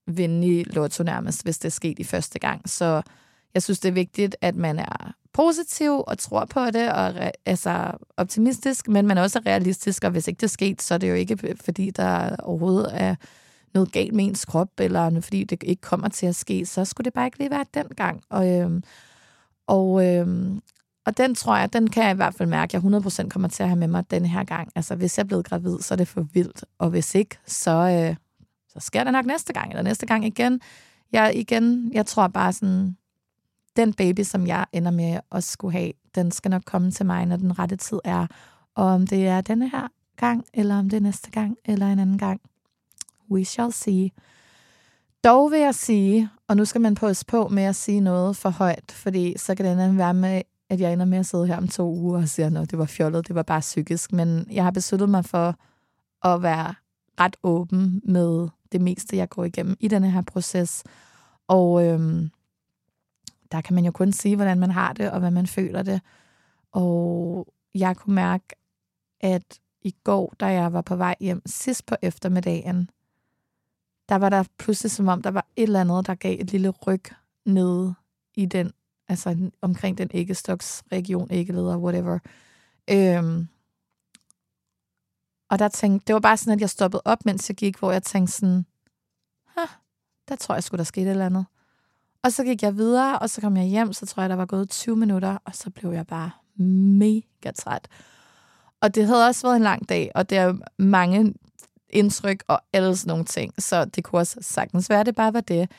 vinde 0.07 0.47
i 0.47 0.65
lotto 0.65 1.03
nærmest, 1.03 1.45
hvis 1.45 1.59
det 1.59 1.69
er 1.69 1.73
sket 1.73 1.99
i 1.99 2.05
første 2.05 2.39
gang. 2.39 2.69
Så 2.69 3.03
jeg 3.55 3.63
synes, 3.63 3.81
det 3.81 3.89
er 3.89 3.93
vigtigt, 3.93 4.37
at 4.41 4.57
man 4.57 4.79
er 4.79 5.15
positiv 5.33 6.05
og 6.07 6.19
tror 6.19 6.45
på 6.45 6.67
det, 6.71 6.93
og 6.93 7.33
altså 7.47 7.93
optimistisk, 8.17 8.89
men 8.89 9.07
man 9.07 9.19
er 9.19 9.23
også 9.23 9.41
realistisk, 9.47 10.05
og 10.05 10.11
hvis 10.11 10.29
ikke 10.29 10.39
det 10.39 10.47
er 10.47 10.49
sket, 10.49 10.83
så 10.83 10.95
er 10.95 10.99
det 10.99 11.09
jo 11.09 11.15
ikke, 11.15 11.57
fordi 11.65 11.91
der 11.91 12.37
overhovedet 12.37 12.91
er 12.95 13.15
noget 13.75 13.93
galt 13.93 14.15
med 14.15 14.25
ens 14.25 14.45
krop, 14.45 14.69
eller 14.79 15.21
fordi 15.21 15.45
det 15.45 15.63
ikke 15.63 15.83
kommer 15.83 16.09
til 16.09 16.27
at 16.27 16.35
ske, 16.35 16.67
så 16.67 16.85
skulle 16.85 17.05
det 17.05 17.13
bare 17.13 17.27
ikke 17.27 17.39
lige 17.39 17.51
være 17.51 17.65
den 17.75 17.87
gang. 17.97 18.23
Og, 18.31 18.49
øhm, 18.53 18.83
og, 19.67 20.07
øhm, 20.07 20.61
og 21.07 21.17
den 21.17 21.35
tror 21.35 21.57
jeg, 21.57 21.73
den 21.73 21.91
kan 21.91 22.03
jeg 22.03 22.13
i 22.13 22.17
hvert 22.17 22.35
fald 22.35 22.49
mærke, 22.49 22.77
at 22.77 22.85
jeg 22.85 23.01
100% 23.25 23.29
kommer 23.29 23.49
til 23.49 23.63
at 23.63 23.69
have 23.69 23.79
med 23.79 23.89
mig 23.89 24.11
den 24.11 24.27
her 24.27 24.45
gang. 24.45 24.69
Altså, 24.77 24.95
hvis 24.95 25.19
jeg 25.19 25.23
er 25.23 25.27
blevet 25.27 25.45
gravid, 25.45 25.79
så 25.81 25.95
er 25.95 25.97
det 25.97 26.09
for 26.09 26.27
vildt, 26.33 26.65
og 26.79 26.91
hvis 26.91 27.15
ikke, 27.15 27.39
så, 27.47 27.71
øh, 27.71 28.17
så 28.69 28.81
sker 28.81 29.05
det 29.05 29.13
nok 29.13 29.27
næste 29.27 29.53
gang, 29.53 29.71
eller 29.71 29.83
næste 29.83 30.07
gang 30.07 30.25
igen. 30.27 30.61
Jeg, 31.13 31.33
igen, 31.35 31.91
jeg 31.93 32.07
tror 32.07 32.29
bare 32.29 32.53
sådan, 32.53 32.97
den 33.79 33.93
baby, 33.93 34.21
som 34.21 34.47
jeg 34.47 34.67
ender 34.73 34.91
med 34.91 35.21
at 35.33 35.45
skulle 35.45 35.73
have, 35.73 35.93
den 36.15 36.31
skal 36.31 36.51
nok 36.51 36.63
komme 36.67 36.91
til 36.91 37.07
mig, 37.07 37.27
når 37.27 37.37
den 37.37 37.59
rette 37.59 37.77
tid 37.77 37.99
er. 38.05 38.27
Og 38.75 38.85
om 38.85 39.07
det 39.07 39.27
er 39.27 39.41
denne 39.41 39.69
her 39.69 39.89
gang, 40.17 40.45
eller 40.55 40.79
om 40.79 40.89
det 40.89 40.97
er 40.97 41.01
næste 41.01 41.31
gang, 41.31 41.57
eller 41.65 41.87
en 41.87 41.99
anden 41.99 42.19
gang. 42.19 42.41
We 43.31 43.45
shall 43.45 43.73
see. 43.73 44.11
Dog 45.25 45.51
vil 45.51 45.61
jeg 45.61 45.75
sige, 45.75 46.29
og 46.49 46.57
nu 46.57 46.65
skal 46.65 46.81
man 46.81 46.95
passe 46.95 47.27
på 47.27 47.49
med 47.49 47.63
at 47.63 47.77
sige 47.77 48.01
noget 48.01 48.37
for 48.37 48.51
højt, 48.51 48.93
fordi 48.93 49.39
så 49.39 49.55
kan 49.55 49.79
det 49.79 49.99
være 49.99 50.15
med, 50.15 50.43
at 50.71 50.81
jeg 50.81 50.93
ender 50.93 51.05
med 51.05 51.19
at 51.19 51.27
sidde 51.27 51.47
her 51.47 51.57
om 51.57 51.69
to 51.69 51.95
uger 51.95 52.23
og 52.23 52.29
siger, 52.29 52.61
at 52.61 52.71
det 52.71 52.79
var 52.79 52.85
fjollet, 52.85 53.29
det 53.29 53.35
var 53.35 53.43
bare 53.43 53.61
psykisk. 53.61 54.13
Men 54.13 54.47
jeg 54.51 54.65
har 54.65 54.71
besluttet 54.71 55.09
mig 55.09 55.25
for 55.25 55.55
at 56.25 56.43
være 56.43 56.75
ret 57.21 57.37
åben 57.43 58.01
med 58.05 58.49
det 58.73 58.81
meste, 58.81 59.17
jeg 59.17 59.29
går 59.29 59.45
igennem 59.45 59.77
i 59.81 59.89
denne 59.89 60.11
her 60.11 60.23
proces. 60.23 60.85
Og 61.49 61.87
øhm, 61.87 62.31
der 63.53 63.61
kan 63.61 63.75
man 63.75 63.85
jo 63.85 63.91
kun 63.91 64.13
sige, 64.13 64.37
hvordan 64.37 64.59
man 64.59 64.71
har 64.71 64.93
det, 64.93 65.11
og 65.11 65.21
hvad 65.21 65.31
man 65.31 65.47
føler 65.47 65.83
det. 65.83 66.01
Og 66.73 67.47
jeg 67.75 67.97
kunne 67.97 68.15
mærke, 68.15 68.45
at 69.21 69.61
i 69.83 69.95
går, 70.05 70.35
da 70.41 70.47
jeg 70.47 70.73
var 70.73 70.83
på 70.83 70.97
vej 70.97 71.15
hjem 71.21 71.43
sidst 71.47 71.87
på 71.87 71.97
eftermiddagen, 72.03 72.91
der 74.09 74.17
var 74.17 74.29
der 74.29 74.45
pludselig 74.59 74.91
som 74.91 75.09
om, 75.09 75.23
der 75.23 75.31
var 75.31 75.47
et 75.57 75.63
eller 75.63 75.81
andet, 75.81 76.07
der 76.07 76.15
gav 76.15 76.37
et 76.41 76.53
lille 76.53 76.71
ryg 76.71 77.03
ned 77.45 77.93
i 78.35 78.47
den, 78.47 78.73
altså 79.09 79.51
omkring 79.61 79.99
den 79.99 80.11
æggestoksregion, 80.15 81.29
æggeleder, 81.31 81.77
whatever. 81.77 82.19
Øhm, 82.91 83.49
og 85.51 85.59
der 85.59 85.69
tænkte, 85.69 86.07
det 86.07 86.13
var 86.13 86.21
bare 86.21 86.37
sådan, 86.37 86.53
at 86.53 86.61
jeg 86.61 86.71
stoppede 86.71 87.03
op, 87.05 87.25
mens 87.25 87.51
jeg 87.51 87.57
gik, 87.57 87.79
hvor 87.79 87.93
jeg 87.93 88.03
tænkte 88.03 88.33
sådan, 88.33 88.67
der 90.29 90.37
tror 90.37 90.55
jeg 90.55 90.65
skulle 90.65 90.79
der 90.79 90.85
skete 90.85 91.07
et 91.07 91.11
eller 91.11 91.27
andet. 91.27 91.47
Og 92.25 92.33
så 92.33 92.45
gik 92.45 92.63
jeg 92.63 92.77
videre, 92.77 93.19
og 93.19 93.31
så 93.31 93.41
kom 93.41 93.57
jeg 93.57 93.65
hjem, 93.65 93.93
så 93.93 94.07
tror 94.07 94.23
jeg, 94.23 94.31
der 94.31 94.37
var 94.37 94.47
gået 94.47 94.71
20 94.71 94.97
minutter, 94.97 95.39
og 95.45 95.55
så 95.55 95.71
blev 95.71 95.91
jeg 95.91 96.07
bare 96.07 96.31
mega 96.99 97.51
træt. 97.57 97.89
Og 98.81 98.95
det 98.95 99.07
havde 99.07 99.27
også 99.27 99.47
været 99.47 99.57
en 99.57 99.63
lang 99.63 99.89
dag, 99.89 100.11
og 100.15 100.31
det 100.31 100.39
er 100.39 100.55
mange 100.79 101.35
indtryk 101.91 102.45
og 102.49 102.61
alle 102.73 102.97
sådan 102.97 103.11
nogle 103.11 103.25
ting, 103.25 103.55
så 103.59 103.85
det 103.85 104.05
kunne 104.05 104.21
også 104.21 104.39
sagtens 104.41 104.91
være, 104.91 105.01
at 105.01 105.07
det 105.07 105.15
bare 105.15 105.35
var 105.35 105.41
det. 105.41 105.71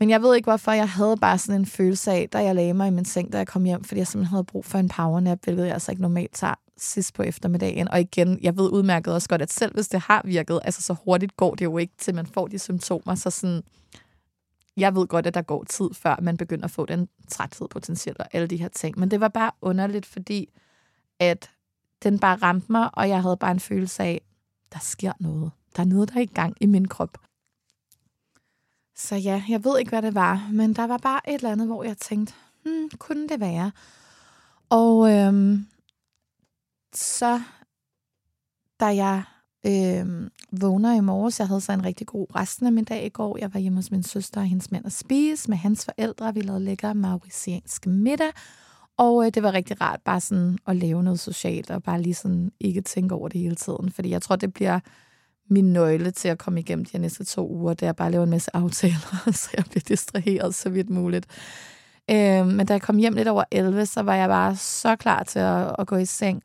Men 0.00 0.10
jeg 0.10 0.22
ved 0.22 0.34
ikke, 0.36 0.46
hvorfor 0.46 0.72
jeg 0.72 0.88
havde 0.88 1.16
bare 1.16 1.38
sådan 1.38 1.60
en 1.60 1.66
følelse 1.66 2.10
af, 2.10 2.28
da 2.32 2.38
jeg 2.38 2.54
lagde 2.54 2.74
mig 2.74 2.88
i 2.88 2.90
min 2.90 3.04
seng, 3.04 3.32
da 3.32 3.38
jeg 3.38 3.46
kom 3.46 3.64
hjem, 3.64 3.84
fordi 3.84 3.98
jeg 3.98 4.06
simpelthen 4.06 4.30
havde 4.30 4.44
brug 4.44 4.64
for 4.64 4.78
en 4.78 4.88
powernap, 4.88 5.38
hvilket 5.44 5.64
jeg 5.64 5.72
altså 5.72 5.92
ikke 5.92 6.02
normalt 6.02 6.34
tager 6.34 6.54
sidst 6.78 7.14
på 7.14 7.22
eftermiddagen. 7.22 7.88
Og 7.88 8.00
igen, 8.00 8.38
jeg 8.42 8.56
ved 8.56 8.70
udmærket 8.70 9.14
også 9.14 9.28
godt, 9.28 9.42
at 9.42 9.52
selv 9.52 9.74
hvis 9.74 9.88
det 9.88 10.00
har 10.00 10.22
virket, 10.24 10.60
altså 10.64 10.82
så 10.82 10.94
hurtigt 11.04 11.36
går 11.36 11.54
det 11.54 11.64
jo 11.64 11.78
ikke, 11.78 11.92
til 11.98 12.14
man 12.14 12.26
får 12.26 12.46
de 12.46 12.58
symptomer. 12.58 13.14
Så 13.14 13.30
sådan, 13.30 13.62
jeg 14.80 14.94
ved 14.94 15.06
godt, 15.06 15.26
at 15.26 15.34
der 15.34 15.42
går 15.42 15.64
tid, 15.64 15.90
før 15.94 16.16
man 16.22 16.36
begynder 16.36 16.64
at 16.64 16.70
få 16.70 16.86
den 16.86 17.08
træthed 17.28 17.68
potentielt 17.68 18.18
og 18.18 18.26
alle 18.32 18.46
de 18.46 18.56
her 18.56 18.68
ting. 18.68 18.98
Men 18.98 19.10
det 19.10 19.20
var 19.20 19.28
bare 19.28 19.50
underligt, 19.62 20.06
fordi 20.06 20.48
at 21.18 21.50
den 22.02 22.18
bare 22.18 22.36
ramte 22.36 22.72
mig, 22.72 22.90
og 22.92 23.08
jeg 23.08 23.22
havde 23.22 23.36
bare 23.36 23.50
en 23.50 23.60
følelse 23.60 24.02
af, 24.02 24.20
der 24.72 24.78
sker 24.78 25.12
noget. 25.20 25.50
Der 25.76 25.82
er 25.82 25.86
noget, 25.86 26.08
der 26.08 26.16
er 26.16 26.22
i 26.22 26.26
gang 26.26 26.56
i 26.60 26.66
min 26.66 26.88
krop. 26.88 27.18
Så 28.96 29.16
ja, 29.16 29.42
jeg 29.48 29.64
ved 29.64 29.78
ikke, 29.78 29.88
hvad 29.88 30.02
det 30.02 30.14
var, 30.14 30.48
men 30.52 30.72
der 30.72 30.86
var 30.86 30.98
bare 30.98 31.28
et 31.28 31.34
eller 31.34 31.52
andet, 31.52 31.66
hvor 31.66 31.84
jeg 31.84 31.96
tænkte, 31.96 32.34
hmm, 32.64 32.90
kunne 32.98 33.28
det 33.28 33.40
være? 33.40 33.72
Og 34.68 35.12
øhm, 35.12 35.66
så, 36.94 37.42
da 38.80 38.86
jeg 38.86 39.22
øhm, 39.66 40.28
vågner 40.52 40.96
i 40.96 41.00
morges, 41.00 41.38
jeg 41.40 41.48
havde 41.48 41.60
så 41.60 41.72
en 41.72 41.84
rigtig 41.84 42.06
god 42.06 42.26
resten 42.36 42.66
af 42.66 42.72
min 42.72 42.84
dag 42.84 43.06
i 43.06 43.08
går. 43.08 43.38
Jeg 43.40 43.54
var 43.54 43.60
hjemme 43.60 43.78
hos 43.78 43.90
min 43.90 44.02
søster 44.02 44.40
og 44.40 44.46
hendes 44.46 44.70
mand 44.70 44.84
og 44.84 44.92
spise 44.92 45.48
med 45.50 45.56
hans 45.56 45.84
forældre. 45.84 46.34
Vi 46.34 46.40
lavede 46.40 46.64
lækker 46.64 46.92
mauriciansk 46.92 47.86
middag, 47.86 48.30
og 48.96 49.26
øh, 49.26 49.34
det 49.34 49.42
var 49.42 49.52
rigtig 49.52 49.80
rart 49.80 50.00
bare 50.04 50.20
sådan 50.20 50.58
at 50.66 50.76
lave 50.76 51.02
noget 51.02 51.20
socialt, 51.20 51.70
og 51.70 51.82
bare 51.82 52.02
lige 52.02 52.14
sådan 52.14 52.52
ikke 52.60 52.80
tænke 52.80 53.14
over 53.14 53.28
det 53.28 53.40
hele 53.40 53.54
tiden. 53.54 53.92
Fordi 53.92 54.10
jeg 54.10 54.22
tror, 54.22 54.36
det 54.36 54.54
bliver 54.54 54.80
min 55.50 55.72
nøgle 55.72 56.10
til 56.10 56.28
at 56.28 56.38
komme 56.38 56.60
igennem 56.60 56.84
de 56.84 56.98
næste 56.98 57.24
to 57.24 57.48
uger, 57.48 57.74
det 57.74 57.88
er 57.88 57.92
bare 57.92 58.06
at 58.06 58.12
lave 58.12 58.24
en 58.24 58.30
masse 58.30 58.56
aftaler, 58.56 59.32
så 59.32 59.50
jeg 59.56 59.64
bliver 59.70 59.84
distraheret 59.88 60.54
så 60.54 60.70
vidt 60.70 60.90
muligt. 60.90 61.26
Øh, 62.10 62.46
men 62.46 62.66
da 62.66 62.72
jeg 62.72 62.82
kom 62.82 62.96
hjem 62.96 63.14
lidt 63.14 63.28
over 63.28 63.44
11, 63.50 63.86
så 63.86 64.02
var 64.02 64.14
jeg 64.14 64.28
bare 64.28 64.56
så 64.56 64.96
klar 64.96 65.22
til 65.22 65.38
at, 65.38 65.74
at 65.78 65.86
gå 65.86 65.96
i 65.96 66.04
seng. 66.04 66.42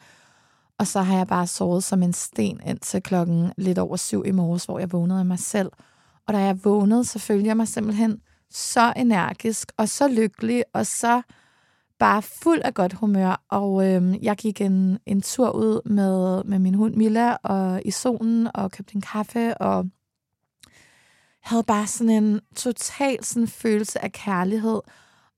Og 0.80 0.88
så 0.88 1.02
har 1.02 1.18
jeg 1.18 1.28
bare 1.28 1.48
sovet 1.48 1.84
som 1.84 2.04
en 2.04 2.14
sten 2.14 2.60
indtil 2.66 3.02
klokken 3.02 3.54
lidt 3.58 3.78
over 3.78 3.96
syv 3.96 4.24
i 4.26 4.32
morges, 4.32 4.66
hvor 4.66 4.80
jeg 4.80 4.92
vågnede 4.92 5.20
af 5.20 5.26
mig 5.26 5.40
selv. 5.40 5.72
Og 6.28 6.34
da 6.34 6.40
jeg 6.40 6.66
vågnede, 6.66 7.06
så 7.06 7.20
følte 7.20 7.48
jeg 7.48 7.58
mig 7.58 7.68
simpelthen 7.68 8.22
så 8.50 8.94
energisk 8.96 9.72
og 9.78 9.90
så 9.90 10.08
lykkelig 10.08 10.64
og 10.74 10.86
så 10.86 11.22
bare 12.00 12.22
fuld 12.22 12.62
af 12.64 12.74
godt 12.74 12.94
humør, 12.94 13.42
og 13.50 13.88
øhm, 13.88 14.16
jeg 14.22 14.38
gik 14.38 14.62
en, 14.62 15.00
en 15.06 15.22
tur 15.22 15.50
ud 15.50 15.90
med, 15.90 16.44
med 16.44 16.60
min 16.60 16.74
hund 16.74 16.96
Milla 16.96 17.36
og 17.36 17.82
i 17.86 17.92
solen 17.92 18.48
og 18.54 18.72
købte 18.72 18.96
en 18.96 19.02
kaffe, 19.02 19.58
og 19.58 19.90
havde 21.44 21.64
bare 21.64 21.88
sådan 21.88 22.24
en 22.24 22.40
total 22.56 23.24
sådan 23.24 23.48
følelse 23.48 24.04
af 24.04 24.12
kærlighed. 24.12 24.82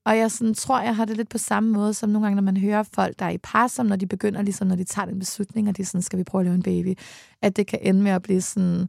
Og 0.08 0.18
jeg 0.18 0.30
sådan, 0.30 0.54
tror, 0.54 0.80
jeg 0.80 0.96
har 0.96 1.04
det 1.04 1.16
lidt 1.16 1.28
på 1.28 1.38
samme 1.38 1.72
måde, 1.72 1.94
som 1.94 2.10
nogle 2.10 2.26
gange, 2.26 2.36
når 2.36 2.42
man 2.42 2.56
hører 2.56 2.82
folk, 2.82 3.18
der 3.18 3.24
er 3.24 3.30
i 3.30 3.38
par, 3.38 3.66
som 3.66 3.86
når 3.86 3.96
de 3.96 4.06
begynder, 4.06 4.42
ligesom 4.42 4.66
når 4.66 4.76
de 4.76 4.84
tager 4.84 5.06
en 5.06 5.18
beslutning, 5.18 5.68
og 5.68 5.76
de 5.76 5.84
sådan, 5.84 6.02
skal 6.02 6.18
vi 6.18 6.24
prøve 6.24 6.40
at 6.40 6.44
lave 6.46 6.54
en 6.54 6.62
baby, 6.62 6.98
at 7.42 7.56
det 7.56 7.66
kan 7.66 7.78
ende 7.82 8.02
med 8.02 8.10
at 8.10 8.22
blive 8.22 8.40
sådan, 8.40 8.88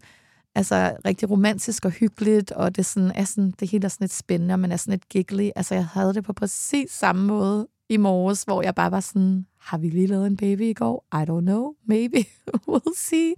altså 0.56 0.98
rigtig 1.06 1.30
romantisk 1.30 1.86
og 1.86 1.92
hyggeligt, 1.92 2.52
og 2.52 2.76
det, 2.76 2.86
sådan, 2.86 3.12
er 3.16 3.24
sådan, 3.24 3.54
det 3.60 3.72
hele 3.72 3.86
er 3.86 3.90
sådan 3.90 4.04
lidt 4.04 4.14
spændende, 4.14 4.54
og 4.54 4.60
man 4.60 4.72
er 4.72 4.78
sådan 4.78 4.92
lidt 4.92 5.10
giggly. 5.10 5.50
Altså, 5.56 5.76
jeg 5.76 5.86
havde 5.86 6.14
det 6.14 6.24
på 6.24 6.34
præcis 6.34 6.92
samme 6.92 7.26
måde 7.26 7.68
i 7.90 7.98
morges, 7.98 8.44
hvor 8.44 8.62
jeg 8.62 8.76
bare 8.76 8.92
var 8.92 9.00
sådan, 9.00 9.46
har 9.60 9.78
vi 9.78 9.90
lige 9.90 10.08
lavet 10.08 10.28
en 10.28 10.38
baby 10.38 10.62
i 10.62 10.74
går? 10.74 11.06
I 11.14 11.24
don't 11.30 11.42
know, 11.42 11.74
maybe, 11.88 12.26
we'll 12.70 12.96
see. 12.96 13.34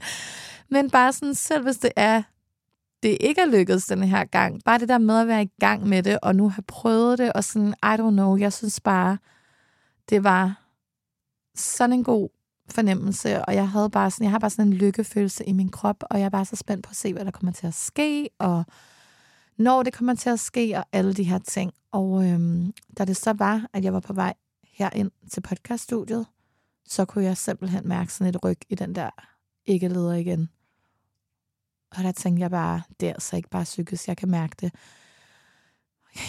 Men 0.69 0.89
bare 0.89 1.13
sådan, 1.13 1.35
selv 1.35 1.63
hvis 1.63 1.77
det 1.77 1.91
er, 1.95 2.23
det 3.03 3.17
ikke 3.19 3.41
er 3.41 3.45
lykkedes 3.45 3.85
den 3.85 4.03
her 4.03 4.25
gang, 4.25 4.61
bare 4.65 4.79
det 4.79 4.89
der 4.89 4.97
med 4.97 5.19
at 5.19 5.27
være 5.27 5.43
i 5.43 5.49
gang 5.59 5.87
med 5.87 6.03
det, 6.03 6.19
og 6.21 6.35
nu 6.35 6.49
have 6.49 6.63
prøvet 6.67 7.17
det, 7.17 7.33
og 7.33 7.43
sådan, 7.43 7.73
I 7.83 7.93
don't 7.99 8.09
know, 8.09 8.37
jeg 8.37 8.53
synes 8.53 8.79
bare, 8.79 9.17
det 10.09 10.23
var 10.23 10.61
sådan 11.55 11.93
en 11.93 12.03
god 12.03 12.29
fornemmelse, 12.69 13.45
og 13.45 13.55
jeg 13.55 13.69
havde 13.69 13.89
bare 13.89 14.11
sådan, 14.11 14.23
jeg 14.23 14.31
har 14.31 14.39
bare 14.39 14.49
sådan 14.49 14.67
en 14.67 14.73
lykkefølelse 14.73 15.45
i 15.45 15.51
min 15.51 15.69
krop, 15.69 16.03
og 16.09 16.19
jeg 16.19 16.25
er 16.25 16.29
bare 16.29 16.45
så 16.45 16.55
spændt 16.55 16.83
på 16.83 16.89
at 16.89 16.95
se, 16.95 17.13
hvad 17.13 17.25
der 17.25 17.31
kommer 17.31 17.51
til 17.51 17.67
at 17.67 17.73
ske, 17.73 18.29
og 18.39 18.65
når 19.57 19.83
det 19.83 19.93
kommer 19.93 20.15
til 20.15 20.29
at 20.29 20.39
ske, 20.39 20.73
og 20.77 20.85
alle 20.91 21.13
de 21.13 21.23
her 21.23 21.39
ting. 21.39 21.71
Og 21.91 22.27
øhm, 22.27 22.73
da 22.97 23.05
det 23.05 23.17
så 23.17 23.33
var, 23.33 23.67
at 23.73 23.83
jeg 23.83 23.93
var 23.93 23.99
på 23.99 24.13
vej 24.13 24.33
herind 24.63 25.11
til 25.31 25.41
podcaststudiet, 25.41 26.25
så 26.85 27.05
kunne 27.05 27.23
jeg 27.23 27.37
simpelthen 27.37 27.87
mærke 27.87 28.13
sådan 28.13 28.35
et 28.35 28.43
ryg 28.43 28.57
i 28.69 28.75
den 28.75 28.95
der 28.95 29.09
ikke 29.65 29.87
leder 29.87 30.13
igen. 30.13 30.49
Og 31.97 32.03
der 32.03 32.11
tænkte 32.11 32.41
jeg 32.41 32.51
bare, 32.51 32.81
det 32.99 33.09
er 33.09 33.13
altså 33.13 33.35
ikke 33.35 33.49
bare 33.49 33.63
psykisk, 33.63 34.07
jeg 34.07 34.17
kan 34.17 34.29
mærke 34.29 34.55
det. 34.61 34.73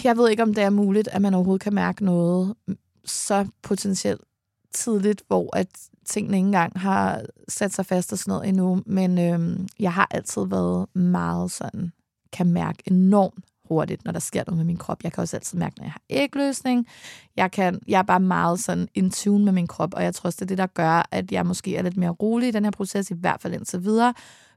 Jeg 0.03 0.17
ved 0.17 0.29
ikke, 0.29 0.43
om 0.43 0.53
det 0.53 0.63
er 0.63 0.69
muligt, 0.69 1.07
at 1.07 1.21
man 1.21 1.33
overhovedet 1.33 1.63
kan 1.63 1.73
mærke 1.73 2.05
noget 2.05 2.55
så 3.05 3.47
potentielt 3.61 4.21
tidligt, 4.73 5.23
hvor 5.27 5.55
at 5.55 5.67
tingene 6.05 6.37
ikke 6.37 6.45
engang 6.45 6.79
har 6.79 7.21
sat 7.47 7.73
sig 7.73 7.85
fast 7.85 8.11
og 8.11 8.19
sådan 8.19 8.31
noget 8.31 8.47
endnu. 8.47 8.83
Men 8.85 9.17
øhm, 9.17 9.67
jeg 9.79 9.93
har 9.93 10.07
altid 10.11 10.45
været 10.47 10.95
meget 10.95 11.51
sådan, 11.51 11.91
kan 12.31 12.47
mærke 12.47 12.83
enormt 12.85 13.45
hurtigt, 13.65 14.05
når 14.05 14.11
der 14.11 14.19
sker 14.19 14.43
noget 14.47 14.57
med 14.57 14.65
min 14.65 14.77
krop. 14.77 15.03
Jeg 15.03 15.11
kan 15.11 15.21
også 15.21 15.37
altid 15.37 15.57
mærke, 15.57 15.75
når 15.77 15.85
jeg 15.85 15.91
har 15.91 16.01
ægløsning. 16.09 16.87
Jeg, 17.35 17.51
kan, 17.51 17.79
jeg 17.87 17.99
er 17.99 18.03
bare 18.03 18.19
meget 18.19 18.59
sådan 18.59 18.87
in 18.93 19.11
tune 19.11 19.45
med 19.45 19.53
min 19.53 19.67
krop, 19.67 19.93
og 19.93 20.03
jeg 20.03 20.15
tror 20.15 20.27
også, 20.27 20.37
det 20.37 20.45
er 20.45 20.47
det, 20.47 20.57
der 20.57 20.67
gør, 20.67 21.07
at 21.11 21.31
jeg 21.31 21.45
måske 21.45 21.77
er 21.77 21.81
lidt 21.81 21.97
mere 21.97 22.09
rolig 22.09 22.47
i 22.47 22.51
den 22.51 22.63
her 22.63 22.71
proces, 22.71 23.11
i 23.11 23.13
hvert 23.13 23.41
fald 23.41 23.53
indtil 23.53 23.83
videre, 23.83 24.13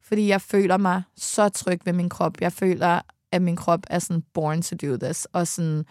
fordi 0.06 0.28
jeg 0.28 0.40
føler 0.40 0.76
mig 0.76 1.02
så 1.16 1.48
tryg 1.48 1.80
ved 1.84 1.92
min 1.92 2.08
krop. 2.08 2.40
Jeg 2.40 2.52
føler, 2.52 3.00
at 3.32 3.42
min 3.42 3.56
krop 3.56 3.80
er 3.90 3.98
sådan 3.98 4.22
born 4.34 4.62
to 4.62 4.76
do 4.76 4.96
this, 4.96 5.24
og 5.24 5.46
sådan, 5.46 5.84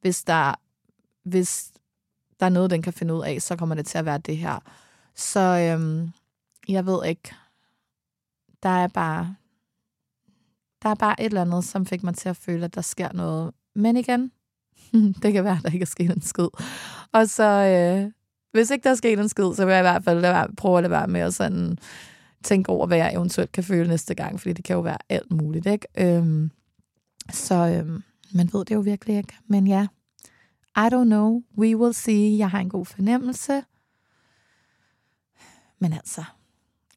hvis 0.00 0.24
der, 0.24 0.54
hvis 1.24 1.72
der 2.40 2.46
er 2.46 2.50
noget, 2.50 2.70
den 2.70 2.82
kan 2.82 2.92
finde 2.92 3.14
ud 3.14 3.24
af, 3.24 3.42
så 3.42 3.56
kommer 3.56 3.74
det 3.74 3.86
til 3.86 3.98
at 3.98 4.04
være 4.04 4.18
det 4.18 4.36
her. 4.36 4.58
Så 5.14 5.40
øhm, 5.40 6.12
jeg 6.68 6.86
ved 6.86 7.04
ikke. 7.06 7.34
Der 8.62 8.68
er 8.68 8.88
bare 8.88 9.34
der 10.84 10.90
er 10.90 10.94
bare 10.94 11.20
et 11.20 11.26
eller 11.26 11.40
andet, 11.40 11.64
som 11.64 11.86
fik 11.86 12.02
mig 12.02 12.14
til 12.14 12.28
at 12.28 12.36
føle, 12.36 12.64
at 12.64 12.74
der 12.74 12.80
sker 12.80 13.12
noget. 13.12 13.52
Men 13.74 13.96
igen, 13.96 14.32
det 15.22 15.32
kan 15.32 15.44
være, 15.44 15.56
at 15.56 15.62
der 15.62 15.70
ikke 15.70 15.82
er 15.82 15.86
sket 15.86 16.10
en 16.10 16.22
skid. 16.22 16.48
Og 17.12 17.28
så, 17.28 17.44
øh, 17.44 18.12
hvis 18.52 18.70
ikke 18.70 18.84
der 18.84 18.90
er 18.90 18.94
sket 18.94 19.18
en 19.18 19.28
skid, 19.28 19.54
så 19.54 19.64
vil 19.64 19.72
jeg 19.72 19.80
i 19.80 19.88
hvert 19.88 20.04
fald 20.04 20.20
lade 20.20 20.32
være, 20.32 20.48
prøve 20.56 20.78
at 20.78 20.82
lade 20.82 20.90
være 20.90 21.06
med 21.06 21.20
at 21.20 21.34
sådan 21.34 21.78
tænke 22.44 22.68
over, 22.68 22.86
hvad 22.86 22.98
jeg 22.98 23.14
eventuelt 23.14 23.52
kan 23.52 23.64
føle 23.64 23.88
næste 23.88 24.14
gang, 24.14 24.40
fordi 24.40 24.52
det 24.52 24.64
kan 24.64 24.74
jo 24.74 24.80
være 24.80 24.98
alt 25.08 25.32
muligt, 25.32 25.66
ikke? 25.66 25.86
Øhm, 25.98 26.50
så 27.32 27.54
øhm, 27.54 28.02
man 28.34 28.50
ved 28.52 28.64
det 28.64 28.74
jo 28.74 28.80
virkelig 28.80 29.16
ikke. 29.16 29.34
Men 29.46 29.66
ja, 29.66 29.86
I 30.76 30.88
don't 30.92 31.04
know. 31.04 31.42
We 31.58 31.76
will 31.76 31.94
see. 31.94 32.38
Jeg 32.38 32.50
har 32.50 32.60
en 32.60 32.68
god 32.68 32.86
fornemmelse. 32.86 33.62
Men 35.78 35.92
altså, 35.92 36.24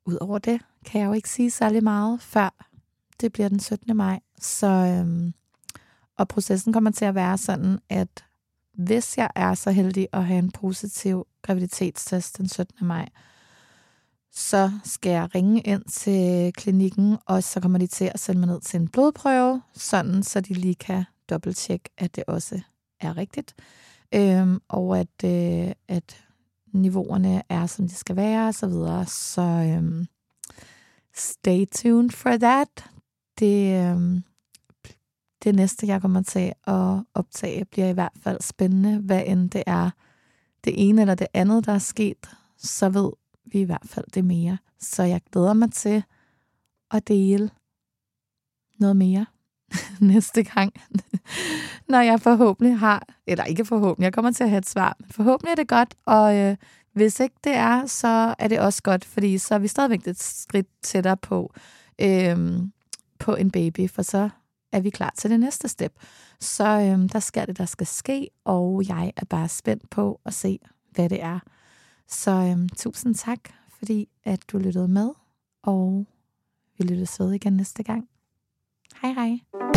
udover 0.05 0.37
det, 0.37 0.61
kan 0.85 1.01
jeg 1.01 1.07
jo 1.07 1.13
ikke 1.13 1.29
sige 1.29 1.51
særlig 1.51 1.83
meget, 1.83 2.21
før 2.21 2.65
det 3.21 3.33
bliver 3.33 3.49
den 3.49 3.59
17. 3.59 3.97
maj. 3.97 4.19
Så, 4.39 4.67
øhm, 4.67 5.33
og 6.17 6.27
processen 6.27 6.73
kommer 6.73 6.91
til 6.91 7.05
at 7.05 7.15
være 7.15 7.37
sådan, 7.37 7.79
at 7.89 8.25
hvis 8.73 9.17
jeg 9.17 9.29
er 9.35 9.53
så 9.53 9.71
heldig 9.71 10.07
at 10.13 10.25
have 10.25 10.39
en 10.39 10.51
positiv 10.51 11.27
graviditetstest 11.41 12.37
den 12.37 12.47
17. 12.47 12.87
maj, 12.87 13.09
så 14.31 14.71
skal 14.83 15.09
jeg 15.09 15.35
ringe 15.35 15.61
ind 15.61 15.83
til 15.83 16.53
klinikken, 16.53 17.17
og 17.25 17.43
så 17.43 17.59
kommer 17.59 17.79
de 17.79 17.87
til 17.87 18.11
at 18.13 18.19
sende 18.19 18.39
mig 18.39 18.47
ned 18.47 18.61
til 18.61 18.79
en 18.79 18.87
blodprøve, 18.87 19.61
sådan 19.73 20.23
så 20.23 20.41
de 20.41 20.53
lige 20.53 20.75
kan 20.75 21.03
dobbelttjekke, 21.29 21.89
at 21.97 22.15
det 22.15 22.23
også 22.27 22.61
er 22.99 23.17
rigtigt. 23.17 23.55
Øhm, 24.15 24.61
og 24.67 24.99
at, 24.99 25.23
øh, 25.23 25.71
at 25.87 26.25
niveauerne 26.73 27.41
er, 27.49 27.65
som 27.65 27.87
de 27.87 27.95
skal 27.95 28.15
være, 28.15 28.47
og 28.47 28.53
så 28.53 28.67
videre. 28.67 29.05
Så 29.05 29.41
øhm, 29.41 30.05
stay 31.15 31.65
tuned 31.65 32.09
for 32.09 32.37
that. 32.37 32.89
Det, 33.39 33.83
øhm, 33.83 34.23
det 35.43 35.55
næste, 35.55 35.87
jeg 35.87 36.01
kommer 36.01 36.21
til 36.21 36.53
at 36.67 37.03
optage, 37.13 37.65
bliver 37.65 37.87
i 37.89 37.93
hvert 37.93 38.17
fald 38.23 38.41
spændende, 38.41 38.99
hvad 38.99 39.23
end 39.25 39.49
det 39.49 39.63
er 39.67 39.89
det 40.63 40.89
ene 40.89 41.01
eller 41.01 41.15
det 41.15 41.27
andet, 41.33 41.65
der 41.65 41.73
er 41.73 41.79
sket, 41.79 42.29
så 42.57 42.89
ved 42.89 43.11
vi 43.51 43.59
i 43.59 43.63
hvert 43.63 43.85
fald 43.85 44.05
det 44.13 44.25
mere. 44.25 44.57
Så 44.79 45.03
jeg 45.03 45.21
glæder 45.31 45.53
mig 45.53 45.71
til 45.71 46.03
at 46.91 47.07
dele 47.07 47.49
noget 48.79 48.95
mere 48.95 49.25
næste 49.99 50.43
gang, 50.43 50.73
når 51.89 51.99
jeg 51.99 52.21
forhåbentlig 52.21 52.79
har, 52.79 53.07
eller 53.27 53.43
ikke 53.43 53.65
forhåbentlig, 53.65 54.03
jeg 54.05 54.13
kommer 54.13 54.31
til 54.31 54.43
at 54.43 54.49
have 54.49 54.57
et 54.57 54.69
svar, 54.69 54.95
men 54.99 55.09
forhåbentlig 55.11 55.51
er 55.51 55.55
det 55.55 55.67
godt, 55.67 55.95
og 56.05 56.37
øh, 56.37 56.55
hvis 56.93 57.19
ikke 57.19 57.35
det 57.43 57.53
er, 57.53 57.85
så 57.85 58.35
er 58.39 58.47
det 58.47 58.59
også 58.59 58.83
godt, 58.83 59.05
fordi 59.05 59.37
så 59.37 59.55
er 59.55 59.59
vi 59.59 59.67
stadigvæk 59.67 60.07
et 60.07 60.19
skridt 60.19 60.67
tættere 60.83 61.17
på, 61.17 61.53
øh, 62.01 62.59
på 63.19 63.35
en 63.35 63.51
baby, 63.51 63.89
for 63.89 64.01
så 64.01 64.29
er 64.71 64.79
vi 64.79 64.89
klar 64.89 65.13
til 65.17 65.29
det 65.29 65.39
næste 65.39 65.67
step. 65.67 65.93
Så 66.39 66.63
øh, 66.63 67.09
der 67.13 67.19
skal 67.19 67.47
det, 67.47 67.57
der 67.57 67.65
skal 67.65 67.87
ske, 67.87 68.29
og 68.45 68.83
jeg 68.87 69.13
er 69.17 69.25
bare 69.25 69.47
spændt 69.47 69.89
på 69.89 70.19
at 70.25 70.33
se, 70.33 70.59
hvad 70.91 71.09
det 71.09 71.23
er. 71.23 71.39
Så 72.07 72.31
øhm, 72.31 72.69
tusind 72.69 73.15
tak, 73.15 73.39
fordi 73.77 74.09
at 74.23 74.39
du 74.51 74.57
lyttede 74.57 74.87
med, 74.87 75.09
og 75.63 76.05
vi 76.77 76.83
lyttes 76.83 77.19
ved 77.19 77.33
igen 77.33 77.53
næste 77.53 77.83
gang. 77.83 78.09
Hej 79.01 79.11
hej. 79.11 79.76